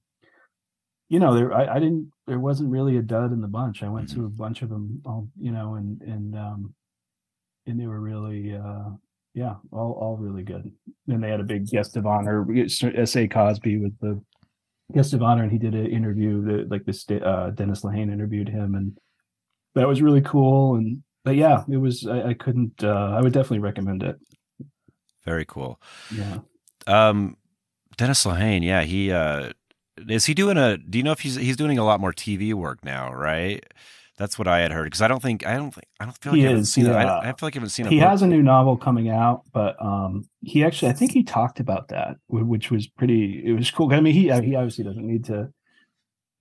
you 1.09 1.19
know 1.19 1.33
there 1.33 1.51
I, 1.51 1.75
I 1.75 1.79
didn't 1.79 2.11
there 2.27 2.39
wasn't 2.39 2.69
really 2.69 2.97
a 2.97 3.01
dud 3.01 3.31
in 3.33 3.41
the 3.41 3.47
bunch. 3.47 3.81
I 3.81 3.89
went 3.89 4.09
Mm-hmm. 4.09 4.19
to 4.21 4.25
a 4.27 4.29
bunch 4.29 4.61
of 4.61 4.69
them 4.69 5.01
all 5.03 5.27
you 5.39 5.51
know 5.51 5.75
and 5.75 6.01
and 6.03 6.35
um 6.37 6.73
and 7.65 7.79
they 7.79 7.87
were 7.87 7.99
really 7.99 8.53
uh 8.55 8.89
yeah 9.33 9.55
all 9.71 9.93
all 9.93 10.17
really 10.17 10.43
good. 10.43 10.71
And 11.07 11.23
they 11.23 11.31
had 11.31 11.39
a 11.39 11.43
big 11.55 11.65
guest 11.67 11.97
of 11.97 12.05
honor 12.05 12.45
sa 12.67 13.25
cosby 13.27 13.77
with 13.77 13.97
the 13.99 14.21
guest 14.93 15.13
of 15.13 15.21
honor 15.23 15.43
and 15.43 15.51
he 15.51 15.58
did 15.58 15.75
an 15.75 15.88
interview 15.88 16.41
that 16.43 16.69
like 16.71 16.86
this 16.86 17.06
uh 17.10 17.49
dennis 17.51 17.82
lehane 17.82 18.12
interviewed 18.12 18.49
him 18.49 18.75
and 18.75 18.97
that 19.75 19.88
was 19.88 20.01
really 20.01 20.21
cool 20.21 20.75
and 20.75 21.04
but 21.23 21.36
yeah 21.36 21.63
it 21.69 21.77
was 21.77 22.06
i, 22.08 22.30
I 22.30 22.34
couldn't 22.34 22.84
uh 22.84 23.12
i 23.17 23.21
would 23.21 23.34
definitely 23.34 23.60
recommend 23.60 24.04
it 24.04 24.17
Very 25.25 25.45
cool. 25.45 25.80
yeah 26.10 26.39
Um, 26.88 27.38
Dennis 27.97 28.25
Lehane, 28.25 28.63
yeah, 28.63 28.82
he 28.84 29.12
uh, 29.12 29.51
is 30.08 30.25
he 30.25 30.34
doing 30.34 30.58
a? 30.58 30.77
Do 30.77 30.97
you 30.97 31.04
know 31.04 31.12
if 31.12 31.19
he's 31.21 31.36
he's 31.36 31.58
doing 31.58 31.77
a 31.77 31.84
lot 31.84 31.99
more 31.99 32.13
TV 32.13 32.54
work 32.54 32.84
now? 32.84 33.13
Right, 33.13 33.63
that's 34.21 34.38
what 34.39 34.47
I 34.47 34.60
had 34.60 34.71
heard 34.71 34.86
because 34.86 35.01
I 35.01 35.07
don't 35.07 35.21
think 35.21 35.45
I 35.45 35.55
don't 35.57 35.71
think 35.73 35.88
I 35.99 36.05
don't 36.05 36.17
feel 36.21 36.31
like 36.34 36.39
He 36.39 36.45
I 36.45 36.49
haven't 36.49 36.62
is, 36.62 36.73
seen 36.73 36.86
it. 36.86 36.93
I. 36.93 37.19
I 37.19 37.23
feel 37.34 37.47
like 37.47 37.55
I 37.55 37.57
haven't 37.60 37.69
seen. 37.69 37.88
He 37.88 37.99
book. 37.99 38.07
has 38.10 38.21
a 38.21 38.27
new 38.27 38.41
novel 38.43 38.77
coming 38.77 39.10
out 39.10 39.41
but 39.51 39.75
um 39.84 40.29
he 40.41 40.63
actually 40.63 40.89
i 40.89 40.93
think 40.93 41.12
he 41.12 41.23
talked 41.23 41.60
about 41.60 41.88
that 41.89 42.17
which 42.27 42.69
was 42.71 42.88
pretty 42.88 43.41
it 43.45 43.53
was 43.53 43.69
cool 43.71 43.91
i 43.93 43.99
mean 43.99 44.13
he 44.13 44.23
he 44.41 44.55
obviously 44.55 44.84
doesn't 44.84 45.05
need 45.05 45.25
to 45.25 45.49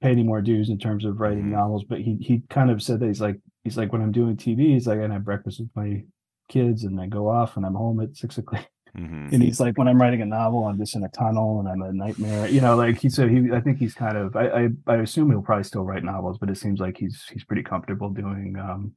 pay 0.03 0.11
any 0.11 0.23
more 0.23 0.41
dues 0.41 0.69
in 0.71 0.79
terms 0.79 1.05
of 1.05 1.21
writing 1.21 1.45
Mhm. 1.45 1.53
novels 1.53 1.85
but 1.85 2.01
he 2.01 2.17
he 2.21 2.43
kind 2.51 2.71
of 2.71 2.83
said 2.83 3.01
that 3.01 3.07
he's 3.07 3.21
like 3.21 3.39
he's 3.65 3.77
like 3.77 3.93
when 3.93 4.03
i'm 4.03 4.13
doing 4.13 4.37
tv 4.37 4.61
he's 4.75 4.87
like 4.87 4.99
i 5.01 5.09
have 5.13 5.25
breakfast 5.25 5.61
with 5.61 5.71
my 5.75 6.03
kids 6.49 6.85
and 6.85 7.01
i 7.01 7.07
go 7.07 7.29
off 7.29 7.57
and 7.57 7.65
i'm 7.67 7.75
home 7.75 8.01
at 8.01 8.17
six 8.17 8.39
o'clock 8.39 8.67
Mhm. 8.97 9.33
and 9.33 9.43
he's 9.43 9.61
like 9.61 9.79
when 9.79 9.87
i'm 9.89 10.01
writing 10.01 10.21
a 10.23 10.27
novel 10.27 10.65
i'm 10.67 10.79
just 10.79 10.97
in 10.97 11.05
a 11.05 11.09
tunnel 11.11 11.61
and 11.61 11.69
i'm 11.69 11.81
a 11.83 11.93
nightmare 11.93 12.49
you 12.49 12.61
know 12.61 12.75
like 12.77 12.99
he 12.99 13.09
said 13.09 13.31
he 13.31 13.51
i 13.53 13.61
think 13.61 13.79
he's 13.79 13.95
kind 13.95 14.17
of 14.17 14.35
i 14.35 14.47
i, 14.49 14.69
I 14.89 14.97
assume 14.97 15.31
he'll 15.31 15.43
probably 15.43 15.65
still 15.65 15.85
write 15.85 16.03
novels 16.05 16.39
but 16.39 16.51
it 16.51 16.57
seems 16.59 16.81
like 16.81 16.97
he's 16.99 17.25
he's 17.33 17.45
pretty 17.45 17.63
comfortable 17.63 18.11
doing 18.11 18.57
um 18.59 18.93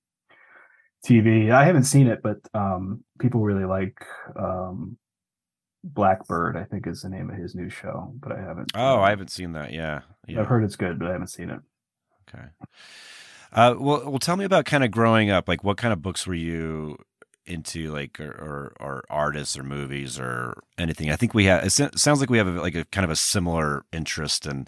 tv 1.06 1.52
i 1.52 1.64
haven't 1.66 1.84
seen 1.84 2.08
it 2.08 2.22
but 2.24 2.38
um 2.54 3.04
people 3.20 3.42
really 3.42 3.66
like 3.66 4.04
um 4.36 4.98
blackbird 5.84 6.56
i 6.56 6.64
think 6.64 6.88
is 6.88 7.02
the 7.02 7.10
name 7.10 7.30
of 7.30 7.36
his 7.36 7.54
new 7.56 7.70
show 7.70 8.14
but 8.20 8.32
i 8.32 8.40
haven't 8.40 8.72
Oh, 8.74 8.96
uh, 8.98 9.02
I 9.02 9.10
haven't 9.10 9.30
seen 9.32 9.52
that. 9.54 9.74
Yeah, 9.74 10.02
yeah. 10.28 10.40
i've 10.40 10.48
heard 10.48 10.64
it's 10.64 10.76
good 10.78 10.98
but 10.98 11.08
i 11.10 11.12
haven't 11.12 11.28
seen 11.28 11.50
it 11.50 11.60
Okay. 12.34 12.46
Uh, 13.52 13.76
well, 13.78 14.10
well, 14.10 14.18
tell 14.18 14.38
me 14.38 14.46
about 14.46 14.66
kind 14.66 14.84
of 14.84 14.90
growing 14.90 15.30
up. 15.30 15.48
Like, 15.48 15.64
what 15.64 15.78
kind 15.78 15.94
of 15.94 16.02
books 16.02 16.26
were 16.26 16.34
you 16.34 16.98
into, 17.46 17.92
like, 17.92 18.20
or 18.20 18.32
or, 18.32 18.74
or 18.80 19.04
artists 19.10 19.58
or 19.58 19.64
movies 19.64 20.20
or 20.20 20.64
anything? 20.78 21.10
I 21.12 21.16
think 21.16 21.34
we 21.34 21.46
have. 21.46 21.64
It 21.66 21.72
sounds 21.72 22.20
like 22.20 22.30
we 22.30 22.38
have 22.38 22.48
a, 22.48 22.62
like 22.62 22.76
a 22.76 22.86
kind 22.86 23.06
of 23.06 23.12
a 23.12 23.16
similar 23.16 23.86
interest 23.92 24.46
in 24.46 24.68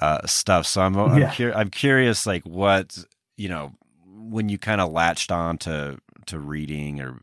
uh, 0.00 0.26
stuff. 0.26 0.66
So 0.66 0.82
I'm 0.82 0.96
I'm, 0.96 1.26
Yeah. 1.26 1.28
cur- 1.28 1.54
I'm 1.54 1.70
curious, 1.70 2.26
like, 2.26 2.44
what 2.44 2.98
you 3.36 3.48
know 3.48 3.72
when 4.06 4.48
you 4.48 4.58
kind 4.58 4.80
of 4.80 4.92
latched 4.92 5.32
on 5.32 5.58
to 5.58 5.98
to 6.26 6.38
reading 6.38 7.00
or 7.00 7.20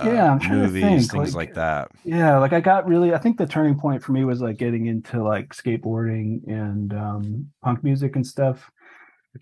uh, 0.00 0.22
yeah 0.24 0.38
movies, 0.40 1.08
things 1.08 1.34
like, 1.34 1.54
that. 1.54 1.90
yeah 2.04 2.38
like 2.38 2.52
i 2.52 2.60
got 2.60 2.86
really 2.86 3.14
i 3.14 3.18
think 3.18 3.38
the 3.38 3.46
turning 3.46 3.78
point 3.78 4.02
for 4.02 4.12
me 4.12 4.24
was 4.24 4.40
like 4.40 4.58
getting 4.58 4.86
into 4.86 5.22
like 5.22 5.50
skateboarding 5.54 6.40
and 6.48 6.92
um 6.94 7.46
punk 7.62 7.82
music 7.84 8.16
and 8.16 8.26
stuff 8.26 8.70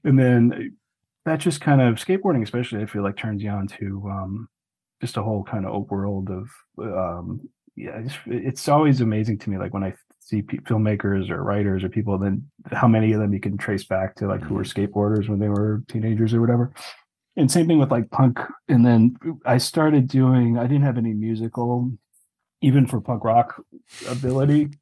and 0.05 0.19
then 0.19 0.77
that 1.27 1.41
just 1.41 1.61
kind 1.61 1.81
of 1.83 1.97
skateboarding 1.97 2.43
especially 2.43 2.83
i 2.83 2.87
feel 2.87 3.03
like 3.03 3.17
turns 3.17 3.43
you 3.43 3.51
on 3.51 3.67
to 3.69 4.09
um 4.11 4.49
just 5.05 5.19
a 5.19 5.23
whole 5.23 5.45
kind 5.45 5.67
of 5.67 5.91
world 5.91 6.31
of 6.31 6.49
um 6.79 7.27
yeah 7.77 7.99
it's, 8.05 8.15
it's 8.27 8.69
always 8.69 9.03
amazing 9.03 9.37
to 9.39 9.51
me 9.51 9.59
like 9.59 9.75
when 9.75 9.85
i 9.85 9.93
see 10.19 10.41
pe- 10.41 10.65
filmmakers 10.69 11.29
or 11.29 11.43
writers 11.45 11.85
or 11.85 11.91
people 11.91 12.17
then 12.17 12.37
how 12.73 12.89
many 12.89 13.13
of 13.13 13.21
them 13.21 13.35
you 13.35 13.41
can 13.47 13.59
trace 13.59 13.85
back 13.85 14.15
to 14.17 14.27
like 14.27 14.41
who 14.41 14.55
were 14.55 14.65
skateboarders 14.65 15.29
when 15.29 15.39
they 15.39 15.51
were 15.51 15.83
teenagers 15.93 16.33
or 16.33 16.41
whatever. 16.41 16.73
And 17.37 17.51
same 17.51 17.67
thing 17.67 17.79
with 17.81 17.91
like 17.91 18.09
punk 18.11 18.39
and 18.73 18.83
then 18.87 19.01
i 19.45 19.59
started 19.59 20.09
doing 20.09 20.57
i 20.57 20.67
didn't 20.71 20.89
have 20.89 20.97
any 21.05 21.13
musical 21.13 21.93
even 22.63 22.87
for 22.87 23.01
punk 23.01 23.23
rock 23.25 23.49
ability. 24.09 24.71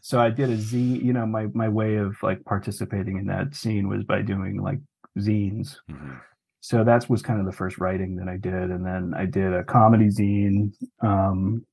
So 0.00 0.14
i 0.26 0.30
did 0.30 0.48
a 0.50 0.56
z 0.56 0.78
you 1.06 1.12
know 1.12 1.26
my 1.36 1.44
my 1.62 1.68
way 1.68 1.92
of 2.04 2.10
like 2.28 2.40
participating 2.44 3.18
in 3.18 3.26
that 3.26 3.54
scene 3.54 3.86
was 3.92 4.02
by 4.12 4.20
doing 4.32 4.54
like 4.68 4.80
zines. 5.26 5.76
Mhm. 5.88 6.20
So 6.60 6.84
that 6.84 7.08
was 7.08 7.22
kind 7.22 7.40
of 7.40 7.46
the 7.46 7.52
first 7.52 7.78
writing 7.78 8.16
that 8.16 8.28
i 8.28 8.36
did 8.36 8.70
and 8.70 8.84
then 8.84 9.12
i 9.16 9.24
did 9.24 9.52
a 9.52 9.64
comedy 9.64 10.08
zine 10.08 10.72
um 11.02 11.64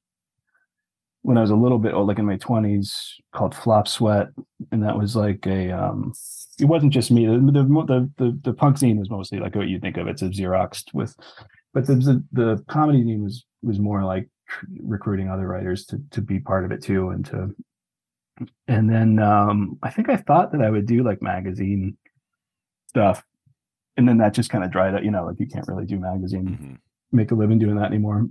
when 1.22 1.38
i 1.38 1.42
was 1.42 1.52
a 1.52 1.56
little 1.56 1.80
bit 1.80 1.94
old 1.94 2.08
like 2.08 2.20
in 2.20 2.26
my 2.26 2.38
20s 2.38 3.14
called 3.34 3.56
flop 3.56 3.88
sweat 3.88 4.28
and 4.72 4.84
that 4.84 4.98
was 4.98 5.16
like 5.16 5.46
a 5.46 5.72
um 5.72 6.14
it 6.60 6.66
wasn't 6.66 6.92
just 6.92 7.12
me 7.12 7.26
the 7.26 7.34
the 7.34 7.64
the, 7.64 8.12
the, 8.18 8.40
the 8.44 8.54
punk 8.54 8.78
zine 8.78 9.00
was 9.00 9.10
mostly 9.10 9.40
like 9.40 9.56
what 9.56 9.68
you 9.68 9.80
think 9.80 9.98
of 9.98 10.08
it's 10.08 10.22
a 10.22 10.30
xeroxed 10.30 10.94
with 10.94 11.16
but 11.74 11.86
the, 11.86 11.96
the 11.96 12.24
the 12.32 12.64
comedy 12.68 13.04
zine 13.04 13.24
was 13.24 13.46
was 13.62 13.80
more 13.80 14.04
like 14.04 14.30
recruiting 14.80 15.30
other 15.30 15.48
writers 15.48 15.86
to 15.86 16.02
to 16.12 16.22
be 16.22 16.40
part 16.40 16.66
of 16.66 16.72
it 16.72 16.82
too, 16.82 17.10
and 17.10 17.26
to 17.28 17.56
and 18.68 18.90
then 18.90 19.20
um, 19.20 19.78
I 19.84 19.90
think 19.90 20.10
I 20.10 20.18
thought 20.18 20.52
that 20.52 20.62
I 20.62 20.70
would 20.70 20.86
do 20.86 21.04
like 21.04 21.22
magazine 21.22 21.98
stuff, 22.88 23.24
and 23.98 24.08
then 24.08 24.18
that 24.20 24.34
just 24.34 24.50
kind 24.50 24.64
of 24.64 24.72
dried 24.72 24.96
up. 24.96 25.04
You 25.04 25.12
know, 25.12 25.26
like 25.26 25.40
you 25.40 25.48
can't 25.48 25.68
really 25.68 25.86
do 25.86 26.00
magazine, 26.00 26.48
mm-hmm. 26.48 26.74
make 27.12 27.32
a 27.32 27.36
living 27.36 27.60
doing 27.60 27.76
that 27.76 27.88
anymore. 27.88 28.28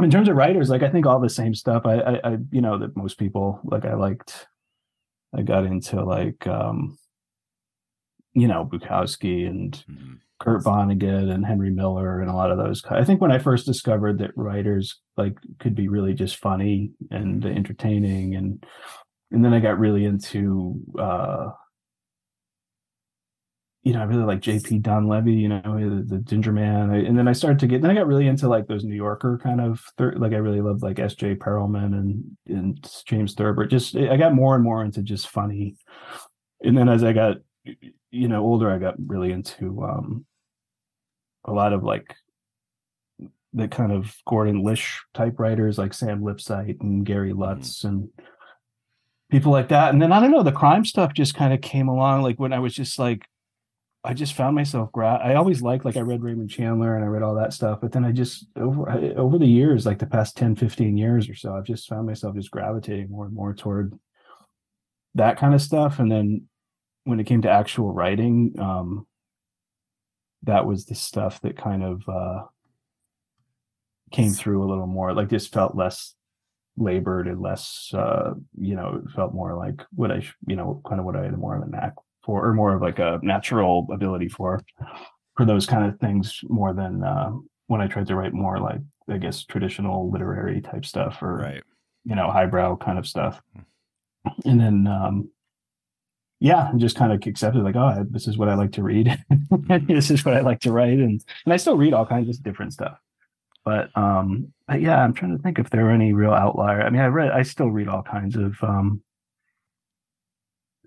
In 0.00 0.10
terms 0.10 0.28
of 0.28 0.36
writers, 0.36 0.70
like 0.70 0.82
I 0.82 0.90
think 0.90 1.06
all 1.06 1.20
the 1.20 1.28
same 1.28 1.54
stuff. 1.54 1.82
I, 1.84 2.00
I, 2.00 2.32
I 2.32 2.36
you 2.50 2.60
know, 2.60 2.78
that 2.78 2.96
most 2.96 3.18
people 3.18 3.60
like. 3.64 3.84
I 3.84 3.94
liked. 3.94 4.46
I 5.36 5.42
got 5.42 5.64
into 5.64 6.04
like, 6.04 6.46
um, 6.46 6.96
you 8.34 8.46
know, 8.46 8.64
Bukowski 8.64 9.48
and 9.48 9.72
mm-hmm. 9.90 10.14
Kurt 10.40 10.62
Vonnegut 10.62 11.32
and 11.32 11.46
Henry 11.46 11.70
Miller 11.70 12.20
and 12.20 12.30
a 12.30 12.34
lot 12.34 12.50
of 12.50 12.58
those. 12.58 12.84
I 12.90 13.04
think 13.04 13.20
when 13.20 13.32
I 13.32 13.38
first 13.38 13.66
discovered 13.66 14.18
that 14.18 14.36
writers 14.36 15.00
like 15.16 15.38
could 15.58 15.74
be 15.74 15.88
really 15.88 16.12
just 16.12 16.36
funny 16.36 16.90
and 17.10 17.44
entertaining 17.44 18.34
and 18.34 18.64
and 19.30 19.44
then 19.44 19.54
I 19.54 19.60
got 19.60 19.78
really 19.78 20.04
into 20.04 20.80
uh 20.98 21.50
you 23.84 23.92
know, 23.92 24.00
I 24.00 24.04
really 24.04 24.24
like 24.24 24.40
J.P. 24.40 24.80
Donleavy, 24.80 25.38
you 25.38 25.48
know, 25.48 25.62
the, 25.62 26.02
the 26.02 26.18
Ginger 26.20 26.52
Man, 26.52 26.90
I, 26.90 27.04
and 27.04 27.18
then 27.18 27.28
I 27.28 27.34
started 27.34 27.58
to 27.58 27.66
get. 27.66 27.82
Then 27.82 27.90
I 27.90 27.94
got 27.94 28.06
really 28.06 28.26
into 28.26 28.48
like 28.48 28.66
those 28.66 28.82
New 28.82 28.94
Yorker 28.94 29.38
kind 29.42 29.60
of, 29.60 29.80
thir- 29.98 30.16
like 30.16 30.32
I 30.32 30.36
really 30.36 30.62
loved 30.62 30.82
like 30.82 30.98
S.J. 30.98 31.36
Perelman 31.36 31.92
and 31.92 32.36
and 32.48 32.90
James 33.04 33.34
Thurber. 33.34 33.66
Just 33.66 33.94
I 33.94 34.16
got 34.16 34.34
more 34.34 34.54
and 34.54 34.64
more 34.64 34.82
into 34.82 35.02
just 35.02 35.28
funny, 35.28 35.76
and 36.62 36.76
then 36.76 36.88
as 36.88 37.04
I 37.04 37.12
got, 37.12 37.36
you 38.10 38.28
know, 38.28 38.42
older, 38.42 38.70
I 38.70 38.78
got 38.78 38.94
really 39.06 39.32
into 39.32 39.84
um 39.84 40.24
a 41.44 41.52
lot 41.52 41.74
of 41.74 41.84
like 41.84 42.16
the 43.52 43.68
kind 43.68 43.92
of 43.92 44.16
Gordon 44.26 44.62
Lish 44.62 45.04
type 45.12 45.38
writers 45.38 45.76
like 45.76 45.92
Sam 45.92 46.22
Lipsyte 46.22 46.80
and 46.80 47.04
Gary 47.04 47.32
mm-hmm. 47.32 47.40
Lutz 47.40 47.80
mm-hmm. 47.80 47.88
and 47.88 48.08
people 49.30 49.52
like 49.52 49.68
that. 49.68 49.92
And 49.92 50.00
then 50.00 50.10
I 50.10 50.20
don't 50.20 50.30
know, 50.30 50.42
the 50.42 50.52
crime 50.52 50.86
stuff 50.86 51.12
just 51.12 51.34
kind 51.34 51.52
of 51.52 51.60
came 51.60 51.88
along. 51.88 52.22
Like 52.22 52.40
when 52.40 52.54
I 52.54 52.60
was 52.60 52.74
just 52.74 52.98
like, 52.98 53.26
I 54.04 54.12
just 54.12 54.34
found 54.34 54.54
myself. 54.54 54.92
Gra- 54.92 55.20
I 55.22 55.34
always 55.34 55.62
liked, 55.62 55.86
like, 55.86 55.96
I 55.96 56.00
read 56.00 56.22
Raymond 56.22 56.50
Chandler 56.50 56.94
and 56.94 57.02
I 57.02 57.08
read 57.08 57.22
all 57.22 57.34
that 57.36 57.54
stuff. 57.54 57.80
But 57.80 57.92
then 57.92 58.04
I 58.04 58.12
just 58.12 58.46
over 58.54 58.90
over 59.16 59.38
the 59.38 59.46
years, 59.46 59.86
like 59.86 59.98
the 59.98 60.06
past 60.06 60.36
10, 60.36 60.56
15 60.56 60.96
years 60.98 61.28
or 61.28 61.34
so, 61.34 61.54
I've 61.54 61.64
just 61.64 61.88
found 61.88 62.06
myself 62.06 62.36
just 62.36 62.50
gravitating 62.50 63.10
more 63.10 63.24
and 63.24 63.34
more 63.34 63.54
toward 63.54 63.98
that 65.14 65.38
kind 65.38 65.54
of 65.54 65.62
stuff. 65.62 65.98
And 65.98 66.12
then 66.12 66.48
when 67.04 67.18
it 67.18 67.24
came 67.24 67.42
to 67.42 67.50
actual 67.50 67.92
writing, 67.94 68.54
um, 68.58 69.06
that 70.42 70.66
was 70.66 70.84
the 70.84 70.94
stuff 70.94 71.40
that 71.40 71.56
kind 71.56 71.82
of 71.82 72.06
uh, 72.06 72.42
came 74.12 74.32
through 74.32 74.62
a 74.62 74.68
little 74.68 74.86
more. 74.86 75.14
Like 75.14 75.30
just 75.30 75.52
felt 75.52 75.74
less 75.74 76.14
labored 76.76 77.28
and 77.28 77.40
less 77.40 77.92
uh 77.94 78.34
you 78.58 78.74
know 78.74 79.00
felt 79.14 79.32
more 79.32 79.54
like 79.54 79.80
what 79.94 80.10
i 80.10 80.16
you 80.48 80.56
know 80.56 80.82
kind 80.88 80.98
of 80.98 81.06
what 81.06 81.14
i 81.14 81.22
had 81.22 81.38
more 81.38 81.56
of 81.56 81.62
a 81.62 81.70
knack 81.70 81.92
for 82.24 82.46
or 82.46 82.54
more 82.54 82.74
of 82.74 82.82
like 82.82 82.98
a 82.98 83.20
natural 83.22 83.86
ability 83.92 84.28
for 84.28 84.64
for 85.36 85.44
those 85.44 85.66
kind 85.66 85.84
of 85.84 85.98
things 86.00 86.40
more 86.48 86.72
than 86.72 87.02
uh 87.02 87.30
when 87.66 87.80
i 87.80 87.86
tried 87.86 88.06
to 88.06 88.14
write 88.14 88.32
more 88.32 88.58
like 88.58 88.80
i 89.08 89.18
guess 89.18 89.44
traditional 89.44 90.10
literary 90.10 90.60
type 90.60 90.84
stuff 90.84 91.22
or 91.22 91.36
right 91.36 91.62
you 92.04 92.14
know 92.14 92.30
highbrow 92.30 92.76
kind 92.76 92.98
of 92.98 93.06
stuff 93.06 93.40
hmm. 93.54 93.62
and 94.44 94.60
then 94.60 94.86
um 94.86 95.28
yeah 96.40 96.70
just 96.76 96.96
kind 96.96 97.12
of 97.12 97.24
accepted 97.26 97.62
like 97.62 97.76
oh 97.76 98.04
this 98.10 98.26
is 98.26 98.36
what 98.36 98.48
i 98.48 98.54
like 98.54 98.72
to 98.72 98.82
read 98.82 99.08
hmm. 99.50 99.86
this 99.86 100.10
is 100.10 100.24
what 100.24 100.34
i 100.34 100.40
like 100.40 100.60
to 100.60 100.72
write 100.72 100.98
and 100.98 101.24
and 101.44 101.52
i 101.52 101.56
still 101.56 101.76
read 101.76 101.92
all 101.94 102.06
kinds 102.06 102.28
of 102.28 102.42
different 102.42 102.72
stuff 102.72 102.98
but 103.64 103.96
um 103.96 104.52
but 104.68 104.80
yeah 104.80 105.02
i'm 105.02 105.14
trying 105.14 105.36
to 105.36 105.42
think 105.42 105.58
if 105.58 105.70
there 105.70 105.86
are 105.86 105.92
any 105.92 106.12
real 106.12 106.32
outlier 106.32 106.82
i 106.82 106.90
mean 106.90 107.00
i 107.00 107.06
read 107.06 107.30
i 107.30 107.42
still 107.42 107.70
read 107.70 107.88
all 107.88 108.02
kinds 108.02 108.36
of 108.36 108.56
um 108.62 109.00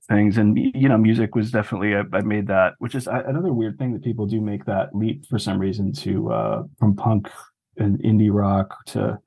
things. 0.10 0.38
And 0.38 0.58
you 0.58 0.90
know 0.90 0.98
music 0.98 1.36
was 1.36 1.52
definitely 1.52 1.96
I, 1.96 2.04
I 2.14 2.22
made 2.22 2.48
that 2.48 2.74
which 2.80 2.96
is 2.96 3.08
another 3.08 3.54
weird 3.54 3.78
thing 3.78 3.94
that 3.94 4.04
people 4.04 4.26
do 4.26 4.42
make 4.42 4.66
that 4.66 4.96
leap 4.96 5.26
for 5.26 5.40
some 5.40 5.60
reason 5.60 5.92
to 5.94 6.32
uh 6.32 6.64
from 6.80 6.96
punk 6.96 7.30
and 7.78 8.00
indie 8.00 8.34
rock 8.34 8.76
to 8.88 9.20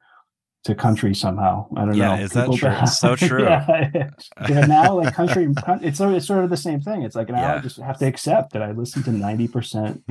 to 0.65 0.75
country 0.75 1.15
somehow. 1.15 1.67
I 1.75 1.87
don't 1.87 1.95
yeah, 1.95 2.09
know. 2.09 2.15
Yeah, 2.15 2.21
is 2.21 2.31
that 2.33 2.53
true? 2.53 2.87
so 2.87 3.17
true. 3.29 3.45
yeah, 3.45 4.11
yeah, 4.49 4.67
now 4.67 4.95
like 4.95 5.15
country, 5.15 5.49
it's 5.83 5.99
sort 5.99 6.11
of, 6.11 6.17
it's 6.17 6.27
sort 6.27 6.45
of 6.45 6.51
the 6.51 6.57
same 6.57 6.81
thing. 6.81 7.03
It's 7.03 7.17
like 7.17 7.31
now 7.31 7.41
yeah. 7.41 7.55
I 7.57 7.59
just 7.61 7.79
have 7.79 7.99
to 7.99 8.07
accept 8.07 8.53
that 8.53 8.63
I 8.63 8.73
listen 8.73 9.03
to 9.05 9.13
ninety 9.13 9.49
percent 9.49 10.03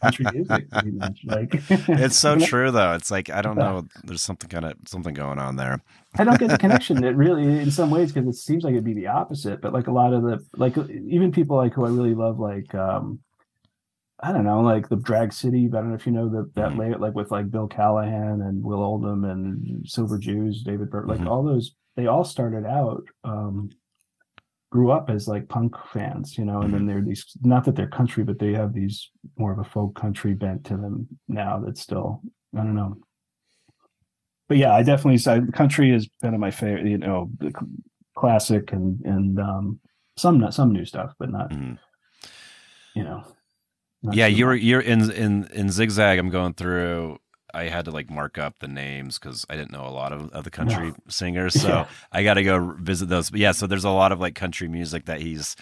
country 0.00 0.26
music. 0.32 0.66
Like 1.24 1.50
it's 1.70 2.16
so 2.16 2.38
true 2.38 2.70
though. 2.70 2.92
It's 2.92 3.10
like 3.10 3.28
I 3.30 3.42
don't 3.42 3.58
know. 3.58 3.86
There's 4.04 4.22
something 4.22 4.48
kind 4.48 4.66
of 4.66 4.74
something 4.86 5.14
going 5.14 5.38
on 5.38 5.56
there. 5.56 5.82
I 6.16 6.24
don't 6.24 6.38
get 6.38 6.50
the 6.50 6.58
connection. 6.58 7.02
It 7.04 7.16
really, 7.16 7.42
in 7.42 7.70
some 7.70 7.90
ways, 7.90 8.12
because 8.12 8.28
it 8.28 8.38
seems 8.38 8.64
like 8.64 8.72
it'd 8.72 8.84
be 8.84 8.94
the 8.94 9.08
opposite. 9.08 9.60
But 9.60 9.72
like 9.72 9.88
a 9.88 9.92
lot 9.92 10.12
of 10.12 10.22
the 10.22 10.44
like 10.56 10.76
even 10.88 11.32
people 11.32 11.56
like 11.56 11.74
who 11.74 11.84
I 11.84 11.88
really 11.88 12.14
love, 12.14 12.38
like 12.38 12.72
um 12.74 13.18
I 14.20 14.32
don't 14.32 14.44
know, 14.44 14.60
like 14.60 14.88
the 14.88 14.96
Drag 14.96 15.32
City. 15.32 15.66
I 15.66 15.76
don't 15.76 15.90
know 15.90 15.94
if 15.94 16.06
you 16.06 16.12
know 16.12 16.28
the, 16.28 16.50
that 16.56 16.70
mm-hmm. 16.70 16.80
layer, 16.80 16.98
like 16.98 17.14
with 17.14 17.30
like 17.30 17.50
Bill 17.50 17.68
Callahan 17.68 18.42
and 18.42 18.62
Will 18.64 18.82
Oldham 18.82 19.24
and 19.24 19.88
Silver 19.88 20.18
Jews, 20.18 20.62
David 20.62 20.90
Burt, 20.90 21.06
like 21.06 21.18
mm-hmm. 21.18 21.28
all 21.28 21.44
those. 21.44 21.76
They 21.96 22.06
all 22.06 22.24
started 22.24 22.64
out, 22.64 23.04
um, 23.24 23.70
grew 24.70 24.90
up 24.90 25.08
as 25.08 25.28
like 25.28 25.48
punk 25.48 25.74
fans, 25.92 26.36
you 26.36 26.44
know, 26.44 26.60
and 26.60 26.64
mm-hmm. 26.64 26.72
then 26.72 26.86
they're 26.86 27.02
these. 27.02 27.26
Not 27.42 27.64
that 27.66 27.76
they're 27.76 27.88
country, 27.88 28.24
but 28.24 28.40
they 28.40 28.52
have 28.54 28.74
these 28.74 29.08
more 29.36 29.52
of 29.52 29.60
a 29.60 29.64
folk 29.64 29.94
country 29.94 30.34
bent 30.34 30.64
to 30.66 30.76
them 30.76 31.06
now. 31.28 31.62
That's 31.64 31.80
still, 31.80 32.20
I 32.54 32.58
don't 32.58 32.74
know. 32.74 32.96
But 34.48 34.56
yeah, 34.56 34.74
I 34.74 34.82
definitely 34.82 35.18
say 35.18 35.42
country 35.52 35.92
has 35.92 36.08
been 36.20 36.34
of 36.34 36.40
my 36.40 36.50
favorite. 36.50 36.86
You 36.86 36.98
know, 36.98 37.30
classic 38.16 38.72
and 38.72 39.00
and 39.04 39.38
um, 39.38 39.80
some 40.16 40.50
some 40.50 40.72
new 40.72 40.84
stuff, 40.84 41.14
but 41.20 41.30
not. 41.30 41.50
Mm-hmm. 41.50 41.74
You 42.96 43.04
know 43.04 43.24
yeah, 44.02 44.26
you're 44.26 44.54
you're 44.54 44.80
in 44.80 45.10
in 45.10 45.48
in 45.52 45.70
zigzag. 45.70 46.18
I'm 46.18 46.30
going 46.30 46.54
through. 46.54 47.18
I 47.54 47.64
had 47.64 47.86
to 47.86 47.90
like 47.90 48.10
mark 48.10 48.36
up 48.36 48.58
the 48.58 48.68
names 48.68 49.18
because 49.18 49.46
I 49.48 49.56
didn't 49.56 49.72
know 49.72 49.86
a 49.86 49.90
lot 49.90 50.12
of, 50.12 50.30
of 50.32 50.44
the 50.44 50.50
country 50.50 50.88
no. 50.88 50.96
singers, 51.08 51.60
so. 51.60 51.86
I 52.12 52.22
got 52.22 52.34
to 52.34 52.42
go 52.42 52.76
visit 52.78 53.08
those. 53.08 53.30
But 53.30 53.40
yeah, 53.40 53.52
so 53.52 53.66
there's 53.66 53.84
a 53.84 53.90
lot 53.90 54.12
of 54.12 54.20
like 54.20 54.34
country 54.34 54.68
music 54.68 55.06
that 55.06 55.22
he's 55.22 55.56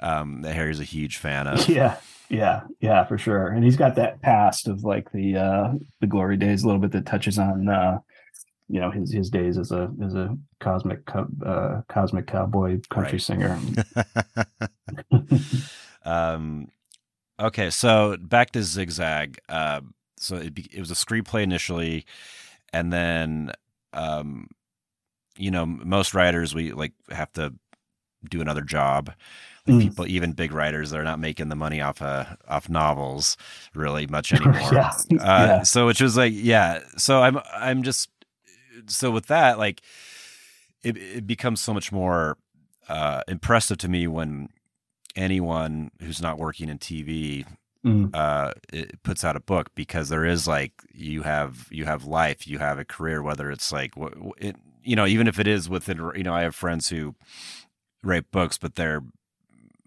um, 0.00 0.42
that 0.42 0.54
Harry's 0.54 0.80
a 0.80 0.84
huge 0.84 1.16
fan 1.16 1.46
of. 1.46 1.68
Yeah, 1.68 1.96
yeah, 2.28 2.62
yeah, 2.80 3.04
for 3.04 3.18
sure. 3.18 3.48
And 3.48 3.64
he's 3.64 3.76
got 3.76 3.96
that 3.96 4.20
past 4.22 4.68
of 4.68 4.84
like 4.84 5.10
the 5.12 5.36
uh, 5.36 5.72
the 6.00 6.06
glory 6.06 6.36
days 6.36 6.62
a 6.62 6.66
little 6.66 6.80
bit 6.80 6.92
that 6.92 7.06
touches 7.06 7.38
on 7.38 7.68
uh, 7.68 7.98
you 8.68 8.80
know 8.80 8.90
his 8.90 9.12
his 9.12 9.30
days 9.30 9.58
as 9.58 9.72
a 9.72 9.90
as 10.04 10.14
a 10.14 10.36
cosmic 10.60 11.00
uh, 11.44 11.82
cosmic 11.88 12.26
cowboy 12.26 12.80
country 12.88 13.12
right. 13.12 13.22
singer. 13.22 13.58
um 16.04 16.68
Okay, 17.40 17.70
so 17.70 18.16
back 18.20 18.50
to 18.52 18.62
Zigzag. 18.62 19.38
Uh, 19.48 19.80
so 20.18 20.36
it, 20.36 20.54
be, 20.54 20.68
it 20.72 20.80
was 20.80 20.90
a 20.90 20.94
screenplay 20.94 21.42
initially, 21.42 22.04
and 22.72 22.92
then, 22.92 23.52
um, 23.94 24.48
you 25.36 25.50
know, 25.50 25.64
most 25.64 26.12
writers 26.12 26.54
we 26.54 26.72
like 26.72 26.92
have 27.10 27.32
to 27.32 27.54
do 28.28 28.40
another 28.40 28.60
job. 28.60 29.12
Like 29.66 29.76
mm. 29.76 29.80
People, 29.82 30.06
even 30.06 30.32
big 30.32 30.52
writers, 30.52 30.90
they're 30.90 31.02
not 31.02 31.18
making 31.18 31.48
the 31.48 31.56
money 31.56 31.80
off 31.80 32.02
uh, 32.02 32.24
off 32.48 32.68
novels 32.68 33.36
really 33.74 34.06
much 34.06 34.32
anymore. 34.32 34.60
yeah. 34.72 34.92
Uh, 35.12 35.14
yeah. 35.14 35.62
So 35.62 35.86
which 35.86 36.00
was 36.00 36.16
like, 36.16 36.32
yeah. 36.34 36.80
So 36.96 37.22
I'm 37.22 37.38
I'm 37.54 37.82
just 37.82 38.10
so 38.86 39.10
with 39.10 39.26
that, 39.26 39.58
like, 39.58 39.80
it 40.82 40.96
it 40.96 41.26
becomes 41.26 41.60
so 41.60 41.72
much 41.72 41.90
more 41.92 42.36
uh, 42.88 43.22
impressive 43.28 43.78
to 43.78 43.88
me 43.88 44.06
when 44.06 44.48
anyone 45.16 45.90
who's 46.00 46.20
not 46.20 46.38
working 46.38 46.68
in 46.68 46.78
TV 46.78 47.44
mm. 47.84 48.10
uh, 48.14 48.52
puts 49.02 49.24
out 49.24 49.36
a 49.36 49.40
book 49.40 49.70
because 49.74 50.08
there 50.08 50.24
is 50.24 50.46
like 50.46 50.72
you 50.92 51.22
have 51.22 51.68
you 51.70 51.84
have 51.84 52.04
life, 52.04 52.46
you 52.46 52.58
have 52.58 52.78
a 52.78 52.84
career, 52.84 53.22
whether 53.22 53.50
it's 53.50 53.72
like 53.72 53.92
it, 54.38 54.56
you 54.82 54.96
know 54.96 55.06
even 55.06 55.26
if 55.26 55.38
it 55.38 55.46
is 55.46 55.68
within 55.68 55.98
you 56.14 56.22
know 56.22 56.34
I 56.34 56.42
have 56.42 56.54
friends 56.54 56.88
who 56.88 57.14
write 58.02 58.30
books, 58.30 58.58
but 58.58 58.76
they're 58.76 59.02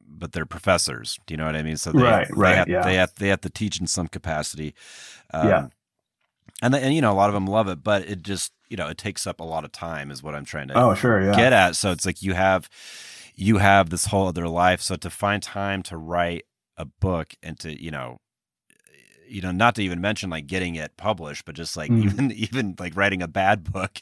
but 0.07 0.31
they're 0.31 0.45
professors. 0.45 1.19
Do 1.25 1.33
you 1.33 1.37
know 1.37 1.45
what 1.45 1.55
I 1.55 1.63
mean? 1.63 1.77
So 1.77 1.91
they, 1.91 2.01
right, 2.01 2.27
right, 2.35 2.51
they 2.51 2.57
have, 2.57 2.67
yeah. 2.67 2.83
they 2.83 2.95
have 2.95 3.15
they 3.15 3.27
have 3.29 3.41
to 3.41 3.49
teach 3.49 3.79
in 3.79 3.87
some 3.87 4.07
capacity. 4.07 4.73
Um, 5.33 5.47
yeah. 5.47 5.67
And, 6.61 6.75
and 6.75 6.93
you 6.93 7.01
know 7.01 7.11
a 7.11 7.15
lot 7.15 7.29
of 7.29 7.33
them 7.33 7.47
love 7.47 7.67
it, 7.67 7.83
but 7.83 8.07
it 8.07 8.21
just 8.21 8.53
you 8.69 8.77
know 8.77 8.87
it 8.87 8.97
takes 8.97 9.27
up 9.27 9.39
a 9.39 9.43
lot 9.43 9.65
of 9.65 9.71
time 9.71 10.11
is 10.11 10.23
what 10.23 10.35
I'm 10.35 10.45
trying 10.45 10.69
to 10.69 10.77
oh 10.77 10.93
sure 10.93 11.21
yeah. 11.21 11.35
get 11.35 11.53
at. 11.53 11.75
So 11.75 11.91
it's 11.91 12.05
like 12.05 12.21
you 12.21 12.33
have 12.33 12.69
you 13.35 13.57
have 13.57 13.89
this 13.89 14.05
whole 14.05 14.27
other 14.27 14.47
life. 14.47 14.81
So 14.81 14.95
to 14.95 15.09
find 15.09 15.41
time 15.41 15.83
to 15.83 15.97
write 15.97 16.45
a 16.77 16.85
book 16.85 17.33
and 17.41 17.59
to, 17.59 17.81
you 17.81 17.91
know, 17.91 18.19
you 19.27 19.41
know, 19.41 19.51
not 19.51 19.75
to 19.75 19.83
even 19.83 20.01
mention 20.01 20.29
like 20.29 20.47
getting 20.47 20.75
it 20.75 20.95
published, 20.97 21.45
but 21.45 21.55
just 21.55 21.75
like 21.75 21.89
mm. 21.89 22.03
even 22.03 22.31
even 22.35 22.75
like 22.79 22.95
writing 22.95 23.21
a 23.21 23.27
bad 23.27 23.71
book 23.71 24.01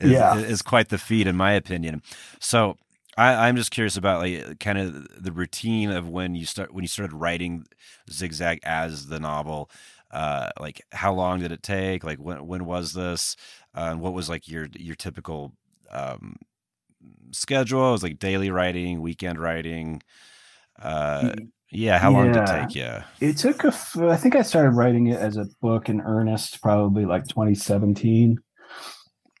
is, 0.00 0.10
yeah. 0.10 0.36
is 0.36 0.62
quite 0.62 0.88
the 0.88 0.98
feat 0.98 1.26
in 1.26 1.36
my 1.36 1.52
opinion. 1.52 2.02
So 2.40 2.76
I, 3.16 3.48
am 3.48 3.56
just 3.56 3.70
curious 3.70 3.96
about 3.96 4.20
like 4.20 4.58
kind 4.58 4.78
of 4.78 5.22
the 5.22 5.32
routine 5.32 5.90
of 5.90 6.08
when 6.08 6.34
you 6.34 6.46
start 6.46 6.72
when 6.72 6.82
you 6.82 6.88
started 6.88 7.14
writing 7.14 7.66
Zigzag 8.10 8.60
as 8.64 9.06
the 9.06 9.20
novel. 9.20 9.70
uh, 10.10 10.50
like 10.60 10.82
how 10.92 11.12
long 11.12 11.40
did 11.40 11.52
it 11.52 11.62
take? 11.62 12.04
Like 12.04 12.18
when 12.18 12.46
when 12.46 12.64
was 12.64 12.92
this? 12.92 13.36
Uh, 13.74 13.94
what 13.94 14.14
was 14.14 14.28
like 14.28 14.48
your 14.48 14.68
your 14.76 14.94
typical 14.94 15.52
um, 15.90 16.36
schedule? 17.30 17.88
It 17.88 17.92
was 17.92 18.02
like 18.02 18.18
daily 18.18 18.50
writing, 18.50 19.00
weekend 19.00 19.40
writing. 19.40 20.02
Uh, 20.80 21.34
yeah, 21.70 21.98
how 21.98 22.12
long 22.12 22.32
did 22.32 22.42
it 22.42 22.46
take? 22.46 22.74
Yeah, 22.74 23.04
it 23.20 23.36
took 23.38 23.64
a. 23.64 23.68
F- 23.68 23.96
I 23.96 24.16
think 24.16 24.36
I 24.36 24.42
started 24.42 24.70
writing 24.70 25.06
it 25.06 25.18
as 25.18 25.36
a 25.36 25.46
book 25.60 25.88
in 25.88 26.00
earnest 26.00 26.60
probably 26.60 27.06
like 27.06 27.26
2017, 27.28 28.38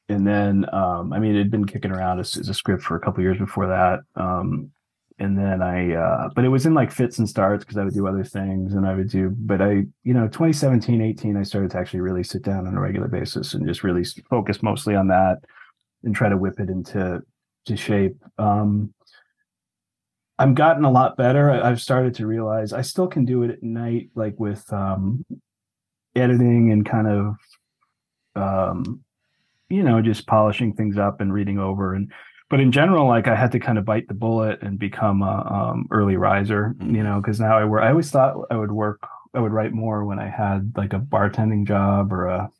and 0.08 0.26
then 0.26 0.64
um, 0.72 1.12
I 1.12 1.18
mean 1.18 1.34
it 1.34 1.38
had 1.38 1.50
been 1.50 1.66
kicking 1.66 1.90
around 1.90 2.20
as, 2.20 2.36
as 2.36 2.48
a 2.48 2.54
script 2.54 2.82
for 2.82 2.96
a 2.96 3.00
couple 3.00 3.22
years 3.22 3.38
before 3.38 3.66
that. 3.68 4.00
Um, 4.16 4.70
and 5.18 5.38
then 5.38 5.62
I, 5.62 5.94
uh, 5.94 6.30
but 6.34 6.44
it 6.44 6.48
was 6.48 6.66
in 6.66 6.74
like 6.74 6.90
fits 6.90 7.18
and 7.18 7.28
starts 7.28 7.64
because 7.64 7.76
I 7.76 7.84
would 7.84 7.94
do 7.94 8.08
other 8.08 8.24
things 8.24 8.74
and 8.74 8.86
I 8.86 8.94
would 8.94 9.08
do, 9.08 9.32
but 9.36 9.60
I, 9.60 9.84
you 10.02 10.14
know, 10.14 10.26
2017, 10.26 11.00
18, 11.00 11.36
I 11.36 11.42
started 11.42 11.70
to 11.72 11.78
actually 11.78 12.00
really 12.00 12.24
sit 12.24 12.42
down 12.42 12.66
on 12.66 12.74
a 12.74 12.80
regular 12.80 13.08
basis 13.08 13.54
and 13.54 13.66
just 13.66 13.84
really 13.84 14.04
focus 14.28 14.62
mostly 14.62 14.96
on 14.96 15.08
that 15.08 15.38
and 16.02 16.14
try 16.14 16.28
to 16.28 16.36
whip 16.36 16.58
it 16.58 16.70
into 16.70 17.22
to 17.66 17.76
shape. 17.76 18.16
Um, 18.38 18.94
I've 20.38 20.54
gotten 20.54 20.84
a 20.84 20.90
lot 20.90 21.16
better. 21.16 21.50
I've 21.50 21.80
started 21.80 22.14
to 22.16 22.26
realize 22.26 22.72
I 22.72 22.82
still 22.82 23.06
can 23.06 23.24
do 23.24 23.42
it 23.42 23.50
at 23.50 23.62
night, 23.62 24.10
like 24.14 24.38
with 24.40 24.70
um, 24.72 25.24
editing 26.16 26.72
and 26.72 26.84
kind 26.84 27.06
of, 27.06 27.34
um, 28.34 29.04
you 29.68 29.82
know, 29.82 30.02
just 30.02 30.26
polishing 30.26 30.74
things 30.74 30.98
up 30.98 31.20
and 31.20 31.32
reading 31.32 31.58
over 31.58 31.94
and 31.94 32.12
but 32.52 32.60
in 32.60 32.70
general, 32.70 33.08
like 33.08 33.28
I 33.28 33.34
had 33.34 33.50
to 33.52 33.58
kind 33.58 33.78
of 33.78 33.86
bite 33.86 34.08
the 34.08 34.14
bullet 34.14 34.60
and 34.60 34.78
become 34.78 35.22
a 35.22 35.70
um, 35.72 35.88
early 35.90 36.18
riser, 36.18 36.74
you 36.80 36.84
mm-hmm. 36.84 37.02
know, 37.02 37.18
because 37.18 37.40
now 37.40 37.56
I 37.56 37.64
work. 37.64 37.82
I 37.82 37.88
always 37.88 38.10
thought 38.10 38.36
I 38.50 38.56
would 38.56 38.70
work, 38.70 39.00
I 39.32 39.40
would 39.40 39.52
write 39.52 39.72
more 39.72 40.04
when 40.04 40.18
I 40.18 40.28
had 40.28 40.70
like 40.76 40.92
a 40.92 40.98
bartending 40.98 41.66
job 41.66 42.12
or 42.12 42.26
a, 42.26 42.50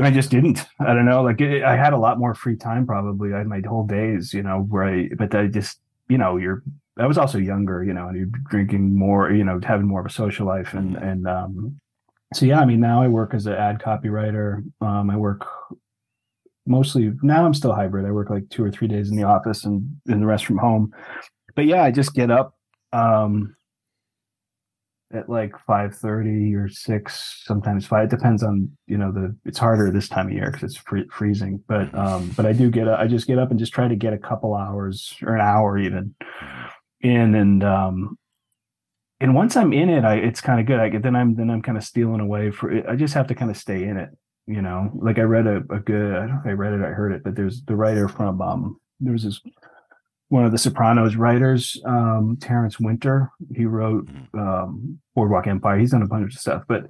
and 0.00 0.06
I 0.06 0.10
just 0.10 0.30
didn't. 0.30 0.64
I 0.80 0.94
don't 0.94 1.04
know. 1.04 1.22
Like 1.22 1.40
it, 1.40 1.62
I 1.62 1.76
had 1.76 1.92
a 1.92 1.98
lot 1.98 2.18
more 2.18 2.34
free 2.34 2.56
time. 2.56 2.86
Probably 2.86 3.34
I 3.34 3.38
had 3.38 3.46
my 3.46 3.60
whole 3.66 3.86
days, 3.86 4.32
you 4.32 4.42
know, 4.42 4.66
where 4.68 4.84
I, 4.84 5.10
but 5.16 5.34
I 5.34 5.46
just, 5.46 5.78
you 6.08 6.18
know, 6.18 6.36
you're. 6.36 6.62
I 6.98 7.06
was 7.06 7.18
also 7.18 7.38
younger, 7.38 7.84
you 7.84 7.92
know, 7.92 8.08
and 8.08 8.16
you're 8.16 8.26
drinking 8.50 8.96
more, 8.96 9.30
you 9.30 9.44
know, 9.44 9.60
having 9.62 9.86
more 9.86 10.00
of 10.00 10.06
a 10.06 10.10
social 10.10 10.46
life, 10.46 10.72
and 10.74 10.96
mm-hmm. 10.96 11.06
and 11.06 11.26
um, 11.26 11.80
so 12.32 12.46
yeah. 12.46 12.60
I 12.60 12.64
mean, 12.64 12.80
now 12.80 13.02
I 13.02 13.08
work 13.08 13.34
as 13.34 13.46
an 13.46 13.52
ad 13.52 13.78
copywriter. 13.78 14.64
Um, 14.80 15.10
I 15.10 15.16
work 15.16 15.46
mostly 16.66 17.12
now 17.22 17.44
I'm 17.44 17.54
still 17.54 17.74
hybrid. 17.74 18.06
I 18.06 18.10
work 18.10 18.30
like 18.30 18.48
two 18.48 18.64
or 18.64 18.70
three 18.70 18.88
days 18.88 19.10
in 19.10 19.16
the 19.16 19.24
office 19.24 19.64
and, 19.64 20.00
and 20.06 20.22
the 20.22 20.26
rest 20.26 20.46
from 20.46 20.58
home. 20.58 20.94
But 21.54 21.66
yeah, 21.66 21.82
I 21.82 21.90
just 21.90 22.14
get 22.14 22.30
up 22.30 22.54
um 22.92 23.54
at 25.12 25.28
like 25.28 25.52
5:30 25.66 26.54
or 26.54 26.68
6 26.68 27.42
sometimes 27.44 27.86
5 27.86 28.04
it 28.04 28.10
depends 28.10 28.42
on 28.42 28.70
you 28.86 28.96
know 28.96 29.10
the 29.10 29.34
it's 29.44 29.58
harder 29.58 29.90
this 29.90 30.08
time 30.08 30.28
of 30.28 30.32
year 30.32 30.52
cuz 30.52 30.62
it's 30.62 30.76
free, 30.76 31.06
freezing 31.10 31.62
but 31.66 31.92
um 31.94 32.30
but 32.36 32.46
I 32.46 32.52
do 32.52 32.70
get 32.70 32.88
up 32.88 33.00
I 33.00 33.06
just 33.06 33.26
get 33.26 33.38
up 33.38 33.50
and 33.50 33.58
just 33.58 33.72
try 33.72 33.88
to 33.88 33.96
get 33.96 34.12
a 34.12 34.18
couple 34.18 34.54
hours 34.54 35.16
or 35.22 35.34
an 35.34 35.40
hour 35.40 35.78
even 35.78 36.14
in 37.00 37.34
and 37.34 37.64
um 37.64 38.18
and 39.20 39.34
once 39.34 39.56
I'm 39.56 39.72
in 39.72 39.90
it 39.90 40.04
I 40.04 40.14
it's 40.14 40.40
kind 40.40 40.60
of 40.60 40.66
good 40.66 40.80
I 40.80 40.88
get 40.88 41.02
then 41.02 41.16
I'm 41.16 41.34
then 41.34 41.50
I'm 41.50 41.62
kind 41.62 41.76
of 41.76 41.84
stealing 41.84 42.20
away 42.20 42.50
for 42.50 42.70
it. 42.70 42.86
I 42.86 42.94
just 42.96 43.14
have 43.14 43.26
to 43.28 43.34
kind 43.34 43.50
of 43.50 43.56
stay 43.56 43.84
in 43.84 43.96
it 43.96 44.10
you 44.46 44.62
know 44.62 44.90
like 44.96 45.18
i 45.18 45.22
read 45.22 45.46
a, 45.46 45.58
a 45.70 45.78
good 45.78 46.16
i 46.16 46.20
don't 46.20 46.28
know 46.30 46.40
if 46.40 46.46
i 46.46 46.50
read 46.50 46.72
it 46.72 46.82
i 46.82 46.88
heard 46.88 47.12
it 47.12 47.22
but 47.22 47.36
there's 47.36 47.62
the 47.64 47.76
writer 47.76 48.08
from 48.08 48.40
um 48.42 48.80
there 48.98 49.12
was 49.12 49.22
this 49.22 49.40
one 50.30 50.44
of 50.44 50.52
the 50.52 50.58
sopranos 50.58 51.16
writers 51.16 51.80
um 51.84 52.36
terrence 52.40 52.80
winter 52.80 53.30
he 53.54 53.66
wrote 53.66 54.06
mm-hmm. 54.06 54.38
um 54.38 54.98
boardwalk 55.14 55.46
empire 55.46 55.78
he's 55.78 55.90
done 55.90 56.02
a 56.02 56.06
bunch 56.06 56.32
of 56.32 56.40
stuff 56.40 56.62
but 56.66 56.86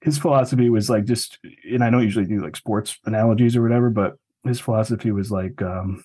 his 0.00 0.16
philosophy 0.16 0.70
was 0.70 0.88
like 0.88 1.04
just 1.04 1.38
and 1.70 1.84
i 1.84 1.90
don't 1.90 2.02
usually 2.02 2.24
do 2.24 2.42
like 2.42 2.56
sports 2.56 2.98
analogies 3.04 3.56
or 3.56 3.62
whatever 3.62 3.90
but 3.90 4.14
his 4.44 4.60
philosophy 4.60 5.10
was 5.10 5.30
like 5.30 5.60
um 5.60 6.02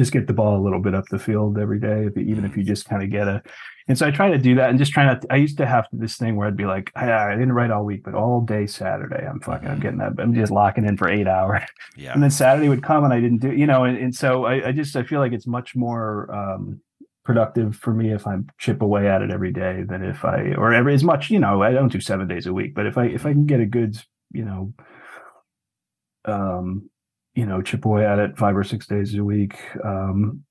just 0.00 0.12
get 0.12 0.26
the 0.26 0.32
ball 0.32 0.58
a 0.58 0.64
little 0.64 0.80
bit 0.80 0.94
up 0.94 1.04
the 1.10 1.18
field 1.18 1.58
every 1.58 1.78
day, 1.78 2.06
if, 2.06 2.16
even 2.16 2.46
if 2.46 2.56
you 2.56 2.62
just 2.62 2.88
kind 2.88 3.02
of 3.02 3.10
get 3.10 3.28
a. 3.28 3.42
And 3.86 3.98
so 3.98 4.06
I 4.06 4.10
try 4.10 4.30
to 4.30 4.38
do 4.38 4.54
that 4.54 4.70
and 4.70 4.78
just 4.78 4.92
try 4.92 5.04
not. 5.04 5.20
To, 5.20 5.26
I 5.30 5.36
used 5.36 5.58
to 5.58 5.66
have 5.66 5.86
this 5.92 6.16
thing 6.16 6.36
where 6.36 6.48
I'd 6.48 6.56
be 6.56 6.64
like, 6.64 6.90
I, 6.94 7.12
I 7.12 7.30
didn't 7.32 7.52
write 7.52 7.70
all 7.70 7.84
week, 7.84 8.02
but 8.02 8.14
all 8.14 8.40
day 8.40 8.66
Saturday, 8.66 9.26
I'm 9.26 9.40
fucking, 9.40 9.68
I'm 9.68 9.74
mm-hmm. 9.74 9.82
getting 9.82 9.98
that. 9.98 10.12
I'm 10.18 10.34
just 10.34 10.52
locking 10.52 10.86
in 10.86 10.96
for 10.96 11.10
eight 11.10 11.28
hours. 11.28 11.62
Yeah. 11.96 12.14
And 12.14 12.22
then 12.22 12.30
Saturday 12.30 12.70
would 12.70 12.82
come 12.82 13.04
and 13.04 13.12
I 13.12 13.20
didn't 13.20 13.38
do, 13.38 13.52
you 13.52 13.66
know, 13.66 13.84
and, 13.84 13.98
and 13.98 14.14
so 14.14 14.46
I, 14.46 14.68
I 14.68 14.72
just 14.72 14.96
I 14.96 15.02
feel 15.02 15.20
like 15.20 15.32
it's 15.32 15.46
much 15.46 15.76
more 15.76 16.32
um, 16.34 16.80
productive 17.24 17.76
for 17.76 17.92
me 17.92 18.12
if 18.12 18.26
I 18.26 18.36
chip 18.58 18.80
away 18.80 19.06
at 19.06 19.20
it 19.20 19.30
every 19.30 19.52
day 19.52 19.82
than 19.86 20.02
if 20.02 20.24
I 20.24 20.54
or 20.56 20.72
every 20.72 20.94
as 20.94 21.04
much, 21.04 21.28
you 21.28 21.40
know, 21.40 21.62
I 21.62 21.72
don't 21.72 21.92
do 21.92 22.00
seven 22.00 22.26
days 22.26 22.46
a 22.46 22.54
week, 22.54 22.74
but 22.74 22.86
if 22.86 22.96
I 22.96 23.04
if 23.06 23.26
I 23.26 23.32
can 23.32 23.44
get 23.44 23.60
a 23.60 23.66
good, 23.66 24.00
you 24.30 24.44
know, 24.46 24.72
um 26.24 26.88
you 27.34 27.46
know, 27.46 27.62
chip 27.62 27.84
away 27.84 28.06
at 28.06 28.18
it 28.18 28.36
five 28.36 28.56
or 28.56 28.64
six 28.64 28.86
days 28.86 29.14
a 29.14 29.24
week, 29.24 29.58
um, 29.84 30.44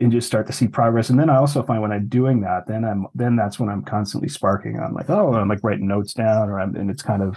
and 0.00 0.12
just 0.12 0.26
start 0.26 0.46
to 0.46 0.52
see 0.52 0.68
progress. 0.68 1.10
And 1.10 1.18
then 1.18 1.30
I 1.30 1.36
also 1.36 1.62
find 1.62 1.80
when 1.80 1.92
I'm 1.92 2.08
doing 2.08 2.40
that, 2.42 2.66
then 2.66 2.84
I'm 2.84 3.06
then 3.14 3.36
that's 3.36 3.58
when 3.58 3.68
I'm 3.68 3.82
constantly 3.82 4.28
sparking. 4.28 4.78
I'm 4.78 4.94
like, 4.94 5.10
oh, 5.10 5.34
I'm 5.34 5.48
like 5.48 5.62
writing 5.62 5.88
notes 5.88 6.14
down, 6.14 6.48
or 6.48 6.60
I'm, 6.60 6.74
and 6.76 6.90
it's 6.90 7.02
kind 7.02 7.22
of 7.22 7.36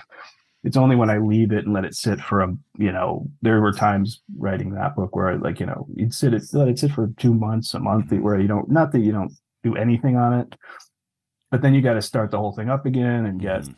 it's 0.63 0.77
only 0.77 0.95
when 0.95 1.09
I 1.09 1.17
leave 1.17 1.51
it 1.51 1.65
and 1.65 1.73
let 1.73 1.85
it 1.85 1.95
sit 1.95 2.19
for 2.19 2.41
a, 2.41 2.53
you 2.77 2.91
know, 2.91 3.25
there 3.41 3.61
were 3.61 3.71
times 3.71 4.21
writing 4.37 4.71
that 4.73 4.95
book 4.95 5.15
where 5.15 5.29
I 5.29 5.35
like, 5.35 5.59
you 5.61 5.65
know, 5.65 5.87
you'd 5.95 6.13
sit 6.13 6.33
it, 6.33 6.43
let 6.51 6.67
it 6.67 6.79
sit 6.79 6.91
for 6.91 7.07
two 7.17 7.33
months, 7.33 7.73
a 7.73 7.79
month, 7.79 8.11
where 8.11 8.39
you 8.39 8.47
don't, 8.47 8.69
not 8.69 8.91
that 8.91 8.99
you 8.99 9.13
don't 9.13 9.31
do 9.63 9.75
anything 9.75 10.17
on 10.17 10.33
it, 10.33 10.55
but 11.51 11.61
then 11.61 11.73
you 11.73 11.81
got 11.81 11.93
to 11.93 12.01
start 12.01 12.31
the 12.31 12.37
whole 12.37 12.51
thing 12.51 12.69
up 12.69 12.85
again 12.85 13.25
and 13.25 13.39
get. 13.39 13.61
Mm-hmm. 13.61 13.73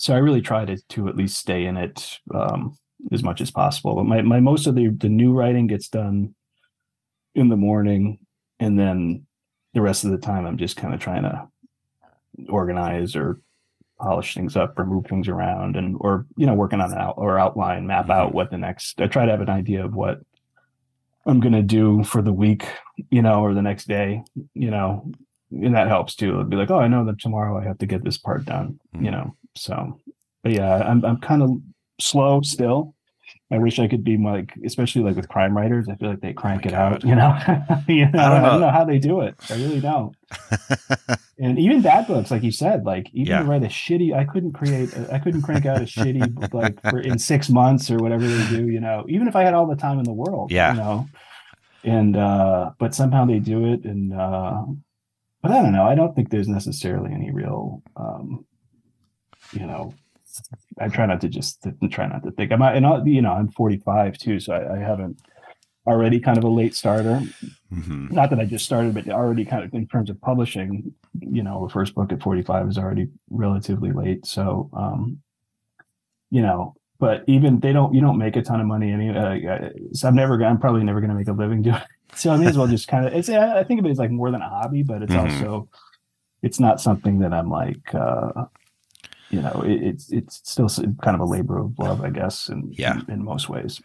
So 0.00 0.14
I 0.14 0.18
really 0.18 0.42
try 0.42 0.64
to 0.64 0.76
to 0.76 1.08
at 1.08 1.16
least 1.16 1.38
stay 1.38 1.64
in 1.64 1.76
it. 1.76 2.18
Um, 2.34 2.76
as 3.12 3.22
much 3.22 3.40
as 3.40 3.50
possible. 3.50 3.94
But 3.94 4.04
my, 4.04 4.22
my 4.22 4.40
most 4.40 4.66
of 4.66 4.74
the, 4.74 4.88
the 4.88 5.08
new 5.08 5.32
writing 5.32 5.66
gets 5.66 5.88
done 5.88 6.34
in 7.34 7.48
the 7.48 7.56
morning 7.56 8.18
and 8.58 8.78
then 8.78 9.26
the 9.74 9.82
rest 9.82 10.04
of 10.04 10.10
the 10.10 10.18
time 10.18 10.46
I'm 10.46 10.56
just 10.56 10.76
kind 10.76 10.94
of 10.94 11.00
trying 11.00 11.22
to 11.22 11.48
organize 12.48 13.14
or 13.14 13.40
polish 13.98 14.34
things 14.34 14.56
up 14.56 14.78
or 14.78 14.84
move 14.84 15.06
things 15.06 15.28
around 15.28 15.76
and 15.76 15.96
or 16.00 16.26
you 16.36 16.44
know 16.44 16.52
working 16.52 16.80
on 16.80 16.92
an 16.92 16.98
out 16.98 17.14
or 17.16 17.38
outline 17.38 17.86
map 17.86 18.10
out 18.10 18.28
mm-hmm. 18.28 18.36
what 18.36 18.50
the 18.50 18.58
next 18.58 19.00
I 19.00 19.06
try 19.06 19.24
to 19.24 19.30
have 19.30 19.40
an 19.40 19.48
idea 19.48 19.84
of 19.84 19.94
what 19.94 20.20
I'm 21.26 21.40
gonna 21.40 21.62
do 21.62 22.04
for 22.04 22.22
the 22.22 22.32
week, 22.32 22.66
you 23.10 23.20
know, 23.20 23.40
or 23.40 23.52
the 23.52 23.62
next 23.62 23.88
day, 23.88 24.22
you 24.54 24.70
know, 24.70 25.10
and 25.50 25.74
that 25.74 25.88
helps 25.88 26.14
too. 26.14 26.34
It'd 26.34 26.50
be 26.50 26.56
like, 26.56 26.70
oh, 26.70 26.78
I 26.78 26.88
know 26.88 27.04
that 27.06 27.20
tomorrow 27.20 27.58
I 27.58 27.64
have 27.64 27.78
to 27.78 27.86
get 27.86 28.04
this 28.04 28.16
part 28.16 28.44
done, 28.44 28.78
mm-hmm. 28.94 29.04
you 29.04 29.10
know. 29.10 29.34
So, 29.56 30.00
but 30.42 30.52
yeah, 30.52 30.76
I'm 30.76 31.04
I'm 31.04 31.20
kind 31.20 31.42
of 31.42 31.50
slow 32.00 32.42
still. 32.42 32.94
I 33.50 33.58
wish 33.58 33.78
I 33.78 33.86
could 33.86 34.02
be 34.02 34.16
like, 34.16 34.54
especially 34.64 35.02
like 35.02 35.14
with 35.14 35.28
crime 35.28 35.56
writers. 35.56 35.88
I 35.88 35.94
feel 35.94 36.10
like 36.10 36.20
they 36.20 36.32
crank 36.32 36.62
oh 36.64 36.68
it 36.68 36.72
God. 36.72 36.92
out. 36.92 37.04
You 37.04 37.14
know, 37.14 37.38
you 37.88 38.10
know 38.10 38.18
I, 38.18 38.28
don't 38.28 38.42
know. 38.42 38.48
I 38.48 38.50
don't 38.50 38.60
know 38.60 38.70
how 38.70 38.84
they 38.84 38.98
do 38.98 39.20
it. 39.20 39.36
I 39.48 39.54
really 39.54 39.80
don't. 39.80 40.16
and 41.38 41.58
even 41.58 41.80
bad 41.80 42.08
books, 42.08 42.30
like 42.32 42.42
you 42.42 42.50
said, 42.50 42.84
like 42.84 43.08
even 43.12 43.26
yeah. 43.26 43.38
to 43.40 43.44
write 43.44 43.62
a 43.62 43.68
shitty, 43.68 44.14
I 44.14 44.24
couldn't 44.24 44.52
create, 44.52 44.92
I 45.12 45.20
couldn't 45.20 45.42
crank 45.42 45.64
out 45.64 45.78
a 45.78 45.84
shitty 45.84 46.52
like 46.52 46.80
for 46.82 46.98
in 46.98 47.18
six 47.18 47.48
months 47.48 47.88
or 47.90 47.98
whatever 47.98 48.26
they 48.26 48.48
do. 48.48 48.68
You 48.68 48.80
know, 48.80 49.04
even 49.08 49.28
if 49.28 49.36
I 49.36 49.44
had 49.44 49.54
all 49.54 49.66
the 49.66 49.76
time 49.76 49.98
in 49.98 50.04
the 50.04 50.12
world. 50.12 50.50
Yeah. 50.50 50.72
You 50.72 50.78
know, 50.80 51.08
and 51.86 52.16
uh, 52.16 52.70
but 52.78 52.94
somehow 52.94 53.24
they 53.24 53.38
do 53.38 53.72
it, 53.72 53.84
and 53.84 54.12
uh, 54.12 54.64
but 55.40 55.52
I 55.52 55.62
don't 55.62 55.72
know. 55.72 55.84
I 55.84 55.94
don't 55.94 56.14
think 56.14 56.30
there's 56.30 56.48
necessarily 56.48 57.12
any 57.12 57.30
real, 57.30 57.82
um, 57.96 58.44
you 59.52 59.64
know, 59.64 59.94
I 60.78 60.88
try 60.88 61.06
not 61.06 61.20
to 61.22 61.28
just 61.28 61.66
try 61.90 62.06
not 62.06 62.22
to 62.24 62.30
think. 62.32 62.52
I'm 62.52 62.62
and 62.62 63.08
you 63.08 63.22
know 63.22 63.32
I'm 63.32 63.48
45 63.48 64.18
too, 64.18 64.40
so 64.40 64.52
I, 64.52 64.76
I 64.76 64.78
haven't 64.78 65.20
already 65.86 66.18
kind 66.18 66.36
of 66.36 66.44
a 66.44 66.48
late 66.48 66.74
starter. 66.74 67.22
Mm-hmm. 67.72 68.08
Not 68.12 68.30
that 68.30 68.40
I 68.40 68.44
just 68.44 68.64
started, 68.64 68.94
but 68.94 69.08
already 69.08 69.44
kind 69.44 69.64
of 69.64 69.72
in 69.72 69.86
terms 69.86 70.10
of 70.10 70.20
publishing, 70.20 70.92
you 71.20 71.42
know, 71.42 71.66
the 71.66 71.72
first 71.72 71.94
book 71.94 72.12
at 72.12 72.22
45 72.22 72.68
is 72.68 72.78
already 72.78 73.08
relatively 73.30 73.92
late. 73.92 74.26
So, 74.26 74.68
um, 74.72 75.20
you 76.30 76.42
know, 76.42 76.74
but 76.98 77.24
even 77.26 77.60
they 77.60 77.72
don't, 77.72 77.94
you 77.94 78.00
don't 78.00 78.18
make 78.18 78.36
a 78.36 78.42
ton 78.42 78.60
of 78.60 78.66
money. 78.66 78.90
Any, 78.90 79.10
uh, 79.10 79.68
so 79.92 80.08
I'm 80.08 80.16
never, 80.16 80.42
I'm 80.44 80.58
probably 80.58 80.82
never 80.82 81.00
going 81.00 81.10
to 81.10 81.16
make 81.16 81.28
a 81.28 81.32
living 81.32 81.62
doing 81.62 81.76
it. 81.76 81.82
So 82.14 82.30
I 82.30 82.36
may 82.36 82.46
as 82.46 82.56
well 82.56 82.68
just 82.68 82.86
kind 82.86 83.04
of, 83.04 83.12
it's, 83.12 83.28
I 83.28 83.64
think 83.64 83.80
of 83.80 83.84
it 83.84 83.90
as 83.90 83.98
like 83.98 84.12
more 84.12 84.30
than 84.30 84.40
a 84.40 84.48
hobby, 84.48 84.84
but 84.84 85.02
it's 85.02 85.12
mm-hmm. 85.12 85.44
also, 85.44 85.68
it's 86.40 86.60
not 86.60 86.80
something 86.80 87.18
that 87.18 87.34
I'm 87.34 87.50
like, 87.50 87.94
uh, 87.94 88.44
you 89.30 89.40
know, 89.40 89.62
it, 89.64 89.82
it's 89.82 90.12
it's 90.12 90.40
still 90.44 90.68
kind 91.02 91.14
of 91.14 91.20
a 91.20 91.24
labor 91.24 91.58
of 91.58 91.78
love, 91.78 92.02
I 92.02 92.10
guess, 92.10 92.48
in 92.48 92.72
yeah. 92.72 93.00
in, 93.08 93.14
in 93.14 93.24
most 93.24 93.48
ways. 93.48 93.80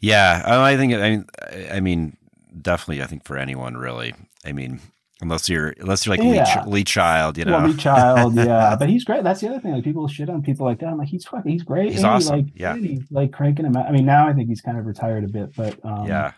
Yeah, 0.00 0.42
I 0.44 0.76
think 0.76 0.94
I 0.94 1.10
mean, 1.10 1.26
I 1.72 1.80
mean, 1.80 2.16
definitely, 2.60 3.02
I 3.02 3.06
think 3.06 3.24
for 3.24 3.36
anyone 3.36 3.76
really. 3.76 4.14
I 4.44 4.52
mean, 4.52 4.80
unless 5.20 5.48
you're 5.48 5.74
unless 5.80 6.04
you're 6.04 6.16
like 6.16 6.24
yeah. 6.24 6.64
Lee, 6.66 6.72
Lee, 6.72 6.84
Child, 6.84 7.38
you 7.38 7.44
know, 7.44 7.58
well, 7.58 7.68
Lee 7.68 7.76
Child, 7.76 8.34
yeah. 8.36 8.76
But 8.78 8.88
he's 8.88 9.04
great. 9.04 9.24
That's 9.24 9.40
the 9.40 9.48
other 9.48 9.60
thing. 9.60 9.72
Like 9.72 9.84
people 9.84 10.06
shit 10.08 10.28
on 10.28 10.42
people 10.42 10.66
like 10.66 10.80
that. 10.80 10.88
I'm 10.88 10.98
like, 10.98 11.08
he's 11.08 11.24
fucking, 11.24 11.50
he's 11.50 11.62
great. 11.62 11.92
He's 11.92 12.04
awesome. 12.04 12.36
like, 12.36 12.46
yeah, 12.54 12.76
he's 12.76 13.10
like 13.10 13.32
cranking 13.32 13.64
him 13.64 13.76
out. 13.76 13.86
I 13.86 13.92
mean, 13.92 14.04
now 14.04 14.28
I 14.28 14.32
think 14.32 14.48
he's 14.48 14.60
kind 14.60 14.78
of 14.78 14.86
retired 14.86 15.24
a 15.24 15.28
bit, 15.28 15.54
but 15.56 15.78
um, 15.84 16.06
yeah. 16.06 16.32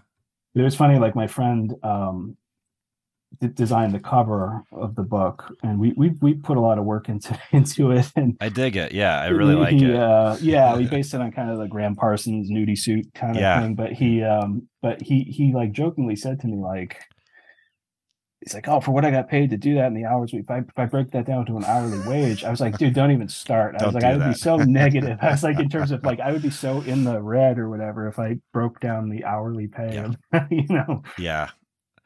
But 0.54 0.60
it 0.60 0.64
was 0.64 0.76
funny. 0.76 0.98
Like 0.98 1.14
my 1.14 1.26
friend, 1.26 1.74
um, 1.82 2.36
designed 3.54 3.94
the 3.94 4.00
cover 4.00 4.62
of 4.72 4.94
the 4.94 5.02
book, 5.02 5.52
and 5.62 5.78
we 5.78 5.92
we 5.96 6.10
we 6.20 6.34
put 6.34 6.56
a 6.56 6.60
lot 6.60 6.78
of 6.78 6.84
work 6.84 7.08
into 7.08 7.38
into 7.52 7.90
it. 7.90 8.10
And 8.16 8.36
I 8.40 8.48
dig 8.48 8.76
it. 8.76 8.92
Yeah, 8.92 9.20
I 9.20 9.28
really 9.28 9.54
he, 9.54 9.60
like 9.60 9.74
it. 9.82 9.94
Uh, 9.96 10.36
yeah, 10.40 10.76
we 10.76 10.86
based 10.88 11.12
it 11.14 11.20
on 11.20 11.32
kind 11.32 11.50
of 11.50 11.58
the 11.58 11.66
Gram 11.68 11.94
Parsons 11.96 12.50
nudie 12.50 12.78
suit 12.78 13.06
kind 13.14 13.36
of 13.36 13.40
Yeah. 13.42 13.60
thing. 13.60 13.74
But 13.74 13.92
he, 13.92 14.22
um, 14.22 14.68
but 14.82 15.02
he 15.02 15.22
he 15.24 15.52
like 15.52 15.72
jokingly 15.72 16.16
said 16.16 16.40
to 16.40 16.46
me 16.46 16.56
like. 16.58 16.98
He's 18.44 18.54
like, 18.54 18.68
oh, 18.68 18.80
for 18.80 18.92
what 18.92 19.04
I 19.04 19.10
got 19.10 19.28
paid 19.28 19.50
to 19.50 19.56
do 19.56 19.74
that 19.74 19.86
in 19.86 19.94
the 19.94 20.04
hours, 20.04 20.30
if 20.32 20.48
I, 20.48 20.58
if 20.58 20.64
I 20.78 20.84
break 20.84 21.10
that 21.12 21.26
down 21.26 21.46
to 21.46 21.56
an 21.56 21.64
hourly 21.64 21.98
wage, 21.98 22.44
I 22.44 22.50
was 22.50 22.60
like, 22.60 22.78
dude, 22.78 22.94
don't 22.94 23.10
even 23.10 23.28
start. 23.28 23.74
I 23.74 23.78
Don't 23.78 23.88
was 23.88 23.94
like, 23.96 24.04
I 24.04 24.12
would 24.12 24.20
that. 24.20 24.28
be 24.28 24.34
so 24.34 24.56
negative. 24.62 25.18
I 25.20 25.30
was 25.30 25.42
like, 25.42 25.58
in 25.58 25.68
terms 25.68 25.90
of 25.90 26.04
like, 26.04 26.20
I 26.20 26.30
would 26.30 26.42
be 26.42 26.50
so 26.50 26.80
in 26.82 27.02
the 27.02 27.20
red 27.20 27.58
or 27.58 27.68
whatever 27.68 28.06
if 28.06 28.20
I 28.20 28.36
broke 28.52 28.78
down 28.78 29.08
the 29.08 29.24
hourly 29.24 29.66
pay 29.66 29.94
Yeah. 30.32 30.46
you 30.50 30.66
know, 30.68 31.02
yeah, 31.18 31.48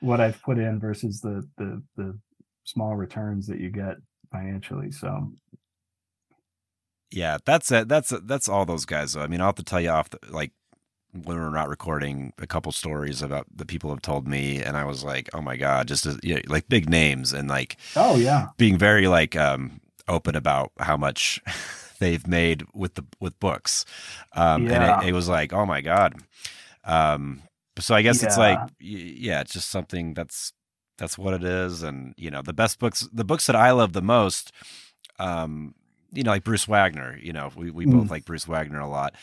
what 0.01 0.21
I've 0.21 0.43
put 0.43 0.59
in 0.59 0.81
versus 0.81 1.21
the 1.21 1.49
the 1.59 1.83
the 1.97 2.19
small 2.65 2.97
returns 2.97 3.47
that 3.49 3.61
you 3.61 3.71
get 3.71 3.97
financially. 4.33 4.91
So 4.93 5.33
yeah. 7.11 7.39
That's 7.45 7.71
it. 7.73 7.89
That's 7.89 8.11
that's 8.25 8.49
all 8.49 8.65
those 8.65 8.85
guys. 8.85 9.13
Though. 9.15 9.23
I 9.23 9.27
mean, 9.27 9.41
I'll 9.41 9.49
have 9.49 9.57
to 9.57 9.65
tell 9.65 9.81
you 9.81 9.91
off 9.91 10.11
the 10.11 10.19
like 10.29 10.53
when 11.13 11.37
we're 11.37 11.51
not 11.51 11.69
recording 11.69 12.33
a 12.39 12.47
couple 12.47 12.71
stories 12.71 13.21
about 13.21 13.47
the 13.53 13.67
people 13.67 13.91
have 13.91 14.03
told 14.03 14.29
me, 14.29 14.63
and 14.63 14.77
I 14.77 14.85
was 14.85 15.03
like, 15.03 15.29
oh 15.35 15.41
my 15.43 15.57
god, 15.57 15.89
just 15.89 16.07
as, 16.07 16.19
you 16.23 16.37
know, 16.37 16.41
like 16.47 16.69
big 16.69 16.89
names 16.89 17.33
and 17.33 17.49
like 17.49 17.77
oh 17.97 18.17
yeah. 18.17 18.49
being 18.59 18.79
very 18.79 19.09
like 19.09 19.35
um 19.37 19.81
open 20.07 20.37
about 20.37 20.71
how 20.79 20.97
much 20.97 21.41
they've 21.99 22.27
made 22.27 22.65
with 22.75 22.95
the 22.95 23.05
with 23.21 23.39
books 23.41 23.85
um 24.35 24.67
Yeah. 24.67 25.01
and 25.01 25.05
it, 25.05 25.09
it 25.09 25.13
was 25.13 25.29
like 25.29 25.53
oh 25.53 25.67
my 25.67 25.81
god 25.81 26.15
um 26.85 27.43
so 27.81 27.95
i 27.95 28.03
guess 28.03 28.23
it's 28.23 28.37
like 28.37 28.59
yeah 28.79 29.41
it's 29.41 29.53
just 29.53 29.71
something 29.71 30.15
that's 30.15 30.53
that's 30.99 31.19
what 31.19 31.35
it 31.35 31.45
is 31.45 31.83
and 31.83 32.15
you 32.17 32.31
know 32.31 32.43
the 32.43 32.53
best 32.53 32.79
books 32.79 33.09
the 33.13 33.25
books 33.25 33.47
that 33.47 33.57
i 33.57 33.71
love 33.73 33.93
the 33.93 34.03
most 34.03 34.53
um 35.19 35.75
you 36.13 36.23
know 36.23 36.31
like 36.31 36.45
bruce 36.45 36.69
wagner 36.69 37.19
you 37.23 37.33
know 37.33 37.51
we, 37.57 37.71
we 37.71 37.87
both 37.87 38.09
Mm. 38.09 38.11
like 38.11 38.25
bruce 38.25 38.47
wagner 38.49 38.81
a 38.81 38.89
lot 38.89 39.15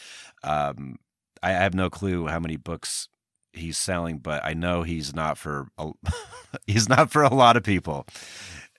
um 0.43 0.97
I, 1.43 1.49
I 1.51 1.53
have 1.53 1.73
no 1.75 1.89
clue 1.89 2.27
how 2.27 2.39
many 2.39 2.57
books 2.57 3.09
he's 3.53 3.77
selling 3.77 4.19
but 4.19 4.43
i 4.45 4.53
know 4.53 4.83
he's 4.83 5.15
not 5.15 5.37
for 5.37 5.67
a, 5.77 5.91
he's 6.67 6.89
not 6.89 7.11
for 7.11 7.23
a 7.23 7.33
lot 7.33 7.57
of 7.57 7.63
people 7.63 8.05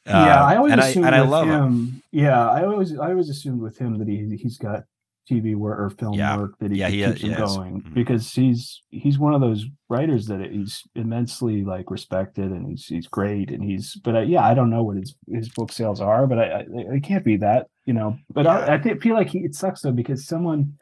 yeah, 0.06 0.42
uh, 0.42 0.46
I 0.46 0.56
always 0.56 0.72
and 0.72 0.80
assumed 0.80 1.04
I, 1.04 1.08
and 1.08 1.16
I 1.16 1.20
love 1.20 1.48
him, 1.48 1.62
him. 1.64 2.02
Yeah, 2.12 2.48
I 2.50 2.64
always 2.64 2.98
I 2.98 3.10
always 3.10 3.28
assumed 3.28 3.60
with 3.60 3.76
him 3.78 3.98
that 3.98 4.08
he 4.08 4.36
he's 4.36 4.56
got 4.56 4.84
TV 5.28 5.54
work 5.54 5.78
or 5.78 5.90
film 5.90 6.14
Yeah. 6.14 6.36
work 6.38 6.58
that 6.60 6.70
he, 6.70 6.78
Yeah, 6.78 6.88
he- 6.88 7.04
keeps 7.04 7.20
him 7.20 7.28
he 7.30 7.34
has. 7.34 7.56
going 7.56 7.82
Mhm. 7.82 7.94
because 7.94 8.32
he's 8.32 8.82
he's 8.90 9.18
one 9.18 9.34
of 9.34 9.40
those 9.40 9.66
writers 9.88 10.26
that 10.26 10.40
he's 10.50 10.82
immensely 10.94 11.64
like 11.64 11.90
respected 11.90 12.50
and 12.50 12.66
he's 12.68 12.86
he's 12.86 13.06
great 13.06 13.50
and 13.50 13.62
he's 13.62 13.94
but 13.96 14.16
I, 14.16 14.22
yeah 14.22 14.44
I 14.44 14.54
don't 14.54 14.70
know 14.70 14.82
what 14.82 14.96
his 14.96 15.14
his 15.28 15.48
book 15.50 15.70
sales 15.72 16.00
are 16.00 16.26
but 16.26 16.38
I, 16.38 16.44
I 16.60 16.64
it 16.96 17.02
can't 17.02 17.24
be 17.24 17.36
that 17.38 17.66
you 17.84 17.92
know 17.94 18.16
but 18.32 18.44
Yeah. 18.46 18.58
I, 18.58 18.74
I 18.74 18.98
feel 18.98 19.14
like 19.14 19.28
he, 19.28 19.40
it 19.40 19.54
sucks 19.54 19.82
though 19.82 19.92
because 19.92 20.26
someone 20.26 20.74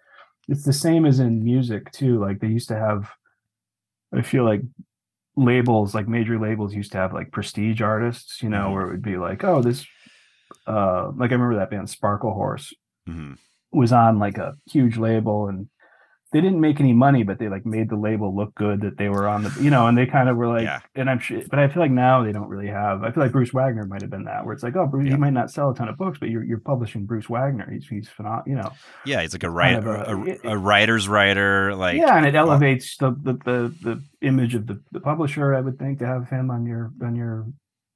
it's 0.48 0.64
the 0.64 0.72
same 0.72 1.04
as 1.06 1.18
in 1.18 1.42
music 1.42 1.90
too 1.92 2.20
like 2.20 2.38
they 2.40 2.48
used 2.48 2.68
to 2.68 2.76
have 2.76 3.10
I 4.14 4.22
feel 4.22 4.44
like 4.44 4.62
labels 5.36 5.94
like 5.94 6.08
major 6.08 6.38
labels 6.38 6.72
used 6.74 6.92
to 6.92 6.98
have 6.98 7.12
like 7.12 7.30
prestige 7.32 7.82
artists 7.82 8.42
you 8.42 8.48
know 8.48 8.68
Mhm. 8.68 8.72
where 8.72 8.86
it 8.86 8.90
would 8.92 9.02
be 9.02 9.16
like 9.18 9.44
oh 9.44 9.60
this 9.60 9.84
uh 10.66 11.10
like 11.16 11.30
i 11.30 11.34
remember 11.34 11.56
that 11.56 11.70
band 11.70 11.88
sparklehorse 11.88 12.72
Mhm. 13.08 13.36
Was 13.76 13.92
on 13.92 14.18
like 14.18 14.38
a 14.38 14.54
huge 14.70 14.96
label 14.96 15.48
and 15.48 15.68
they 16.32 16.40
didn't 16.40 16.60
make 16.60 16.80
any 16.80 16.92
money 16.92 17.22
but 17.22 17.38
they 17.38 17.48
like 17.48 17.64
made 17.64 17.88
the 17.88 17.96
label 17.96 18.34
look 18.34 18.52
good 18.56 18.80
that 18.82 18.98
they 18.98 19.08
were 19.08 19.26
on 19.28 19.44
the 19.44 19.56
you 19.60 19.70
know 19.70 19.86
and 19.86 19.96
they 19.96 20.04
kind 20.06 20.28
of 20.28 20.36
were 20.36 20.48
like 20.48 20.64
Yeah. 20.64 20.80
and 20.94 21.08
i'm 21.08 21.20
sure 21.20 21.40
but 21.48 21.58
i 21.60 21.68
feel 21.68 21.80
like 21.82 21.92
now 21.92 22.24
they 22.24 22.32
don't 22.32 22.48
really 22.48 22.66
have 22.66 23.04
i 23.04 23.10
feel 23.12 23.22
like 23.22 23.32
bruce 23.32 23.54
wagner 23.54 23.86
might 23.86 24.02
have 24.02 24.10
been 24.10 24.24
that 24.24 24.44
where 24.44 24.52
it's 24.52 24.62
like 24.64 24.74
oh 24.76 24.86
bruce 24.86 25.06
Yeah. 25.06 25.14
he 25.14 25.20
might 25.20 25.32
not 25.32 25.50
sell 25.52 25.70
a 25.70 25.74
ton 25.74 25.88
of 25.88 25.96
books 25.96 26.18
but 26.18 26.28
you're, 26.28 26.42
you're 26.44 26.58
publishing 26.58 27.06
bruce 27.06 27.28
wagner 27.28 27.70
he's 27.70 27.86
he's 27.86 28.08
phenomenal 28.08 28.44
you 28.48 28.56
know 28.56 28.70
Yeah, 29.04 29.22
he's 29.22 29.32
like 29.32 29.44
a 29.44 29.46
kind 29.46 29.56
writer, 29.56 29.94
of 29.94 30.26
a- 30.26 30.48
a, 30.48 30.52
a 30.54 30.58
writer's 30.58 31.08
writer. 31.08 31.74
Like, 31.76 31.96
yeah 31.96 32.16
and 32.16 32.26
it 32.26 32.34
elevates 32.34 32.96
the, 32.98 33.12
the 33.22 33.34
the 33.48 33.74
the 33.86 34.02
image 34.20 34.54
of 34.56 34.66
the, 34.66 34.82
the 34.92 35.00
publisher 35.00 35.54
i 35.54 35.60
would 35.60 35.78
think 35.78 36.00
to 36.00 36.06
have 36.06 36.28
him 36.28 36.50
on 36.50 36.66
your 36.66 36.90
on 37.02 37.14
your 37.14 37.46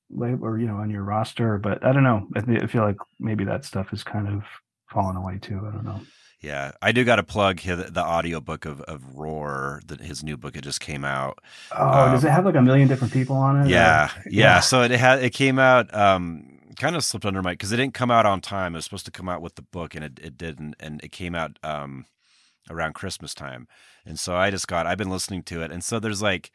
label 0.08 0.44
or 0.46 0.58
you 0.58 0.66
know 0.68 0.76
on 0.76 0.88
your 0.88 1.02
roster 1.02 1.58
but 1.58 1.84
i 1.84 1.92
don't 1.92 2.04
know 2.04 2.28
I 2.36 2.66
feel 2.68 2.82
like 2.84 2.96
maybe 3.18 3.44
that 3.44 3.64
stuff 3.64 3.92
is 3.92 4.02
kind 4.04 4.28
of 4.28 4.42
fallen 4.90 5.16
away 5.16 5.38
too 5.38 5.58
i 5.66 5.70
don't 5.70 5.84
know 5.84 6.00
yeah. 6.42 6.72
I 6.80 6.92
do 6.92 7.04
got 7.04 7.16
to 7.16 7.22
plug 7.22 7.60
his, 7.60 7.76
the 7.92 8.02
audiobook 8.02 8.64
of 8.64 8.80
of 8.92 9.04
Roar, 9.14 9.82
that 9.88 10.00
his 10.00 10.24
new 10.24 10.38
book. 10.38 10.56
It 10.56 10.62
just 10.64 10.80
came 10.80 11.04
out. 11.04 11.38
oh 11.76 12.10
does 12.12 12.24
Um, 12.24 12.30
it 12.30 12.32
have 12.32 12.46
like 12.46 12.54
a 12.54 12.62
million 12.62 12.88
different 12.88 13.12
people 13.12 13.36
on 13.36 13.60
it 13.60 13.66
or- 13.66 13.68
Yeah, 13.68 14.08
yeah. 14.24 14.30
yeah. 14.54 14.60
So 14.60 14.80
it 14.80 14.90
had 14.92 15.22
it 15.22 15.34
came 15.34 15.58
out. 15.58 15.94
Um, 15.94 16.58
kind 16.78 16.96
of 16.96 17.04
slipped 17.04 17.26
under 17.26 17.42
my 17.42 17.50
because 17.52 17.72
it 17.72 17.76
didn't 17.76 17.92
come 17.92 18.10
out 18.10 18.24
on 18.24 18.40
time. 18.40 18.74
It 18.74 18.78
was 18.78 18.84
supposed 18.86 19.04
to 19.04 19.10
come 19.10 19.28
out 19.28 19.42
with 19.42 19.56
the 19.56 19.60
book, 19.70 19.94
and 19.94 20.02
it, 20.02 20.18
it 20.22 20.38
didn't. 20.38 20.76
And 20.80 20.98
it 21.04 21.12
came 21.12 21.34
out 21.34 21.58
um 21.62 22.06
around 22.70 22.94
Christmas 22.94 23.34
time. 23.34 23.68
And 24.06 24.18
so 24.18 24.34
I 24.34 24.50
just 24.50 24.66
got. 24.66 24.86
I've 24.86 24.96
been 24.96 25.10
listening 25.10 25.42
to 25.42 25.60
it, 25.60 25.70
and 25.70 25.84
so 25.84 26.00
there's 26.00 26.22
like 26.22 26.50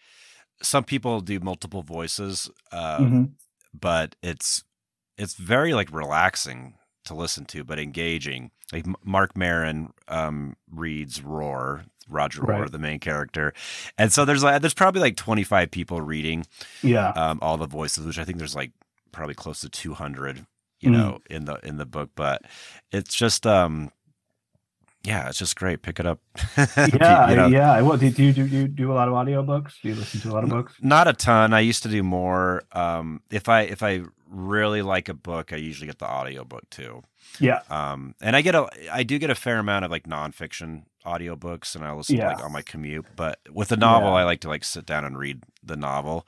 some 0.64 0.84
people 0.84 1.22
do 1.22 1.40
multiple 1.40 1.84
voices. 1.84 2.50
Uh, 2.72 2.98
Mhm. 3.02 3.30
but 3.72 4.16
it's 4.24 4.64
it's 5.16 5.36
very 5.36 5.76
like 5.76 5.92
relaxing 5.94 6.74
to 7.06 7.14
listen 7.16 7.46
to, 7.46 7.64
but 7.64 7.80
engaging. 7.80 8.52
Like 8.74 8.86
Marc 9.04 9.38
Maron 9.38 9.92
um, 10.08 10.56
reads 10.72 11.22
Roar, 11.24 11.86
Roger 12.10 12.42
Roar, 12.42 12.62
Right. 12.62 12.72
the 12.72 12.80
main 12.80 13.00
character, 13.00 13.54
and 13.98 14.12
so 14.12 14.26
there's 14.26 14.44
like 14.44 14.62
there's 14.62 14.74
probably 14.74 15.02
like 15.02 15.16
25 15.16 15.72
people 15.72 16.02
reading 16.02 16.46
yeah 16.84 17.10
um, 17.16 17.40
all 17.42 17.58
the 17.58 17.68
voices, 17.68 18.06
which 18.06 18.20
I 18.20 18.24
think 18.26 18.38
there's 18.40 18.56
like 18.56 18.72
probably 19.12 19.36
close 19.36 19.62
to 19.62 19.70
200, 19.70 20.46
you 20.82 20.90
Mm. 20.90 20.94
know, 20.94 21.20
in 21.30 21.46
the 21.46 21.56
in 21.64 21.78
the 21.78 21.86
book. 21.86 22.10
But 22.16 22.42
it's 22.92 23.14
just 23.16 23.46
um, 23.48 23.92
yeah, 25.04 25.30
it's 25.30 25.38
just 25.38 25.56
great. 25.56 25.84
Pick 25.84 26.00
it 26.00 26.06
up. 26.08 26.20
yeah 26.78 27.30
You 27.30 27.36
know, 27.36 27.48
yeah 27.48 27.82
well 27.82 27.98
do, 27.98 28.10
do 28.10 28.24
you 28.24 28.34
do 28.34 28.46
you 28.46 28.68
do 28.68 28.92
a 28.92 28.96
lot 28.96 29.08
of 29.08 29.14
audiobooks 29.14 29.74
do 29.82 29.90
you 29.90 29.96
listen 29.96 30.20
to 30.22 30.30
a 30.30 30.34
lot 30.34 30.44
of 30.44 30.50
books 30.50 30.74
not 30.82 31.08
a 31.08 31.14
ton 31.14 31.54
i 31.54 31.60
used 31.60 31.84
to 31.84 31.90
do 31.90 32.02
more 32.04 32.64
um 32.74 33.22
if 33.32 33.48
i 33.48 33.62
if 33.62 33.82
i 33.84 34.02
really 34.36 34.82
like 34.82 35.10
a 35.10 35.14
book 35.14 35.54
i 35.54 35.56
usually 35.56 35.88
get 35.88 36.00
the 36.00 36.10
audiobook 36.10 36.70
too 36.70 37.02
yeah 37.40 37.62
um 37.70 38.14
and 38.22 38.36
i 38.36 38.42
get 38.42 38.56
a 38.56 38.68
i 38.92 39.04
do 39.04 39.18
get 39.18 39.30
a 39.30 39.36
fair 39.36 39.58
amount 39.60 39.86
of 39.86 39.92
like 39.92 40.04
nonfiction 40.04 40.84
audiobooks 41.06 41.76
and 41.76 41.84
i 41.86 41.92
listen 41.94 42.16
Yeah. 42.16 42.24
to 42.24 42.28
like 42.28 42.44
on 42.44 42.52
my 42.52 42.62
commute 42.62 43.06
but 43.16 43.40
with 43.52 43.72
a 43.72 43.78
novel 43.78 44.10
Yeah. 44.10 44.16
i 44.16 44.24
like 44.24 44.42
to 44.42 44.48
like 44.50 44.64
sit 44.64 44.86
down 44.86 45.06
and 45.06 45.18
read 45.18 45.44
the 45.64 45.78
novel 45.78 46.28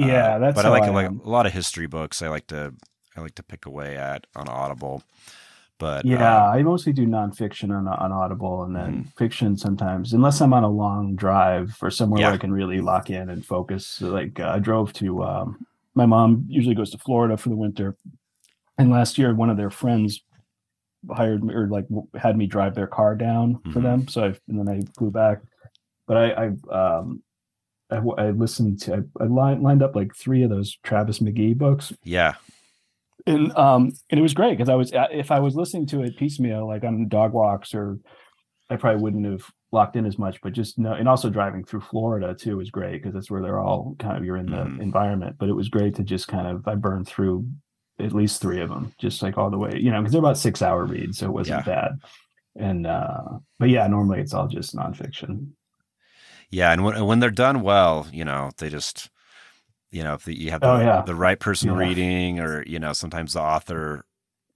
Uh, 0.00 0.06
yeah 0.08 0.38
that's 0.38 0.56
but 0.56 0.66
i 0.66 0.68
like 0.68 0.86
I 0.86 0.90
like 0.90 1.10
a 1.10 1.28
lot 1.28 1.46
of 1.46 1.52
history 1.52 1.86
books 1.86 2.22
i 2.22 2.28
like 2.28 2.46
to 2.48 2.74
i 3.16 3.20
like 3.20 3.34
to 3.36 3.42
pick 3.42 3.66
away 3.66 3.96
at 3.96 4.26
on 4.34 4.48
audible 4.48 5.02
but 5.78 6.04
Yeah, 6.04 6.18
uh, 6.20 6.50
I 6.54 6.62
mostly 6.62 6.92
do 6.92 7.06
nonfiction 7.06 7.70
on 7.76 7.88
on 7.88 8.12
Audible, 8.12 8.62
and 8.64 8.74
then 8.76 8.92
Mm-hmm. 8.92 9.08
fiction 9.18 9.56
sometimes, 9.56 10.12
unless 10.12 10.40
I'm 10.40 10.52
on 10.54 10.62
a 10.64 10.70
long 10.70 11.16
drive 11.16 11.76
or 11.82 11.90
somewhere 11.90 12.20
Yeah. 12.20 12.26
where 12.28 12.34
I 12.34 12.38
can 12.38 12.52
really 12.52 12.80
lock 12.80 13.10
in 13.10 13.28
and 13.30 13.44
focus. 13.44 13.86
So, 13.86 14.08
like 14.10 14.38
uh, 14.38 14.48
I 14.48 14.58
drove 14.58 14.92
to. 14.94 15.24
Um, 15.24 15.66
my 15.96 16.06
mom 16.06 16.44
usually 16.48 16.74
goes 16.76 16.90
to 16.90 16.98
Florida 16.98 17.36
for 17.36 17.48
the 17.48 17.56
winter, 17.56 17.96
and 18.78 18.90
last 18.90 19.18
year 19.18 19.34
one 19.34 19.50
of 19.50 19.56
their 19.56 19.70
friends 19.70 20.22
hired 21.10 21.42
me 21.42 21.54
or 21.54 21.68
like 21.68 21.86
had 22.16 22.36
me 22.36 22.46
drive 22.46 22.74
their 22.74 22.86
car 22.86 23.14
down 23.16 23.58
for 23.72 23.80
Mhm. 23.80 23.82
them. 23.82 24.08
So 24.08 24.24
I 24.24 24.26
and 24.48 24.58
then 24.58 24.68
I 24.68 24.82
flew 24.98 25.10
back, 25.10 25.40
but 26.06 26.16
I 26.16 26.30
I 26.32 26.46
um 27.00 27.22
I, 27.90 27.96
I 28.18 28.30
listened 28.30 28.80
to 28.82 28.94
I, 28.94 29.22
I 29.22 29.26
li- 29.26 29.60
lined 29.60 29.82
up 29.82 29.94
like 29.96 30.14
three 30.14 30.42
of 30.42 30.50
those 30.50 30.76
Travis 30.82 31.20
McGee 31.20 31.56
books 31.56 31.92
yeah 32.02 32.34
and 33.28 33.56
um 33.56 33.92
and 34.10 34.18
it 34.18 34.22
was 34.22 34.34
great 34.34 34.58
because 34.58 34.68
I 34.68 34.74
was 34.74 34.92
uh, 34.92 35.06
if 35.12 35.30
I 35.30 35.38
was 35.38 35.54
listening 35.54 35.86
to 35.88 36.02
it 36.02 36.16
piecemeal 36.16 36.66
like 36.66 36.82
on 36.84 37.06
dog 37.08 37.32
walks 37.32 37.74
or 37.74 37.98
I 38.70 38.76
probably 38.76 39.00
wouldn't 39.02 39.26
have 39.26 39.44
locked 39.72 39.96
in 39.96 40.06
as 40.06 40.18
much 40.18 40.40
but 40.42 40.52
just 40.52 40.78
no 40.78 40.92
and 40.92 41.08
also 41.08 41.28
driving 41.30 41.64
through 41.64 41.80
Florida 41.80 42.34
too 42.34 42.56
was 42.56 42.70
great 42.70 43.02
because 43.02 43.14
that's 43.14 43.30
where 43.30 43.42
they're 43.42 43.60
all 43.60 43.94
kind 43.98 44.16
of 44.16 44.24
you're 44.24 44.36
in 44.36 44.50
the 44.50 44.56
Mhm. 44.56 44.80
environment 44.80 45.36
but 45.38 45.48
it 45.48 45.52
was 45.54 45.68
great 45.68 45.94
to 45.96 46.02
just 46.04 46.28
kind 46.28 46.46
of 46.46 46.66
I 46.66 46.74
burned 46.76 47.06
through 47.08 47.46
at 47.98 48.12
least 48.12 48.40
three 48.40 48.60
of 48.60 48.68
them 48.68 48.92
just 48.98 49.22
like 49.22 49.36
all 49.38 49.50
the 49.50 49.58
way 49.58 49.72
you 49.76 49.90
know 49.90 50.00
because 50.00 50.12
they're 50.12 50.20
about 50.20 50.38
six 50.38 50.62
hour 50.62 50.84
reads 50.84 51.18
so 51.18 51.26
it 51.26 51.32
wasn't 51.32 51.64
bad 51.64 51.98
and 52.56 52.86
uh 52.86 53.22
but 53.58 53.68
yeah 53.68 53.86
normally 53.86 54.20
it's 54.20 54.34
all 54.34 54.48
just 54.48 54.74
nonfiction 54.76 55.48
yeah 56.50 56.72
and 56.72 56.84
when, 56.84 57.04
when 57.04 57.20
they're 57.20 57.30
done 57.30 57.62
well 57.62 58.06
you 58.12 58.24
know 58.24 58.50
they 58.58 58.68
just 58.68 59.10
you 59.90 60.02
know 60.02 60.14
if 60.14 60.24
the, 60.24 60.38
you 60.38 60.50
have 60.50 60.60
the, 60.60 60.68
Oh, 60.68 60.80
yeah. 60.80 61.02
the 61.02 61.14
right 61.14 61.38
person 61.38 61.70
Yeah. 61.70 61.76
reading 61.76 62.40
or 62.40 62.62
you 62.66 62.78
know 62.78 62.92
sometimes 62.92 63.32
the 63.34 63.40
author 63.40 64.04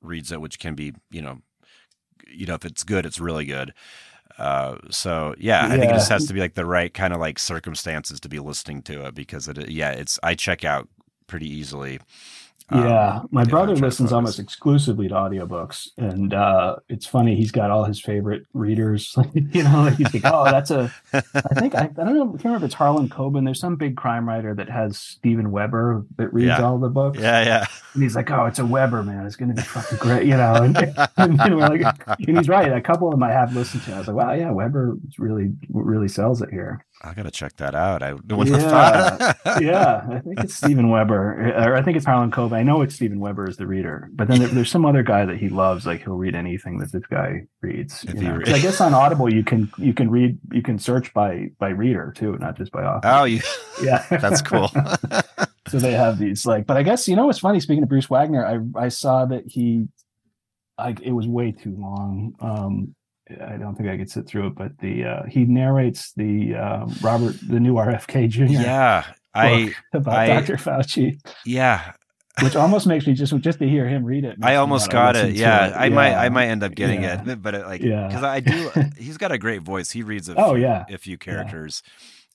reads 0.02 0.32
it 0.32 0.40
which 0.40 0.58
can 0.58 0.74
be 0.74 0.94
you 1.10 1.22
know 1.22 1.38
you 2.30 2.46
know 2.46 2.54
if 2.54 2.64
it's 2.64 2.84
good 2.84 3.06
it's 3.06 3.20
really 3.20 3.44
good. 3.44 3.72
Uh 4.38 4.76
so 4.90 5.34
yeah 5.38 5.66
i 5.66 5.70
think 5.76 5.90
it 5.90 5.94
just 5.94 6.08
has 6.08 6.26
to 6.26 6.32
be 6.32 6.40
like 6.40 6.54
the 6.54 6.64
right 6.64 6.94
kind 6.94 7.12
of 7.12 7.20
like 7.20 7.38
circumstances 7.38 8.18
to 8.20 8.28
be 8.28 8.38
listening 8.38 8.80
to 8.80 9.04
it 9.04 9.14
because 9.14 9.48
it 9.48 9.68
yeah 9.68 9.90
it's 9.90 10.18
i 10.22 10.34
check 10.34 10.64
out 10.64 10.88
pretty 11.26 11.48
easily 11.48 11.98
Um, 12.70 12.84
yeah, 12.84 13.22
my 13.30 13.44
brother 13.44 13.74
listens 13.74 14.12
almost 14.12 14.38
exclusively 14.38 15.08
to 15.08 15.14
audiobooks, 15.14 15.88
and 15.98 16.32
uh, 16.32 16.76
it's 16.88 17.04
funny. 17.06 17.34
He's 17.34 17.50
got 17.50 17.70
all 17.70 17.84
his 17.84 18.00
favorite 18.00 18.44
readers. 18.54 19.16
you 19.34 19.62
know, 19.64 19.82
like 19.82 19.94
he's 19.94 20.14
like, 20.14 20.22
"Oh, 20.24 20.44
that's 20.44 20.70
a." 20.70 20.92
I 21.12 21.20
think 21.58 21.74
I, 21.74 21.82
I 21.82 21.86
don't 21.88 22.14
know. 22.14 22.28
I 22.28 22.32
can't 22.32 22.44
remember 22.44 22.58
if 22.58 22.68
it's 22.68 22.74
Harlan 22.74 23.08
Coben. 23.08 23.44
There's 23.44 23.58
some 23.60 23.76
big 23.76 23.96
crime 23.96 24.28
writer 24.28 24.54
that 24.54 24.68
has 24.70 24.98
Steven 24.98 25.50
Weber 25.50 26.04
that 26.16 26.32
reads 26.32 26.48
Yeah. 26.48 26.62
all 26.62 26.78
the 26.78 26.88
books. 26.88 27.18
Yeah, 27.18 27.42
yeah. 27.44 27.66
And 27.94 28.02
he's 28.02 28.14
like, 28.14 28.30
"Oh, 28.30 28.46
it's 28.46 28.58
a 28.60 28.66
Weber 28.66 29.02
man. 29.02 29.26
It's 29.26 29.36
going 29.36 29.48
to 29.48 29.54
be 29.54 29.62
fucking 29.62 29.98
great," 29.98 30.26
you 30.26 30.36
know. 30.36 30.54
And, 30.54 30.76
and, 31.16 31.38
we're 31.56 31.68
like, 31.68 31.82
and 32.06 32.38
he's 32.38 32.48
right. 32.48 32.72
A 32.72 32.80
couple 32.80 33.08
of 33.08 33.12
them 33.12 33.22
I 33.24 33.32
have 33.32 33.54
listened 33.54 33.82
to. 33.84 33.94
I 33.94 33.98
was 33.98 34.06
like, 34.06 34.16
"Wow, 34.16 34.32
yeah, 34.32 34.50
Weber 34.50 34.96
really 35.18 35.52
really 35.70 36.08
sells 36.08 36.40
it 36.40 36.50
here." 36.50 36.84
I 37.02 37.14
gotta 37.14 37.30
check 37.30 37.56
that 37.56 37.74
out. 37.74 38.02
I 38.02 38.12
wouldn't 38.12 38.48
Yeah. 38.60 39.32
yeah, 39.60 40.06
I 40.10 40.18
think 40.20 40.40
it's 40.40 40.54
Steven 40.54 40.90
Weber, 40.90 41.54
or 41.56 41.74
I 41.74 41.82
think 41.82 41.96
it's 41.96 42.04
Harlan 42.04 42.30
Coben. 42.30 42.52
I 42.52 42.62
know 42.62 42.82
it's 42.82 42.94
Steven 42.94 43.20
Weber 43.20 43.48
as 43.48 43.56
the 43.56 43.66
reader, 43.66 44.10
but 44.12 44.28
then 44.28 44.40
there, 44.40 44.48
there's 44.48 44.70
some 44.70 44.84
other 44.84 45.02
guy 45.02 45.24
that 45.24 45.38
he 45.38 45.48
loves. 45.48 45.86
Like 45.86 46.02
he'll 46.02 46.16
read 46.16 46.34
anything 46.34 46.78
that 46.78 46.92
this 46.92 47.06
guy 47.10 47.46
reads. 47.62 48.04
If 48.04 48.16
you 48.16 48.20
know? 48.22 48.36
re- 48.36 48.52
I 48.52 48.58
guess 48.58 48.82
on 48.82 48.92
Audible 48.92 49.32
you 49.32 49.42
can 49.42 49.72
you 49.78 49.94
can 49.94 50.10
read 50.10 50.38
you 50.52 50.62
can 50.62 50.78
search 50.78 51.14
by 51.14 51.48
by 51.58 51.70
reader 51.70 52.12
too, 52.14 52.36
not 52.36 52.58
just 52.58 52.70
by 52.70 52.82
author. 52.84 53.08
oh, 53.08 53.24
you. 53.24 53.40
yeah, 53.82 54.04
That's 54.10 54.42
cool. 54.42 54.68
so 55.68 55.78
they 55.78 55.92
have 55.92 56.18
these 56.18 56.44
like, 56.44 56.66
but 56.66 56.76
I 56.76 56.82
guess 56.82 57.08
you 57.08 57.16
know 57.16 57.26
what's 57.26 57.38
funny. 57.38 57.60
Speaking 57.60 57.82
of 57.82 57.88
Bruce 57.88 58.10
Wagner, 58.10 58.44
I 58.44 58.58
I 58.78 58.88
saw 58.88 59.24
that 59.24 59.44
he, 59.46 59.88
like, 60.78 61.00
it 61.00 61.12
was 61.12 61.26
way 61.26 61.52
too 61.52 61.74
long. 61.78 62.34
Um, 62.40 62.94
I 63.42 63.56
don't 63.56 63.74
think 63.76 63.88
I 63.88 63.96
could 63.96 64.10
sit 64.10 64.26
through 64.26 64.48
it, 64.48 64.54
but 64.54 64.78
the 64.78 65.04
uh, 65.04 65.22
he 65.28 65.44
narrates 65.44 66.12
the 66.14 66.54
um, 66.54 66.94
Robert 67.02 67.36
the 67.46 67.60
new 67.60 67.74
RFK 67.74 68.28
Jr. 68.28 68.44
yeah, 68.44 69.04
I. 69.34 69.74
about 69.92 70.14
I- 70.18 70.26
Dr. 70.28 70.56
Fauci, 70.56 71.18
Yeah, 71.44 71.92
which 72.42 72.56
almost 72.56 72.86
makes 72.86 73.06
me 73.06 73.12
just 73.14 73.36
just 73.38 73.58
to 73.58 73.68
hear 73.68 73.86
him 73.88 74.04
read 74.04 74.24
it. 74.24 74.38
I 74.42 74.56
almost 74.56 74.90
got 74.90 75.16
it. 75.16 75.34
Yeah, 75.34 75.72
I 75.76 75.88
might. 75.88 76.14
I 76.14 76.28
might 76.28 76.46
end 76.48 76.62
up 76.62 76.74
getting 76.74 77.02
Yeah. 77.02 77.22
it, 77.26 77.42
but 77.42 77.54
it, 77.54 77.66
like, 77.66 77.82
Yeah. 77.82 78.06
because 78.08 78.22
I 78.24 78.40
do. 78.40 78.70
He's 78.98 79.18
got 79.18 79.32
a 79.32 79.38
great 79.38 79.62
voice. 79.62 79.90
He 79.90 80.02
reads 80.02 80.28
a 80.28 80.34
Oh, 80.36 80.54
few, 80.54 80.62
yeah. 80.62 80.84
a 80.90 80.98
few 80.98 81.18
characters. 81.18 81.82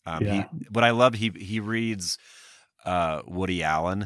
Um, 0.05 0.23
Yeah. 0.23 0.33
He, 0.33 0.65
what 0.71 0.83
I 0.83 0.91
love, 0.91 1.15
he 1.15 1.31
he 1.35 1.59
reads 1.59 2.17
uh, 2.85 3.21
Woody 3.25 3.63
Allen 3.63 4.05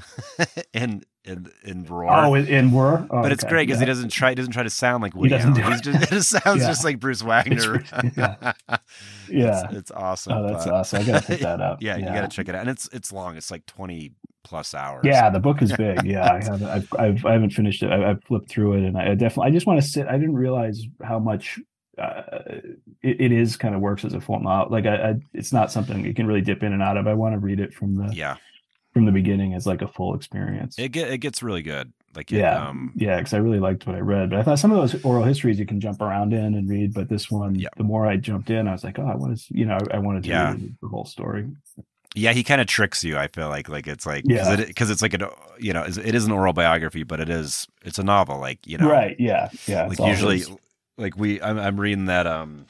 in 0.74 1.04
in 1.26 1.48
in 1.64 1.84
Roar. 1.86 2.10
Oh, 2.12 2.34
in, 2.34 2.48
in 2.48 2.72
Were, 2.72 3.06
oh, 3.10 3.22
but 3.22 3.32
it's 3.32 3.44
okay. 3.44 3.52
great 3.52 3.68
because 3.68 3.80
Yeah. 3.82 3.86
he 3.88 3.92
doesn't 3.92 4.10
try. 4.10 4.30
He 4.30 4.36
doesn't 4.36 4.54
try 4.54 4.64
to 4.64 4.70
sound 4.70 5.04
like 5.04 5.16
Woody 5.16 5.30
doesn't 5.30 5.58
Allen. 5.60 5.80
do 5.82 5.92
He's 5.92 6.00
just, 6.00 6.04
it 6.04 6.10
just 6.16 6.30
sounds 6.44 6.62
Yeah. 6.62 6.68
just 6.68 6.84
like 6.84 7.00
Bruce 7.00 7.22
Wagner. 7.24 7.84
yeah. 8.18 8.54
It's, 8.70 8.82
Yeah. 9.30 9.68
it's 9.72 9.92
awesome. 9.92 10.34
Oh, 10.34 10.48
that's 10.48 10.66
but- 10.66 10.74
awesome. 10.74 11.02
I 11.02 11.06
gotta 11.06 11.26
pick 11.28 11.40
that 11.42 11.62
up. 11.62 11.82
yeah, 11.82 11.98
you 11.98 12.06
got 12.06 12.22
to 12.22 12.28
check 12.36 12.48
it 12.50 12.56
out, 12.56 12.62
and 12.62 12.70
it's 12.70 12.90
it's 12.94 13.12
long. 13.12 13.36
It's 13.38 13.52
like 13.52 13.66
twenty 13.66 14.14
plus 14.44 14.74
hours. 14.74 15.02
Yeah, 15.04 15.30
the 15.30 15.40
book 15.40 15.62
is 15.62 15.72
big. 15.74 16.04
Yeah, 16.06 16.32
I 16.32 16.44
haven't. 16.44 16.64
I've, 16.64 16.88
I've 16.98 17.26
I 17.26 17.34
haven't 17.34 17.52
finished 17.52 17.84
it. 17.84 17.92
I, 17.92 18.16
flipped 18.28 18.50
through 18.50 18.74
it, 18.74 18.84
and 18.88 18.98
I, 18.98 19.12
I 19.12 19.16
definitely. 19.16 19.52
I 19.52 19.54
just 19.54 19.68
want 19.68 19.82
to 19.82 19.88
sit. 19.88 20.08
I 20.08 20.14
didn't 20.14 20.36
realize 20.36 20.82
how 21.04 21.20
much 21.20 21.60
uh, 21.98 22.22
it, 23.04 23.20
it 23.22 23.32
is 23.34 23.58
kind 23.58 23.76
of 23.76 23.82
works 23.82 24.06
as 24.06 24.14
a 24.14 24.22
full 24.22 24.40
novel. 24.40 24.72
Like, 24.72 24.86
I, 24.86 24.96
I, 25.10 25.16
it's 25.34 25.52
not 25.52 25.72
something 25.72 26.06
you 26.06 26.14
can 26.14 26.26
really 26.26 26.42
dip 26.42 26.64
in 26.64 26.72
and 26.74 26.82
out 26.82 26.96
of. 26.98 27.06
I 27.08 27.14
want 27.14 27.34
to 27.34 27.40
read 27.40 27.60
it 27.60 27.74
from 27.74 27.96
the 27.96 28.10
yeah. 28.16 28.38
From 29.00 29.06
the 29.06 29.12
beginning 29.14 29.54
as 29.54 29.66
like 29.66 29.82
a 29.82 29.88
full 29.88 30.14
experience. 30.14 30.78
It 30.78 30.90
get 30.90 31.10
it 31.10 31.20
gets 31.20 31.42
really 31.42 31.62
good. 31.62 31.94
Like 32.16 32.32
it, 32.32 32.40
yeah, 32.40 32.68
um, 32.68 32.92
yeah, 32.96 33.18
because 33.18 33.34
I 33.34 33.38
really 33.38 33.60
liked 33.60 33.86
what 33.88 33.96
I 33.96 34.00
read. 34.00 34.32
But 34.32 34.40
I 34.40 34.44
thought 34.44 34.60
some 34.60 34.72
of 34.72 34.78
those 34.78 35.02
oral 35.06 35.24
histories 35.24 35.58
you 35.60 35.66
can 35.66 35.80
jump 35.80 36.02
around 36.02 36.34
in 36.34 36.56
and 36.56 36.68
read. 36.70 36.94
But 36.94 37.08
this 37.08 37.30
one, 37.32 37.56
Yeah. 37.56 37.70
the 37.78 37.84
more 37.84 38.06
I 38.08 38.18
jumped 38.18 38.50
in, 38.50 38.68
I 38.68 38.72
was 38.74 38.84
like, 38.84 39.00
oh, 39.00 39.06
I 39.08 39.16
want 39.16 39.38
to, 39.40 39.58
you 39.58 39.66
know, 39.66 39.78
I, 39.92 39.98
I 39.98 40.00
wanted 40.00 40.24
to 40.24 40.30
Yeah. 40.30 40.52
read 40.54 40.76
the 40.82 40.88
whole 40.88 41.06
story. 41.06 41.48
yeah, 42.16 42.34
he 42.34 42.44
kind 42.44 42.60
of 42.60 42.68
tricks 42.68 43.04
you. 43.04 43.18
I 43.18 43.28
feel 43.28 43.48
like 43.48 43.70
like 43.70 43.88
it's 43.88 44.06
like 44.06 44.26
because 44.26 44.48
Yeah. 44.60 44.66
it, 44.66 44.76
'cause 44.76 44.90
it's 44.90 45.02
like 45.02 45.14
an 45.14 45.26
you 45.60 45.72
know 45.72 45.84
it 45.84 46.16
is 46.16 46.26
an 46.26 46.32
oral 46.32 46.52
biography, 46.54 47.04
but 47.04 47.20
it 47.20 47.30
is 47.30 47.68
it's 47.86 48.00
a 48.00 48.04
novel. 48.04 48.40
Like 48.40 48.66
you 48.68 48.78
know, 48.80 48.90
right? 48.90 49.16
Yeah, 49.20 49.50
yeah. 49.68 49.86
like 49.86 50.00
usually 50.00 50.44
like 50.98 51.16
we 51.16 51.40
I'm, 51.42 51.58
I'm 51.60 51.80
reading 51.80 52.06
that 52.06 52.26
um 52.28 52.66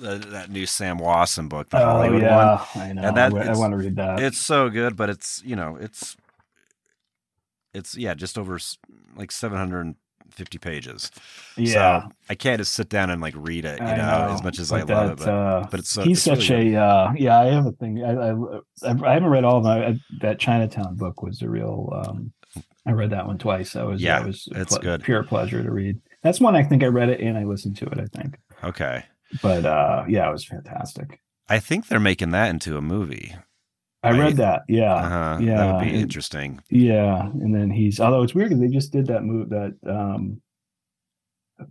that, 0.00 0.30
that 0.30 0.50
new 0.50 0.66
Sam 0.66 0.98
Wasson 0.98 1.48
book, 1.48 1.70
the 1.70 1.80
Oh 1.80 1.84
Hollywood 1.84 2.22
one. 2.22 2.30
I 2.76 2.92
know. 2.92 3.02
And 3.02 3.16
that- 3.16 3.34
I, 3.34 3.52
I 3.52 3.56
want 3.56 3.72
to 3.72 3.76
read 3.76 3.96
that. 3.96 4.20
It's 4.20 4.38
so 4.38 4.68
good, 4.70 4.96
but 4.96 5.10
it's 5.10 5.42
you 5.44 5.56
know 5.56 5.76
it's 5.80 6.16
it's 7.74 7.96
yeah 7.96 8.14
just 8.14 8.38
over 8.38 8.58
like 9.16 9.30
750 9.30 10.58
pages. 10.58 11.10
yeah. 11.56 12.02
so 12.02 12.08
I 12.30 12.34
can't 12.34 12.58
just 12.58 12.72
sit 12.72 12.88
down 12.88 13.10
and 13.10 13.20
like 13.20 13.34
read 13.36 13.64
it, 13.64 13.78
you 13.80 13.86
I 13.86 13.96
know, 13.96 14.32
as 14.34 14.42
much 14.42 14.58
as 14.58 14.72
I 14.72 14.80
but 14.84 14.88
love 14.88 15.10
it. 15.12 15.18
But, 15.18 15.28
uh, 15.28 15.66
but 15.70 15.80
it's 15.80 15.90
so 15.90 16.02
he's 16.02 16.18
it's 16.18 16.24
such 16.24 16.50
really 16.50 16.74
a 16.74 16.82
uh, 16.82 17.12
yeah. 17.16 17.38
I 17.40 17.46
have 17.46 17.66
a 17.66 17.72
thing. 17.72 18.02
I, 18.04 18.12
I 18.12 18.90
I've- 18.90 19.04
I 19.04 19.12
haven't 19.14 19.28
read 19.30 19.44
all 19.44 19.58
of 19.58 19.64
them. 19.64 19.72
I, 19.82 19.98
that 20.20 20.38
Chinatown 20.38 20.96
book 20.96 21.22
was 21.22 21.42
a 21.42 21.48
real. 21.48 21.92
Um, 22.04 22.32
I 22.86 22.92
read 22.92 23.10
that 23.10 23.26
one 23.26 23.36
twice. 23.38 23.74
That 23.74 23.86
was 23.86 24.00
Yeah, 24.00 24.20
that 24.20 24.26
was 24.26 24.48
it's 24.52 24.78
good. 24.78 25.02
Pure 25.02 25.24
pleasure 25.24 25.62
to 25.62 25.70
read. 25.70 26.00
That's 26.22 26.40
one 26.40 26.56
I 26.56 26.62
think 26.62 26.82
I 26.82 26.86
read 26.86 27.10
it 27.10 27.20
and 27.20 27.36
I 27.36 27.44
listened 27.44 27.76
to 27.78 27.86
it. 27.86 27.98
I 28.00 28.06
think, 28.06 28.38
okay. 28.64 29.04
But 29.42 29.64
uh, 29.64 30.04
yeah, 30.08 30.28
it 30.28 30.32
was 30.32 30.44
fantastic. 30.44 31.20
I 31.48 31.58
think 31.60 31.88
they're 31.88 32.00
making 32.00 32.30
that 32.32 32.50
into 32.50 32.76
a 32.76 32.80
movie. 32.82 33.34
I 34.02 34.10
Right. 34.10 34.18
read 34.20 34.36
that. 34.36 34.62
Yeah, 34.68 34.94
Uh-huh. 34.94 35.38
yeah, 35.42 35.56
that 35.56 35.72
would 35.74 35.82
be 35.84 35.88
and- 35.90 35.98
interesting. 35.98 36.60
Yeah, 36.70 37.22
and 37.26 37.54
then 37.54 37.70
he's 37.70 37.98
although 38.00 38.22
it's 38.22 38.34
weird 38.34 38.50
because 38.50 38.60
they 38.60 38.68
just 38.68 38.92
did 38.92 39.06
that 39.08 39.24
move 39.24 39.48
that 39.50 39.74
um 39.86 40.40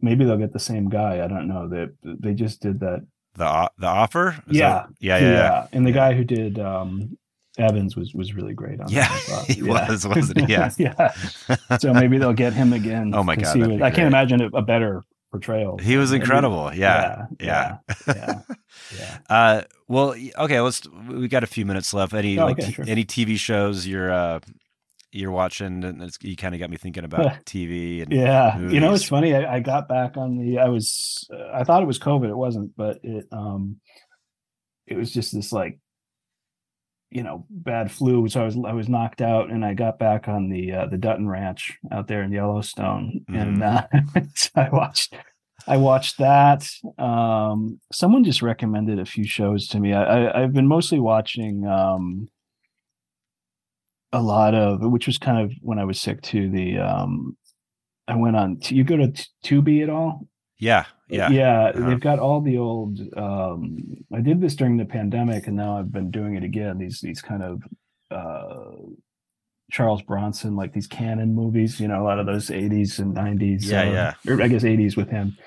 maybe 0.01 0.25
they'll 0.25 0.37
get 0.37 0.53
the 0.53 0.59
same 0.59 0.89
guy. 0.89 1.23
I 1.23 1.27
don't 1.27 1.47
know. 1.47 1.67
They 1.69 1.87
they 2.03 2.33
just 2.33 2.61
did 2.61 2.79
that. 2.81 3.05
The 3.35 3.71
the 3.77 3.87
offer? 3.87 4.35
Is 4.49 4.57
Yeah. 4.57 4.69
that- 4.73 4.87
yeah, 4.99 5.17
yeah, 5.19 5.31
yeah. 5.31 5.67
And 5.71 5.85
the 5.85 5.91
Yeah. 5.91 5.95
guy 5.95 6.13
who 6.15 6.23
did 6.23 6.59
um 6.59 7.17
Evans 7.57 7.95
was 7.95 8.13
was 8.13 8.33
really 8.35 8.53
great 8.53 8.79
on 8.79 8.87
Yeah, 8.89 9.07
that, 9.07 9.11
I 9.11 9.19
thought. 9.19 9.45
he 9.45 9.63
was, 9.63 10.07
wasn't 10.07 10.41
he? 10.47 10.53
Yeah. 10.53 10.69
yeah. 10.77 11.11
So 11.79 11.93
maybe 11.93 12.17
they'll 12.17 12.33
get 12.33 12.53
him 12.53 12.73
again. 12.73 13.11
Oh 13.15 13.23
my 13.23 13.35
God, 13.35 13.57
what- 13.57 13.81
I 13.81 13.89
can't 13.91 14.07
imagine 14.07 14.41
a 14.53 14.61
better 14.61 15.03
portrayal. 15.31 15.77
He 15.77 15.97
was 15.97 16.11
incredible. 16.11 16.71
Yeah. 16.73 17.25
Yeah. 17.39 17.77
Yeah. 18.07 18.13
Yeah. 18.15 18.41
yeah. 18.97 19.17
Uh, 19.29 19.61
well, 19.87 20.15
okay. 20.37 20.59
Let's. 20.61 20.87
We 21.09 21.27
got 21.27 21.43
a 21.43 21.47
few 21.47 21.65
minutes 21.65 21.93
left. 21.93 22.13
Any 22.13 22.37
Oh, 22.39 22.45
like 22.45 22.59
okay, 22.59 22.71
sure. 22.71 22.85
any 22.87 23.03
TV 23.03 23.37
shows 23.37 23.85
you're 23.85 24.11
uh 24.11 24.39
you're 25.11 25.31
watching? 25.31 25.83
And 25.83 26.01
it's, 26.03 26.17
you 26.21 26.35
kind 26.35 26.53
of 26.55 26.59
got 26.59 26.69
me 26.69 26.77
thinking 26.77 27.03
about 27.03 27.25
TV 27.45 28.03
and 28.03 28.11
Yeah, 28.13 28.57
you 28.59 28.79
know, 28.79 28.93
it's 28.93 29.03
funny. 29.07 29.33
I, 29.35 29.55
I 29.55 29.59
got 29.59 29.87
back 29.89 30.15
on 30.17 30.37
the. 30.37 30.59
I 30.59 30.69
was. 30.69 31.27
Uh, 31.33 31.51
I 31.53 31.63
thought 31.63 31.83
it 31.83 31.87
was 31.87 31.99
COVID. 31.99 32.29
It 32.29 32.37
wasn't, 32.37 32.71
but 32.77 32.99
it. 33.03 33.25
Um, 33.31 33.77
it 34.85 34.95
was 34.95 35.11
just 35.11 35.33
this 35.33 35.51
like, 35.51 35.79
you 37.09 37.23
know, 37.23 37.45
bad 37.49 37.91
flu. 37.91 38.27
So 38.27 38.41
I 38.41 38.45
was 38.45 38.57
I 38.65 38.73
was 38.73 38.89
knocked 38.89 39.21
out, 39.21 39.49
and 39.49 39.63
I 39.63 39.73
got 39.73 39.99
back 39.99 40.27
on 40.27 40.49
the 40.49 40.73
uh, 40.73 40.85
the 40.87 40.97
Dutton 40.97 41.27
Ranch 41.27 41.77
out 41.91 42.07
there 42.07 42.23
in 42.23 42.31
Yellowstone, 42.31 43.25
and 43.27 43.63
uh, 43.63 43.87
so 44.35 44.49
I 44.55 44.69
watched. 44.69 45.15
I 45.69 45.75
watched 45.77 46.19
that. 46.19 46.65
Um, 46.97 47.81
someone 47.91 48.23
just 48.23 48.41
recommended 48.41 48.99
a 48.99 49.05
few 49.05 49.25
shows 49.25 49.67
to 49.69 49.79
me. 49.79 49.93
I, 49.93 50.03
I 50.03 50.43
I've 50.43 50.53
been 50.53 50.67
mostly 50.67 50.99
watching. 50.99 51.65
Um, 51.65 52.29
a 54.13 54.21
lot 54.21 54.55
of 54.55 54.79
which 54.81 55.07
was 55.07 55.17
kind 55.17 55.43
of 55.43 55.51
when 55.61 55.79
I 55.79 55.83
was 55.83 55.99
sick 55.99 56.21
too. 56.21 56.49
The 56.49 56.79
um, 56.79 57.37
I 58.07 58.15
went 58.15 58.35
on. 58.35 58.59
You 58.63 58.83
go 58.83 58.97
to 58.97 59.13
Tubi 59.43 59.83
at 59.83 59.89
all? 59.89 60.27
Yeah, 60.59 60.85
yeah, 61.07 61.29
yeah. 61.29 61.65
Uh-huh. 61.69 61.89
They've 61.89 61.99
got 61.99 62.19
all 62.19 62.41
the 62.41 62.57
old. 62.57 62.99
Um, 63.15 63.97
I 64.13 64.21
did 64.21 64.41
this 64.41 64.55
during 64.55 64.77
the 64.77 64.85
pandemic, 64.85 65.47
and 65.47 65.55
now 65.55 65.77
I've 65.77 65.91
been 65.91 66.11
doing 66.11 66.35
it 66.35 66.43
again. 66.43 66.77
These 66.77 66.99
these 67.01 67.21
kind 67.21 67.43
of 67.43 67.63
uh, 68.09 68.75
Charles 69.71 70.01
Bronson, 70.01 70.55
like 70.55 70.73
these 70.73 70.87
Cannon 70.87 71.35
movies. 71.35 71.79
You 71.79 71.87
know, 71.87 72.01
a 72.01 72.05
lot 72.05 72.19
of 72.19 72.25
those 72.25 72.47
'80s 72.47 72.99
and 72.99 73.15
'90s. 73.15 73.65
Yeah, 73.65 73.81
uh, 73.81 73.91
yeah. 73.91 74.13
Or 74.33 74.41
I 74.41 74.47
guess 74.47 74.63
'80s 74.63 74.97
with 74.97 75.09
him. 75.09 75.37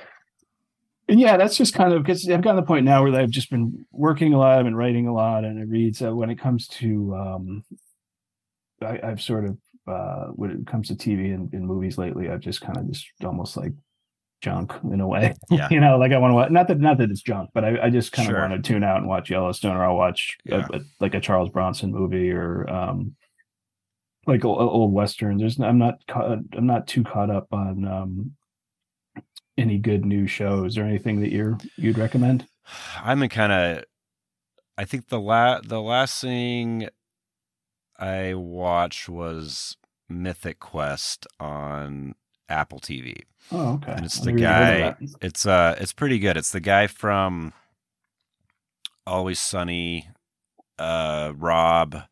And 1.08 1.18
yeah, 1.18 1.36
that's 1.36 1.56
just 1.56 1.74
kind 1.74 1.92
of 1.92 2.04
because 2.04 2.28
I've 2.28 2.40
gotten 2.40 2.56
to 2.56 2.62
the 2.62 2.66
point 2.66 2.84
now 2.84 3.02
where 3.02 3.20
I've 3.20 3.30
just 3.30 3.50
been 3.50 3.84
working 3.90 4.32
a 4.32 4.38
lot, 4.38 4.58
I've 4.58 4.64
been 4.64 4.76
writing 4.76 5.08
a 5.08 5.12
lot, 5.12 5.44
and 5.44 5.58
I 5.58 5.64
read. 5.64 5.96
So 5.96 6.14
when 6.14 6.30
it 6.30 6.38
comes 6.38 6.68
to, 6.68 7.14
um, 7.16 7.64
I, 8.80 9.00
I've 9.02 9.20
sort 9.20 9.44
of 9.46 9.58
uh, 9.88 10.26
when 10.28 10.52
it 10.52 10.66
comes 10.68 10.86
to 10.88 10.94
TV 10.94 11.34
and, 11.34 11.52
and 11.52 11.66
movies 11.66 11.98
lately, 11.98 12.30
I've 12.30 12.40
just 12.40 12.60
kind 12.60 12.78
of 12.78 12.88
just 12.88 13.08
almost 13.24 13.56
like 13.56 13.72
junk 14.40 14.72
in 14.92 15.00
a 15.00 15.06
way. 15.08 15.34
Yeah. 15.50 15.68
you 15.70 15.80
know, 15.80 15.98
like 15.98 16.12
I 16.12 16.18
want 16.18 16.30
to 16.32 16.34
watch. 16.36 16.50
Not 16.50 16.68
that 16.68 16.78
not 16.80 16.98
that 16.98 17.10
it's 17.10 17.22
junk, 17.22 17.50
but 17.54 17.64
I, 17.64 17.86
I 17.86 17.90
just 17.90 18.12
kind 18.12 18.28
of 18.28 18.32
Sure. 18.34 18.40
want 18.48 18.52
to 18.52 18.72
tune 18.72 18.84
out 18.84 18.98
and 18.98 19.08
watch 19.08 19.30
Yellowstone, 19.30 19.76
or 19.76 19.84
I'll 19.84 19.96
watch 19.96 20.36
Yeah. 20.44 20.66
a- 20.72 20.80
like 21.00 21.14
a 21.14 21.20
Charles 21.20 21.50
Bronson 21.50 21.90
movie, 21.92 22.30
or 22.30 22.68
um, 22.70 23.14
like 24.26 24.44
old, 24.44 24.58
old 24.60 24.92
westerns. 24.92 25.40
There's 25.40 25.58
I'm 25.60 25.78
not 25.78 26.06
caught, 26.06 26.38
I'm 26.56 26.66
not 26.66 26.86
too 26.86 27.02
caught 27.04 27.30
up 27.30 27.48
on 27.52 27.84
um, 27.86 28.32
any 29.58 29.78
good 29.78 30.04
new 30.04 30.26
shows 30.26 30.78
or 30.78 30.84
anything 30.84 31.20
that 31.20 31.30
you're 31.32 31.58
you'd 31.76 31.98
recommend. 31.98 32.46
I'm 33.02 33.22
in 33.22 33.28
kind 33.28 33.52
of. 33.52 33.84
I 34.78 34.84
think 34.84 35.08
the 35.08 35.20
la 35.20 35.60
the 35.60 35.80
last 35.82 36.20
thing 36.22 36.88
I 37.98 38.32
watched 38.34 39.08
was 39.08 39.76
Mythic 40.08 40.58
Quest 40.60 41.26
on 41.38 42.14
Apple 42.50 42.80
TV. 42.80 43.22
Oh, 43.52 43.74
okay. 43.74 43.92
And 43.92 44.04
it's 44.04 44.20
the 44.20 44.32
never 44.32 44.38
even 44.38 44.52
heard 44.52 44.92
of 44.92 44.98
guy- 45.00 45.26
It's 45.26 45.46
uh, 45.46 45.76
it's 45.78 45.92
pretty 45.92 46.18
good. 46.18 46.36
It's 46.36 46.52
the 46.52 46.60
guy 46.60 46.86
from 46.86 47.52
Always 49.06 49.40
Sunny, 49.40 50.08
uh, 50.78 51.32
Rob. 51.36 52.02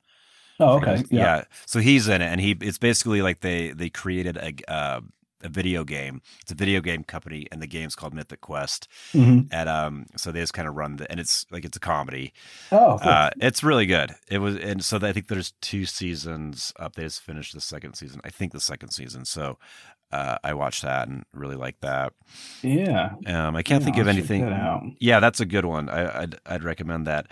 Oh, 0.61 0.79
okay. 0.79 1.05
Yeah. 1.11 1.45
So 1.67 1.79
he's 1.81 2.09
in 2.09 2.21
it, 2.23 2.27
and 2.27 2.41
he 2.41 2.57
it's 2.61 2.79
basically 2.79 3.23
like 3.23 3.41
they 3.41 3.71
they 3.71 3.91
created 3.91 4.37
a 4.37 4.53
uh, 4.73 5.01
a 5.43 5.49
video 5.49 5.85
game. 5.85 6.21
It's 6.43 6.53
a 6.53 6.55
video 6.55 6.81
game 6.81 7.05
company, 7.05 7.47
and 7.53 7.61
the 7.63 7.67
game's 7.67 7.95
called 7.95 8.15
Mythic 8.15 8.41
Quest. 8.41 8.89
hmm 9.13 9.41
And 9.51 9.69
um, 9.69 10.07
so 10.17 10.33
they 10.33 10.41
just 10.41 10.55
kind 10.55 10.69
of 10.69 10.75
run 10.75 10.97
the, 10.97 11.11
and 11.11 11.21
it's 11.21 11.47
like 11.51 11.65
it's 11.65 11.77
a 11.77 11.81
comedy. 11.81 12.33
Oh, 12.73 12.99
cool. 13.03 13.13
Uh, 13.13 13.31
it's 13.41 13.63
really 13.63 13.87
good. 13.87 14.15
It 14.31 14.39
was, 14.39 14.57
and 14.57 14.85
so 14.85 14.99
I 15.03 15.13
think 15.13 15.29
there's 15.29 15.53
two 15.61 15.87
seasons 15.87 16.73
up. 16.79 16.95
They 16.97 17.03
just 17.05 17.23
finished 17.23 17.55
the 17.55 17.61
second 17.61 17.95
season. 17.95 18.21
I 18.25 18.31
think 18.31 18.53
the 18.53 18.61
second 18.61 18.91
season. 18.91 19.25
So 19.25 19.59
uh, 20.13 20.39
I 20.43 20.55
watched 20.55 20.83
that 20.83 21.09
and 21.09 21.25
really 21.33 21.57
liked 21.57 21.83
that. 21.83 22.13
yeah. 22.63 23.11
Um, 23.27 23.57
I 23.57 23.63
can't 23.63 23.81
Yeah, 23.81 23.85
think 23.85 23.99
of 23.99 24.09
anything. 24.09 24.47
that. 24.47 24.81
Yeah, 25.01 25.21
that's 25.21 25.41
a 25.41 25.47
good 25.47 25.65
one. 25.65 25.89
I, 25.89 26.23
I'd 26.23 26.41
I'd 26.47 26.65
recommend 26.65 27.07
that. 27.07 27.27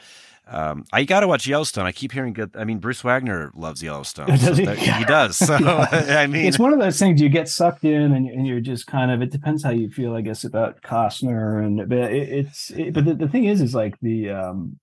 Um, 0.48 0.84
I 0.92 1.02
got 1.04 1.20
to 1.20 1.28
watch 1.28 1.46
Yellowstone. 1.46 1.86
I 1.86 1.92
keep 1.92 2.12
hearing 2.12 2.32
good. 2.32 2.52
I 2.56 2.64
mean, 2.64 2.78
Bruce 2.78 3.02
Wagner 3.02 3.50
loves 3.54 3.82
Yellowstone. 3.82 4.26
Does 4.28 4.42
so 4.44 4.54
he? 4.54 4.64
that- 4.64 4.78
he 4.78 5.04
does. 5.04 5.36
So 5.36 5.54
I 5.90 6.26
mean, 6.28 6.46
it's 6.46 6.58
one 6.58 6.72
of 6.72 6.78
those 6.78 6.98
things 6.98 7.20
you 7.20 7.28
get 7.28 7.48
sucked 7.48 7.84
in 7.84 8.12
and, 8.12 8.28
and 8.28 8.46
you're 8.46 8.60
just 8.60 8.86
kind 8.86 9.10
of 9.10 9.22
it 9.22 9.30
depends 9.32 9.64
how 9.64 9.70
you 9.70 9.90
feel 9.90 10.14
i 10.14 10.20
guess 10.20 10.44
about 10.44 10.80
costner 10.82 11.64
and 11.64 11.88
but 11.88 11.98
it, 12.12 12.28
it's 12.28 12.70
it, 12.70 12.92
but 12.94 13.04
the, 13.04 13.14
the 13.14 13.28
thing 13.28 13.44
is 13.44 13.60
is 13.60 13.74
like 13.74 13.94
the 14.00 14.30
um 14.30 14.78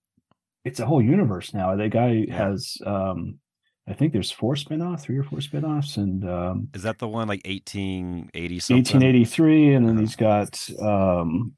it's 0.66 0.80
a 0.80 0.86
whole 0.86 1.02
universe 1.02 1.54
now 1.54 1.76
the 1.76 1.88
guy 1.90 2.26
Yeah. 2.28 2.48
has 2.50 2.78
um 2.86 3.40
i 3.88 3.94
think 3.94 4.12
there's 4.14 4.32
four 4.32 4.56
spin-offs 4.56 5.04
three 5.06 5.18
or 5.18 5.24
four 5.24 5.40
spin-offs 5.42 5.98
and 5.98 6.28
um 6.28 6.68
is 6.74 6.84
that 6.84 7.00
the 7.00 7.08
one 7.08 7.28
like 7.28 7.46
1880 7.46 8.60
something? 8.60 8.78
1883 8.84 9.74
and 9.76 9.86
then 9.88 9.96
Uh-huh. 9.96 10.02
he's 10.02 10.16
got 10.16 10.70
um 10.82 11.54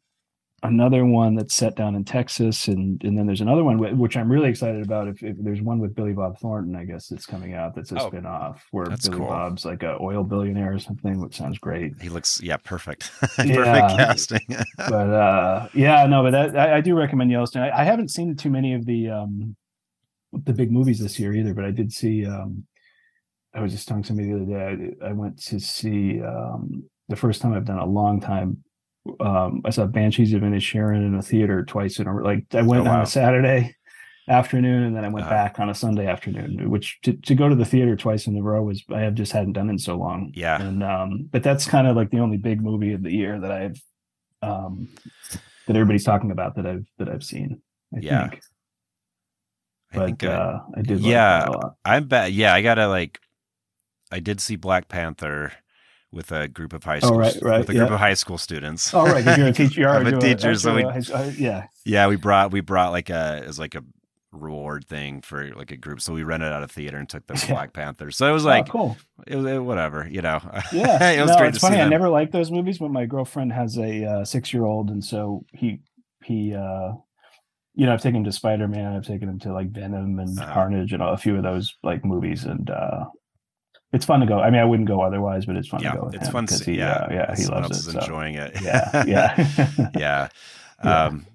another 0.68 1.06
one 1.06 1.36
that's 1.36 1.56
set 1.56 1.76
down 1.76 1.96
in 1.96 2.04
texas 2.04 2.68
and 2.68 3.04
and 3.04 3.18
then 3.18 3.26
there's 3.26 3.42
another 3.42 3.64
one 3.64 3.78
which 3.98 4.16
i'm 4.18 4.32
really 4.32 4.50
excited 4.50 4.84
about 4.84 5.08
if, 5.08 5.22
if 5.24 5.36
there's 5.40 5.62
one 5.62 5.80
with 5.80 5.96
billy 5.96 6.14
bob 6.14 6.38
thornton 6.40 6.76
i 6.76 6.84
guess 6.86 7.08
that's 7.08 7.26
coming 7.26 7.54
out 7.54 7.74
that's 7.76 7.92
a 7.92 8.00
Oh, 8.00 8.08
spin-off 8.10 8.66
where 8.72 8.86
billy 8.86 9.18
cool. 9.18 9.28
bob's 9.28 9.66
like 9.66 9.84
a 9.84 9.98
oil 10.02 10.24
billionaire 10.24 10.74
or 10.74 10.80
something 10.80 11.20
which 11.20 11.36
sounds 11.38 11.58
great 11.60 11.94
He 12.02 12.10
looks 12.10 12.42
yeah 12.42 12.58
perfect. 12.58 13.12
perfect 13.22 13.48
Yeah. 13.48 13.96
casting. 13.96 14.42
but 14.78 15.10
uh 15.10 15.68
yeah 15.74 16.06
no 16.06 16.24
but 16.24 16.32
that 16.32 16.58
I, 16.58 16.78
I 16.78 16.82
do 16.82 16.96
recommend 16.96 17.32
yellowstone 17.32 17.64
I, 17.64 17.82
I 17.82 17.84
haven't 17.84 18.10
seen 18.12 18.36
too 18.36 18.50
many 18.50 18.74
of 18.74 18.86
the 18.86 19.10
um 19.10 19.56
the 20.34 20.54
big 20.54 20.72
movies 20.72 21.00
this 21.00 21.18
year 21.20 21.34
either 21.34 21.54
but 21.54 21.64
i 21.64 21.72
did 21.72 21.94
see 21.94 22.26
um 22.26 22.66
i 23.54 23.62
was 23.62 23.72
just 23.72 23.88
telling 23.88 24.04
somebody 24.04 24.30
the 24.30 24.36
other 24.36 24.46
day 24.78 24.96
i, 25.02 25.10
I 25.10 25.12
went 25.14 25.42
to 25.44 25.60
see 25.62 26.22
um 26.22 26.84
the 27.08 27.16
first 27.16 27.42
time 27.42 27.54
i've 27.54 27.66
done 27.66 27.78
a 27.80 27.86
long 27.86 28.20
time 28.20 28.64
um 29.20 29.62
i 29.66 29.70
saw 29.70 29.86
banshees 29.86 30.34
of 30.34 30.42
Inisherin 30.42 31.06
in 31.06 31.16
a 31.16 31.22
theater 31.22 31.64
twice 31.64 32.00
in 32.00 32.08
a 32.08 32.14
like 32.22 32.44
i 32.54 32.62
went 32.62 32.88
Oh, 32.88 32.92
on 32.92 33.02
a 33.02 33.06
saturday 33.06 33.76
afternoon 34.28 34.84
and 34.84 34.96
then 34.96 35.06
i 35.06 35.08
went 35.10 35.26
Uh-huh. 35.28 35.36
back 35.36 35.60
on 35.60 35.70
a 35.70 35.76
sunday 35.76 36.08
afternoon 36.08 36.70
which 36.72 37.00
to, 37.04 37.14
to 37.14 37.36
go 37.36 37.48
to 37.48 37.56
the 37.56 37.66
theater 37.66 37.96
twice 37.96 38.26
in 38.26 38.36
a 38.38 38.42
row 38.42 38.64
was 38.64 38.84
i 38.94 39.02
have 39.02 39.14
just 39.14 39.32
hadn't 39.32 39.54
done 39.54 39.70
in 39.70 39.78
so 39.78 39.96
long 39.96 40.32
Yeah. 40.34 40.60
and 40.62 40.84
um 40.84 41.30
but 41.32 41.44
that's 41.44 41.68
kind 41.68 41.86
of 41.88 41.96
like 41.96 42.10
the 42.10 42.20
only 42.20 42.38
big 42.38 42.62
movie 42.62 42.94
of 42.94 43.04
the 43.04 43.12
year 43.12 43.40
that 43.40 43.52
i've 43.52 43.82
um 44.42 44.90
that 45.68 45.76
everybody's 45.76 46.04
talking 46.04 46.32
about 46.32 46.56
that 46.56 46.66
i've 46.66 46.86
that 46.98 47.10
i've 47.10 47.24
seen 47.24 47.62
i 47.96 48.00
Yeah. 48.00 48.30
think 48.30 48.42
I 49.94 49.98
but 49.98 50.06
think 50.08 50.24
uh, 50.24 50.28
uh 50.28 50.60
i 50.78 50.82
did 50.82 51.00
yeah. 51.02 51.40
that 51.42 51.50
a 51.50 51.52
lot. 51.52 51.76
I'm 51.86 52.08
bad. 52.08 52.34
Yeah, 52.34 52.54
I 52.54 52.62
gotta 52.62 52.88
like. 52.88 53.20
I 54.12 54.20
did 54.20 54.42
see 54.42 54.56
Black 54.56 54.88
Panther 54.90 55.54
with 56.16 56.32
a 56.32 56.48
group 56.48 56.74
of 56.74 56.84
high 56.84 56.98
Oh, 57.04 57.08
school. 57.08 57.18
right, 57.20 57.38
right, 57.42 57.60
With 57.60 57.70
a 57.70 57.74
group 57.74 57.90
yeah. 57.90 57.94
of 57.94 58.00
high 58.00 58.14
school 58.16 58.38
students. 58.40 58.94
oh 58.94 59.04
right 59.06 59.24
because 59.24 59.38
you're 59.38 59.48
a 59.48 59.52
teacher 59.62 59.82
you 59.82 59.88
are 59.88 59.98
I'm 59.98 60.08
a 60.08 60.18
teacher, 60.20 60.56
so 60.56 60.74
we- 60.76 60.84
yeah 61.38 61.68
Yeah, 61.86 62.08
we 62.08 62.16
brought 62.16 62.52
we 62.52 62.62
brought 62.62 62.92
like 62.92 63.10
a 63.12 63.44
as 63.46 63.60
like 63.60 63.76
a 63.76 63.84
reward 64.32 64.86
thing 64.86 65.22
for 65.22 65.54
like 65.56 65.72
a 65.72 65.78
group. 65.78 66.02
So 66.02 66.14
we 66.14 66.24
rented 66.24 66.52
out 66.52 66.62
a 66.64 66.68
theater 66.68 66.98
and 66.98 67.08
took 67.08 67.26
them. 67.28 67.38
Black 67.48 67.72
Panther. 67.72 68.12
So 68.12 68.28
it 68.30 68.34
was 68.34 68.44
like 68.44 68.68
oh, 68.70 68.72
cool 68.72 68.98
it 69.28 69.36
was 69.38 69.46
it, 69.46 69.60
whatever, 69.60 70.08
you 70.10 70.22
know. 70.22 70.40
yeah 70.74 71.12
it 71.12 71.22
was 71.22 71.32
no, 71.32 71.38
great 71.38 71.50
it's 71.50 71.58
to 71.58 71.62
see 71.62 71.68
funny 71.68 71.82
i 71.82 71.88
never 71.88 72.10
liked 72.10 72.32
those 72.34 72.52
movies 72.52 72.80
but 72.80 72.92
my 72.92 73.06
girlfriend 73.06 73.54
has 73.54 73.78
a 73.78 74.04
uh, 74.06 74.26
six 74.26 74.54
year 74.54 74.66
old 74.66 74.90
and 74.90 75.04
so 75.04 75.46
he 75.54 75.80
he 76.24 76.54
uh 76.54 76.92
you 77.76 77.86
know 77.86 77.94
i've 77.94 78.02
taken 78.02 78.18
him 78.18 78.24
to 78.26 78.32
spider-man 78.32 78.94
i've 78.96 79.06
taken 79.06 79.30
him 79.30 79.40
to 79.40 79.54
like 79.54 79.70
venom 79.70 80.20
and 80.20 80.38
Uh-huh. 80.40 80.54
carnage 80.54 80.92
and 80.94 81.02
a 81.04 81.18
few 81.18 81.36
of 81.38 81.44
those 81.44 81.76
like 81.84 82.04
movies 82.04 82.44
and 82.46 82.70
uh 82.70 83.06
it's 83.96 84.06
fun 84.06 84.20
to 84.20 84.26
go 84.26 84.40
i 84.40 84.50
mean 84.50 84.60
i 84.60 84.66
wouldn't 84.66 84.88
go 84.88 85.02
otherwise 85.02 85.46
but 85.46 85.56
it's 85.56 85.68
fun 85.68 85.82
yeah, 85.82 85.92
to 85.92 85.98
go 85.98 86.06
with 86.06 86.16
it's 86.16 86.28
him 86.28 86.34
fun. 86.34 86.46
To, 86.46 86.64
he, 86.64 86.78
yeah, 86.78 87.08
yeah 87.12 87.36
he 87.36 87.44
someone 87.44 87.64
loves 87.64 87.78
else 87.78 87.88
it 87.88 87.90
is 87.90 87.94
so. 87.94 88.00
enjoying 88.02 88.36
it. 88.36 88.62
yeah 88.62 89.04
yeah 89.08 89.90
yeah. 89.98 90.30
Yeah. 90.84 91.06
Um, 91.06 91.26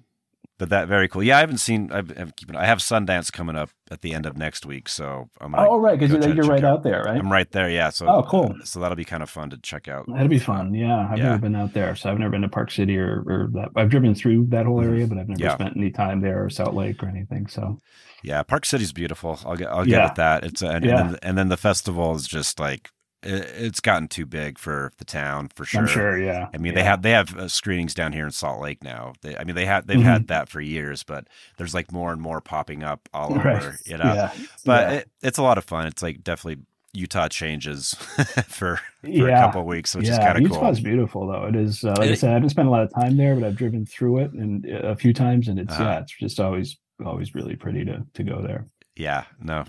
but 0.61 0.69
that 0.69 0.87
very 0.87 1.07
cool. 1.07 1.23
Yeah, 1.23 1.37
I 1.37 1.39
haven't 1.39 1.57
seen. 1.57 1.91
I've, 1.91 2.15
I've 2.15 2.35
keeping. 2.35 2.55
I 2.55 2.65
have 2.65 2.77
Sundance 2.77 3.31
coming 3.33 3.55
up 3.55 3.71
at 3.89 4.01
the 4.01 4.13
end 4.13 4.27
of 4.27 4.37
next 4.37 4.63
week, 4.63 4.87
so 4.89 5.27
I'm 5.41 5.53
gonna. 5.53 5.67
oh 5.67 5.79
right 5.79 5.97
because 5.99 6.11
you're, 6.23 6.35
you're 6.35 6.45
right 6.45 6.63
out- 6.63 6.77
out 6.77 6.83
there 6.83 7.01
right 7.03 7.17
I'm 7.17 7.31
right 7.31 7.49
there. 7.51 7.67
Yeah. 7.67 7.89
So. 7.89 8.05
Oh, 8.07 8.21
cool. 8.21 8.53
So 8.63 8.79
that'll 8.79 8.95
be 8.95 9.03
kind 9.03 9.23
of 9.23 9.29
fun 9.31 9.49
to 9.49 9.57
check 9.57 9.87
out. 9.87 10.05
That'd 10.07 10.29
be 10.29 10.37
fun. 10.37 10.75
Yeah, 10.75 11.07
I've 11.11 11.17
Yeah. 11.17 11.29
never 11.29 11.39
been 11.39 11.55
out 11.55 11.73
there, 11.73 11.95
so 11.95 12.11
I've 12.11 12.19
never 12.19 12.29
been 12.29 12.43
to 12.43 12.47
Park 12.47 12.69
City 12.69 12.95
or, 12.95 13.23
or 13.25 13.49
that. 13.53 13.69
I've 13.75 13.89
driven 13.89 14.13
through 14.13 14.45
that 14.49 14.67
whole 14.67 14.81
Mhm. 14.81 14.85
area, 14.85 15.07
but 15.07 15.17
I've 15.17 15.29
never 15.29 15.41
Yeah. 15.41 15.55
spent 15.55 15.75
any 15.75 15.89
time 15.89 16.21
there 16.21 16.45
or 16.45 16.49
Salt 16.51 16.75
Lake 16.75 17.01
or 17.01 17.07
anything. 17.09 17.47
So 17.47 17.79
Yeah, 18.23 18.43
Park 18.43 18.65
City's 18.67 18.93
beautiful. 18.93 19.39
I'll 19.43 19.55
get. 19.55 19.69
I'll 19.69 19.83
get 19.83 19.91
Yeah. 19.97 20.03
with 20.05 20.15
that. 20.15 20.43
It's 20.43 20.61
and, 20.61 20.85
Yeah. 20.85 20.99
and, 21.01 21.09
then, 21.09 21.19
and 21.23 21.37
then 21.39 21.49
the 21.49 21.57
festival 21.57 22.13
is 22.15 22.27
just 22.27 22.59
like 22.59 22.89
it's 23.23 23.79
gotten 23.79 24.07
too 24.07 24.25
big 24.25 24.57
for 24.57 24.91
the 24.97 25.05
town 25.05 25.49
for 25.53 25.63
sure. 25.65 25.81
I'm 25.81 25.87
sure. 25.87 26.17
Yeah. 26.21 26.49
I 26.53 26.57
mean, 26.57 26.73
they 26.73 26.83
have 26.83 27.01
they 27.03 27.11
have 27.11 27.35
uh, 27.37 27.47
screenings 27.47 27.93
down 27.93 28.13
here 28.13 28.25
in 28.25 28.31
Salt 28.31 28.61
Lake 28.61 28.83
now. 28.83 29.13
They, 29.21 29.35
I 29.37 29.43
mean, 29.43 29.55
they 29.55 29.65
have 29.65 29.85
they've 29.87 29.99
Mhm. 29.99 30.03
had 30.03 30.27
that 30.27 30.49
for 30.49 30.59
years, 30.61 31.03
but 31.03 31.27
there's 31.57 31.73
like 31.73 31.91
more 31.91 32.11
and 32.11 32.21
more 32.21 32.41
popping 32.41 32.83
up 32.83 33.07
all 33.13 33.33
over. 33.33 33.39
Right. 33.47 33.73
You 33.85 33.97
know, 33.97 34.13
Yeah. 34.13 34.31
but 34.65 34.89
yeah. 34.89 34.97
it, 34.99 35.09
it's 35.21 35.37
a 35.37 35.43
lot 35.43 35.57
of 35.57 35.63
fun. 35.65 35.87
It's 35.87 36.01
like 36.01 36.23
definitely 36.23 36.63
Utah 36.93 37.27
changes 37.29 37.93
for 38.47 38.79
for 39.01 39.29
a 39.29 39.31
couple 39.31 39.61
of 39.61 39.67
weeks, 39.67 39.95
which 39.95 40.03
is 40.09 40.17
yeah, 40.17 40.25
kind 40.33 40.43
of 40.43 40.51
cool. 40.51 40.59
Utah's 40.61 40.79
beautiful 40.81 41.27
though. 41.27 41.45
It 41.45 41.55
is. 41.55 41.83
Uh, 41.83 41.93
like 41.97 42.09
I 42.09 42.15
said, 42.15 42.31
I 42.31 42.33
haven't 42.33 42.49
spent 42.49 42.67
a 42.67 42.71
lot 42.71 42.83
of 42.83 42.93
time 42.93 43.15
there, 43.17 43.35
but 43.35 43.43
I've 43.45 43.55
driven 43.55 43.85
through 43.85 44.17
it 44.19 44.31
and 44.33 44.65
uh, 44.65 44.87
a 44.89 44.95
few 44.95 45.13
times, 45.13 45.47
and 45.47 45.59
it's 45.59 45.73
Uh-huh. 45.73 45.83
yeah, 45.83 45.99
it's 45.99 46.11
just 46.17 46.39
always 46.39 46.77
always 47.05 47.33
really 47.35 47.55
pretty 47.55 47.85
to 47.85 48.03
to 48.15 48.23
go 48.23 48.41
there. 48.41 48.65
Yeah, 48.97 49.23
no, 49.39 49.63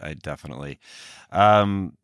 I 0.00 0.14
definitely. 0.14 0.78
Um, 1.32 1.94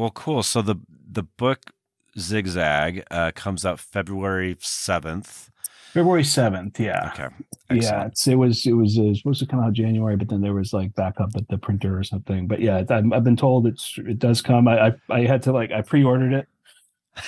well, 0.00 0.10
cool. 0.10 0.42
So 0.42 0.62
the 0.62 0.76
the 1.12 1.22
book 1.22 1.72
Zigzag 2.18 3.04
uh, 3.10 3.32
comes 3.34 3.64
out 3.66 3.78
February 3.80 4.56
seventh. 4.60 5.50
February 5.92 6.24
seventh. 6.24 6.78
Yeah. 6.78 7.10
Okay, 7.12 7.28
Yeah, 7.70 7.76
excellent. 7.76 8.12
it's, 8.12 8.26
it 8.28 8.34
was 8.36 8.66
it 8.66 8.72
was 8.72 8.98
uh, 8.98 9.12
supposed 9.14 9.40
to 9.40 9.46
come 9.46 9.60
out 9.60 9.72
January, 9.72 10.16
but 10.16 10.28
then 10.28 10.40
there 10.40 10.54
was 10.54 10.72
like 10.72 10.94
backup 10.94 11.30
at 11.36 11.48
the 11.48 11.58
printer 11.58 11.98
or 11.98 12.04
something. 12.04 12.46
But 12.46 12.60
yeah, 12.60 12.84
I've, 12.88 13.12
I've 13.12 13.24
been 13.24 13.36
told 13.36 13.66
it's 13.66 13.94
it 13.98 14.18
does 14.18 14.40
come. 14.42 14.68
I, 14.68 14.88
I 14.88 14.92
I 15.10 15.20
had 15.26 15.42
to 15.44 15.52
like 15.52 15.72
I 15.72 15.82
pre-ordered 15.82 16.32
it. 16.32 16.48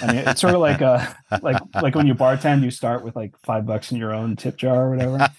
I 0.01 0.07
mean, 0.07 0.17
it's 0.29 0.41
sort 0.41 0.55
of 0.55 0.61
like 0.61 0.81
uh 0.83 1.07
like 1.43 1.61
like 1.83 1.95
when 1.95 2.07
you 2.07 2.15
bartend, 2.15 2.63
you 2.63 2.71
start 2.71 3.05
with 3.05 3.15
like 3.17 3.35
five 3.45 3.67
bucks 3.67 3.91
in 3.93 3.99
your 3.99 4.13
own 4.15 4.37
tip 4.37 4.57
jar 4.57 4.87
or 4.87 4.91
whatever. 4.91 5.29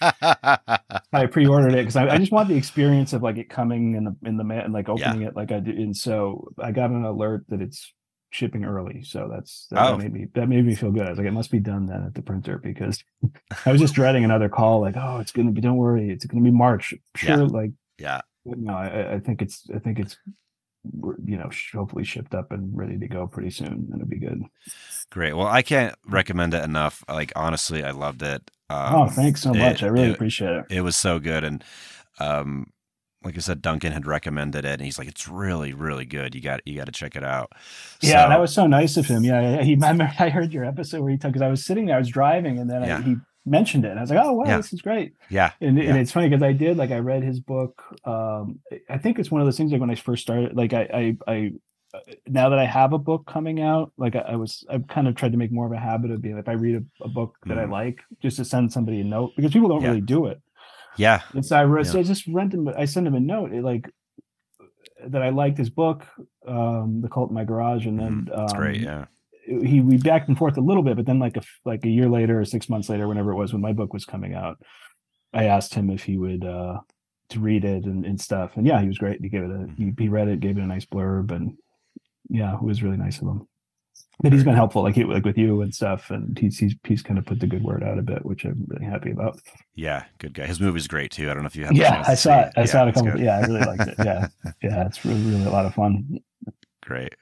I 1.12 1.26
pre-ordered 1.26 1.74
it 1.74 1.82
because 1.82 1.96
I, 1.96 2.08
I 2.08 2.18
just 2.18 2.32
want 2.32 2.48
the 2.48 2.56
experience 2.56 3.12
of 3.12 3.22
like 3.22 3.36
it 3.38 3.48
coming 3.48 3.94
in 3.94 4.04
the 4.04 4.16
in 4.24 4.36
the 4.36 4.44
mail 4.44 4.62
and 4.64 4.72
like 4.72 4.88
opening 4.88 5.22
it 5.22 5.36
like 5.36 5.52
I 5.52 5.60
did. 5.60 5.76
And 5.78 5.96
so 5.96 6.48
I 6.58 6.72
got 6.72 6.90
an 6.90 7.04
alert 7.04 7.44
that 7.48 7.60
it's 7.60 7.92
shipping 8.30 8.64
early. 8.64 9.02
So 9.04 9.28
that's 9.32 9.66
that, 9.70 9.92
Oh. 9.92 9.96
made 9.96 10.12
me 10.12 10.26
that 10.34 10.48
made 10.48 10.64
me 10.66 10.74
feel 10.74 10.90
good. 10.90 11.06
I 11.06 11.10
was 11.10 11.18
like, 11.18 11.26
it 11.28 11.32
must 11.32 11.50
be 11.50 11.60
done 11.60 11.86
then 11.86 12.02
at 12.04 12.14
the 12.14 12.22
printer 12.22 12.58
because 12.58 13.02
I 13.64 13.72
was 13.72 13.80
just 13.80 13.94
dreading 13.94 14.24
another 14.24 14.48
call. 14.48 14.80
Like, 14.80 14.96
oh, 14.96 15.18
it's 15.18 15.32
gonna 15.32 15.52
be. 15.52 15.60
Don't 15.60 15.76
worry, 15.76 16.10
it's 16.10 16.24
gonna 16.26 16.42
be 16.42 16.50
March. 16.50 16.92
Sure, 17.16 17.30
Yeah. 17.38 17.42
like 17.44 17.70
yeah, 17.98 18.20
no, 18.44 18.74
I, 18.74 19.14
I 19.14 19.18
think 19.20 19.40
it's 19.40 19.68
I 19.74 19.78
think 19.78 20.00
it's 20.00 20.16
you 21.24 21.36
know 21.36 21.50
hopefully 21.72 22.04
shipped 22.04 22.34
up 22.34 22.52
and 22.52 22.76
ready 22.76 22.98
to 22.98 23.08
go 23.08 23.26
pretty 23.26 23.50
soon. 23.50 23.68
and 23.90 23.94
It'll 23.94 24.06
be 24.06 24.18
good. 24.18 24.42
great. 25.10 25.34
Well, 25.34 25.46
I 25.46 25.62
can't 25.62 25.94
recommend 26.06 26.54
it 26.54 26.62
enough. 26.64 27.02
Like 27.08 27.32
honestly, 27.36 27.82
I 27.84 27.90
loved 27.92 28.22
it. 28.22 28.50
Um, 28.70 28.94
oh, 28.94 29.06
thanks 29.08 29.42
so 29.42 29.52
it- 29.54 29.58
much. 29.58 29.82
I 29.82 29.86
really 29.86 30.08
it- 30.08 30.14
appreciate 30.14 30.50
it. 30.56 30.64
it 30.70 30.80
was 30.82 30.96
so 30.96 31.18
good 31.18 31.44
and 31.44 31.62
um 32.20 32.66
like 33.22 33.36
I 33.38 33.40
said, 33.40 33.62
Duncan 33.62 33.92
had 33.92 34.06
recommended 34.06 34.66
it, 34.66 34.72
and 34.72 34.82
he's 34.82 34.98
like, 34.98 35.08
"It's 35.08 35.26
really, 35.26 35.72
really 35.72 36.04
good. 36.04 36.34
You 36.34 36.42
got, 36.42 36.60
you 36.66 36.76
got 36.76 36.84
to 36.84 36.92
check 36.92 37.16
it 37.16 37.24
out." 37.24 37.52
Yeah, 38.02 38.24
So- 38.24 38.28
that 38.28 38.38
was 38.38 38.52
so 38.52 38.66
nice 38.66 38.98
of 38.98 39.06
him. 39.06 39.24
Yeah, 39.24 39.40
yeah. 39.40 39.62
He, 39.62 39.78
I, 39.82 40.14
I 40.18 40.28
heard 40.28 40.52
your 40.52 40.66
episode 40.66 41.00
where 41.00 41.10
he 41.10 41.16
took 41.16 41.32
because 41.32 41.40
I 41.40 41.48
was 41.48 41.64
sitting 41.64 41.86
there, 41.86 41.96
I 41.96 41.98
was 42.00 42.10
driving, 42.10 42.58
and 42.58 42.68
then 42.68 42.82
I, 42.82 43.00
he 43.00 43.16
mentioned 43.46 43.84
it, 43.84 43.90
and 43.90 43.98
I 43.98 44.02
was 44.02 44.10
like, 44.10 44.24
"Oh 44.24 44.32
wow, 44.32 44.46
Yeah. 44.46 44.56
this 44.58 44.72
is 44.72 44.82
great." 44.82 45.14
yeah, 45.28 45.50
And, 45.60 45.78
and 45.78 45.98
it's 45.98 46.12
funny 46.12 46.28
because 46.28 46.42
I 46.42 46.52
did 46.52 46.76
like 46.76 46.90
I 46.90 46.98
read 46.98 47.22
his 47.22 47.40
book. 47.40 47.82
Um, 48.04 48.60
I 48.88 48.98
think 48.98 49.18
it's 49.18 49.30
one 49.30 49.40
of 49.40 49.46
those 49.46 49.56
things 49.56 49.72
like 49.72 49.80
when 49.80 49.90
I 49.90 49.94
first 49.94 50.22
started, 50.22 50.56
like 50.56 50.72
I, 50.72 51.16
I, 51.26 51.32
I 51.32 51.52
uh, 51.94 52.00
now 52.26 52.48
that 52.48 52.58
I 52.58 52.64
have 52.64 52.92
a 52.92 52.98
book 52.98 53.26
coming 53.26 53.60
out, 53.60 53.92
like 53.96 54.16
I, 54.16 54.20
I 54.20 54.36
was, 54.36 54.64
I've 54.68 54.86
kind 54.88 55.06
of 55.06 55.14
tried 55.14 55.32
to 55.32 55.38
make 55.38 55.52
more 55.52 55.66
of 55.66 55.72
a 55.72 55.78
habit 55.78 56.10
of 56.10 56.20
being 56.22 56.36
if 56.38 56.48
I 56.48 56.52
read 56.52 56.74
a, 56.76 57.04
a 57.04 57.08
book 57.08 57.36
that 57.46 57.56
I 57.58 57.64
Mhm. 57.66 57.70
like, 57.70 58.00
just 58.20 58.36
to 58.38 58.44
send 58.44 58.72
somebody 58.72 59.00
a 59.00 59.04
note 59.04 59.30
because 59.36 59.52
people 59.52 59.68
don't 59.68 59.82
Yeah. 59.82 59.88
really 59.90 60.00
do 60.00 60.26
it. 60.26 60.40
yeah, 60.96 61.20
And 61.34 61.44
so 61.46 61.56
I 61.56 61.64
wrote, 61.64 61.86
Yeah. 61.86 61.92
so 61.92 61.98
I 62.00 62.02
just 62.02 62.26
rent 62.26 62.52
him, 62.54 62.68
I 62.68 62.84
send 62.86 63.06
him 63.06 63.14
a 63.14 63.20
note 63.20 63.52
it, 63.52 63.62
like 63.62 63.88
that 65.06 65.22
I 65.22 65.28
liked 65.30 65.58
his 65.58 65.70
book, 65.70 66.06
um, 66.46 67.00
The 67.00 67.08
Cult 67.08 67.30
in 67.30 67.34
My 67.34 67.44
Garage, 67.44 67.86
and 67.86 67.98
then. 67.98 68.24
That's 68.28 68.52
um, 68.54 68.58
great. 68.58 68.80
Yeah, 68.80 69.04
he 69.46 69.80
we 69.80 69.96
back 69.96 70.28
and 70.28 70.36
forth 70.36 70.56
a 70.56 70.62
little 70.62 70.82
bit, 70.82 70.96
but 70.96 71.06
then 71.06 71.18
like 71.18 71.36
a 71.36 71.42
like 71.64 71.84
a 71.84 71.90
year 71.90 72.08
later 72.08 72.40
or 72.40 72.44
six 72.44 72.68
months 72.68 72.88
later, 72.88 73.08
whenever 73.08 73.32
it 73.32 73.36
was 73.36 73.52
when 73.52 73.62
my 73.62 73.72
book 73.72 73.92
was 73.92 74.04
coming 74.04 74.34
out, 74.34 74.58
I 75.32 75.44
asked 75.44 75.74
him 75.74 75.90
if 75.90 76.04
he 76.04 76.16
would 76.16 76.44
uh 76.44 76.78
to 77.30 77.40
read 77.40 77.64
it 77.64 77.84
and, 77.84 78.04
and 78.04 78.20
stuff. 78.20 78.52
And 78.56 78.66
yeah, 78.66 78.80
he 78.80 78.88
was 78.88 78.98
great. 78.98 79.20
He 79.20 79.28
gave 79.28 79.42
it 79.42 79.50
a 79.50 79.68
he, 79.76 79.92
he 79.98 80.08
read 80.08 80.28
it, 80.28 80.40
gave 80.40 80.58
it 80.58 80.62
a 80.62 80.66
nice 80.66 80.84
blurb, 80.84 81.30
and 81.30 81.56
yeah, 82.28 82.54
it 82.54 82.62
was 82.62 82.82
really 82.82 82.96
nice 82.96 83.20
of 83.20 83.28
him. 83.28 83.48
But 84.22 84.32
he's 84.32 84.44
been 84.44 84.54
helpful, 84.54 84.82
like 84.82 84.94
he, 84.94 85.04
like 85.04 85.24
with 85.24 85.36
you 85.36 85.60
and 85.60 85.74
stuff, 85.74 86.10
and 86.10 86.38
he's 86.38 86.58
he's 86.58 86.74
he's 86.84 87.02
kind 87.02 87.18
of 87.18 87.26
put 87.26 87.40
the 87.40 87.48
good 87.48 87.64
word 87.64 87.82
out 87.82 87.98
a 87.98 88.02
bit, 88.02 88.24
which 88.24 88.44
I'm 88.44 88.64
really 88.68 88.86
happy 88.86 89.10
about. 89.10 89.40
Yeah, 89.74 90.04
good 90.18 90.34
guy. 90.34 90.46
His 90.46 90.60
movie's 90.60 90.86
great 90.86 91.10
too. 91.10 91.30
I 91.30 91.34
don't 91.34 91.42
know 91.42 91.48
if 91.48 91.56
you 91.56 91.64
have. 91.64 91.74
Yeah, 91.74 92.04
I 92.06 92.14
saw 92.14 92.42
it. 92.42 92.52
I 92.56 92.60
yeah, 92.60 92.66
saw 92.66 92.86
it 92.86 92.88
a 92.88 92.92
couple. 92.92 93.20
Yeah, 93.20 93.38
I 93.38 93.40
really 93.40 93.60
liked 93.60 93.88
it. 93.88 93.94
Yeah, 93.98 94.28
yeah, 94.62 94.86
it's 94.86 95.04
really 95.04 95.20
really 95.22 95.44
a 95.44 95.50
lot 95.50 95.66
of 95.66 95.74
fun. 95.74 96.20
Great. 96.82 97.14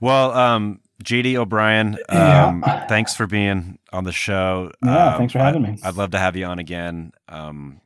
Well, 0.00 0.32
um, 0.32 0.80
JD 1.04 1.36
O'Brien, 1.36 1.94
um, 2.08 2.64
yeah. 2.66 2.86
thanks 2.86 3.14
for 3.14 3.26
being 3.26 3.78
on 3.92 4.04
the 4.04 4.12
show. 4.12 4.72
Yeah, 4.84 5.12
um, 5.12 5.18
thanks 5.18 5.32
for 5.32 5.38
having 5.38 5.64
I, 5.64 5.70
me. 5.70 5.78
I'd 5.82 5.94
love 5.94 6.10
to 6.10 6.18
have 6.18 6.36
you 6.36 6.44
on 6.44 6.58
again. 6.58 7.12
Um, 7.28 7.80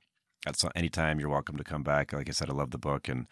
at 0.46 0.58
some, 0.58 0.70
anytime 0.74 1.20
you're 1.20 1.28
welcome 1.28 1.56
to 1.56 1.64
come 1.64 1.82
back. 1.82 2.12
Like 2.12 2.28
I 2.28 2.32
said, 2.32 2.50
I 2.50 2.52
love 2.52 2.70
the 2.70 2.78
book, 2.78 3.08
and 3.08 3.26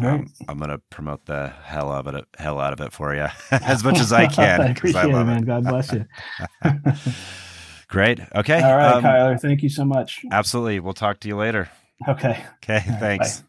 um, 0.00 0.32
I'm 0.48 0.58
gonna 0.58 0.78
promote 0.90 1.26
the 1.26 1.48
hell 1.64 1.90
of 1.90 2.06
it, 2.06 2.24
hell 2.38 2.60
out 2.60 2.72
of 2.72 2.80
it 2.80 2.92
for 2.92 3.14
you 3.14 3.26
as 3.50 3.82
much 3.82 3.98
as 3.98 4.12
I 4.12 4.26
can. 4.26 4.60
I 4.60 4.66
appreciate 4.66 5.12
I 5.12 5.20
it, 5.20 5.24
man. 5.24 5.42
It. 5.42 5.46
God 5.46 5.64
bless 5.64 5.92
you. 5.92 6.06
Great. 7.88 8.20
Okay. 8.34 8.62
All 8.62 8.76
right, 8.76 9.02
Kyler. 9.02 9.40
Thank 9.40 9.62
you 9.62 9.68
so 9.68 9.84
much. 9.84 10.24
Absolutely. 10.30 10.80
We'll 10.80 10.94
talk 10.94 11.20
to 11.20 11.28
you 11.28 11.36
later. 11.36 11.68
Okay. 12.08 12.42
Okay. 12.62 12.80
Thanks. 12.98 13.40
Bye. 13.40 13.46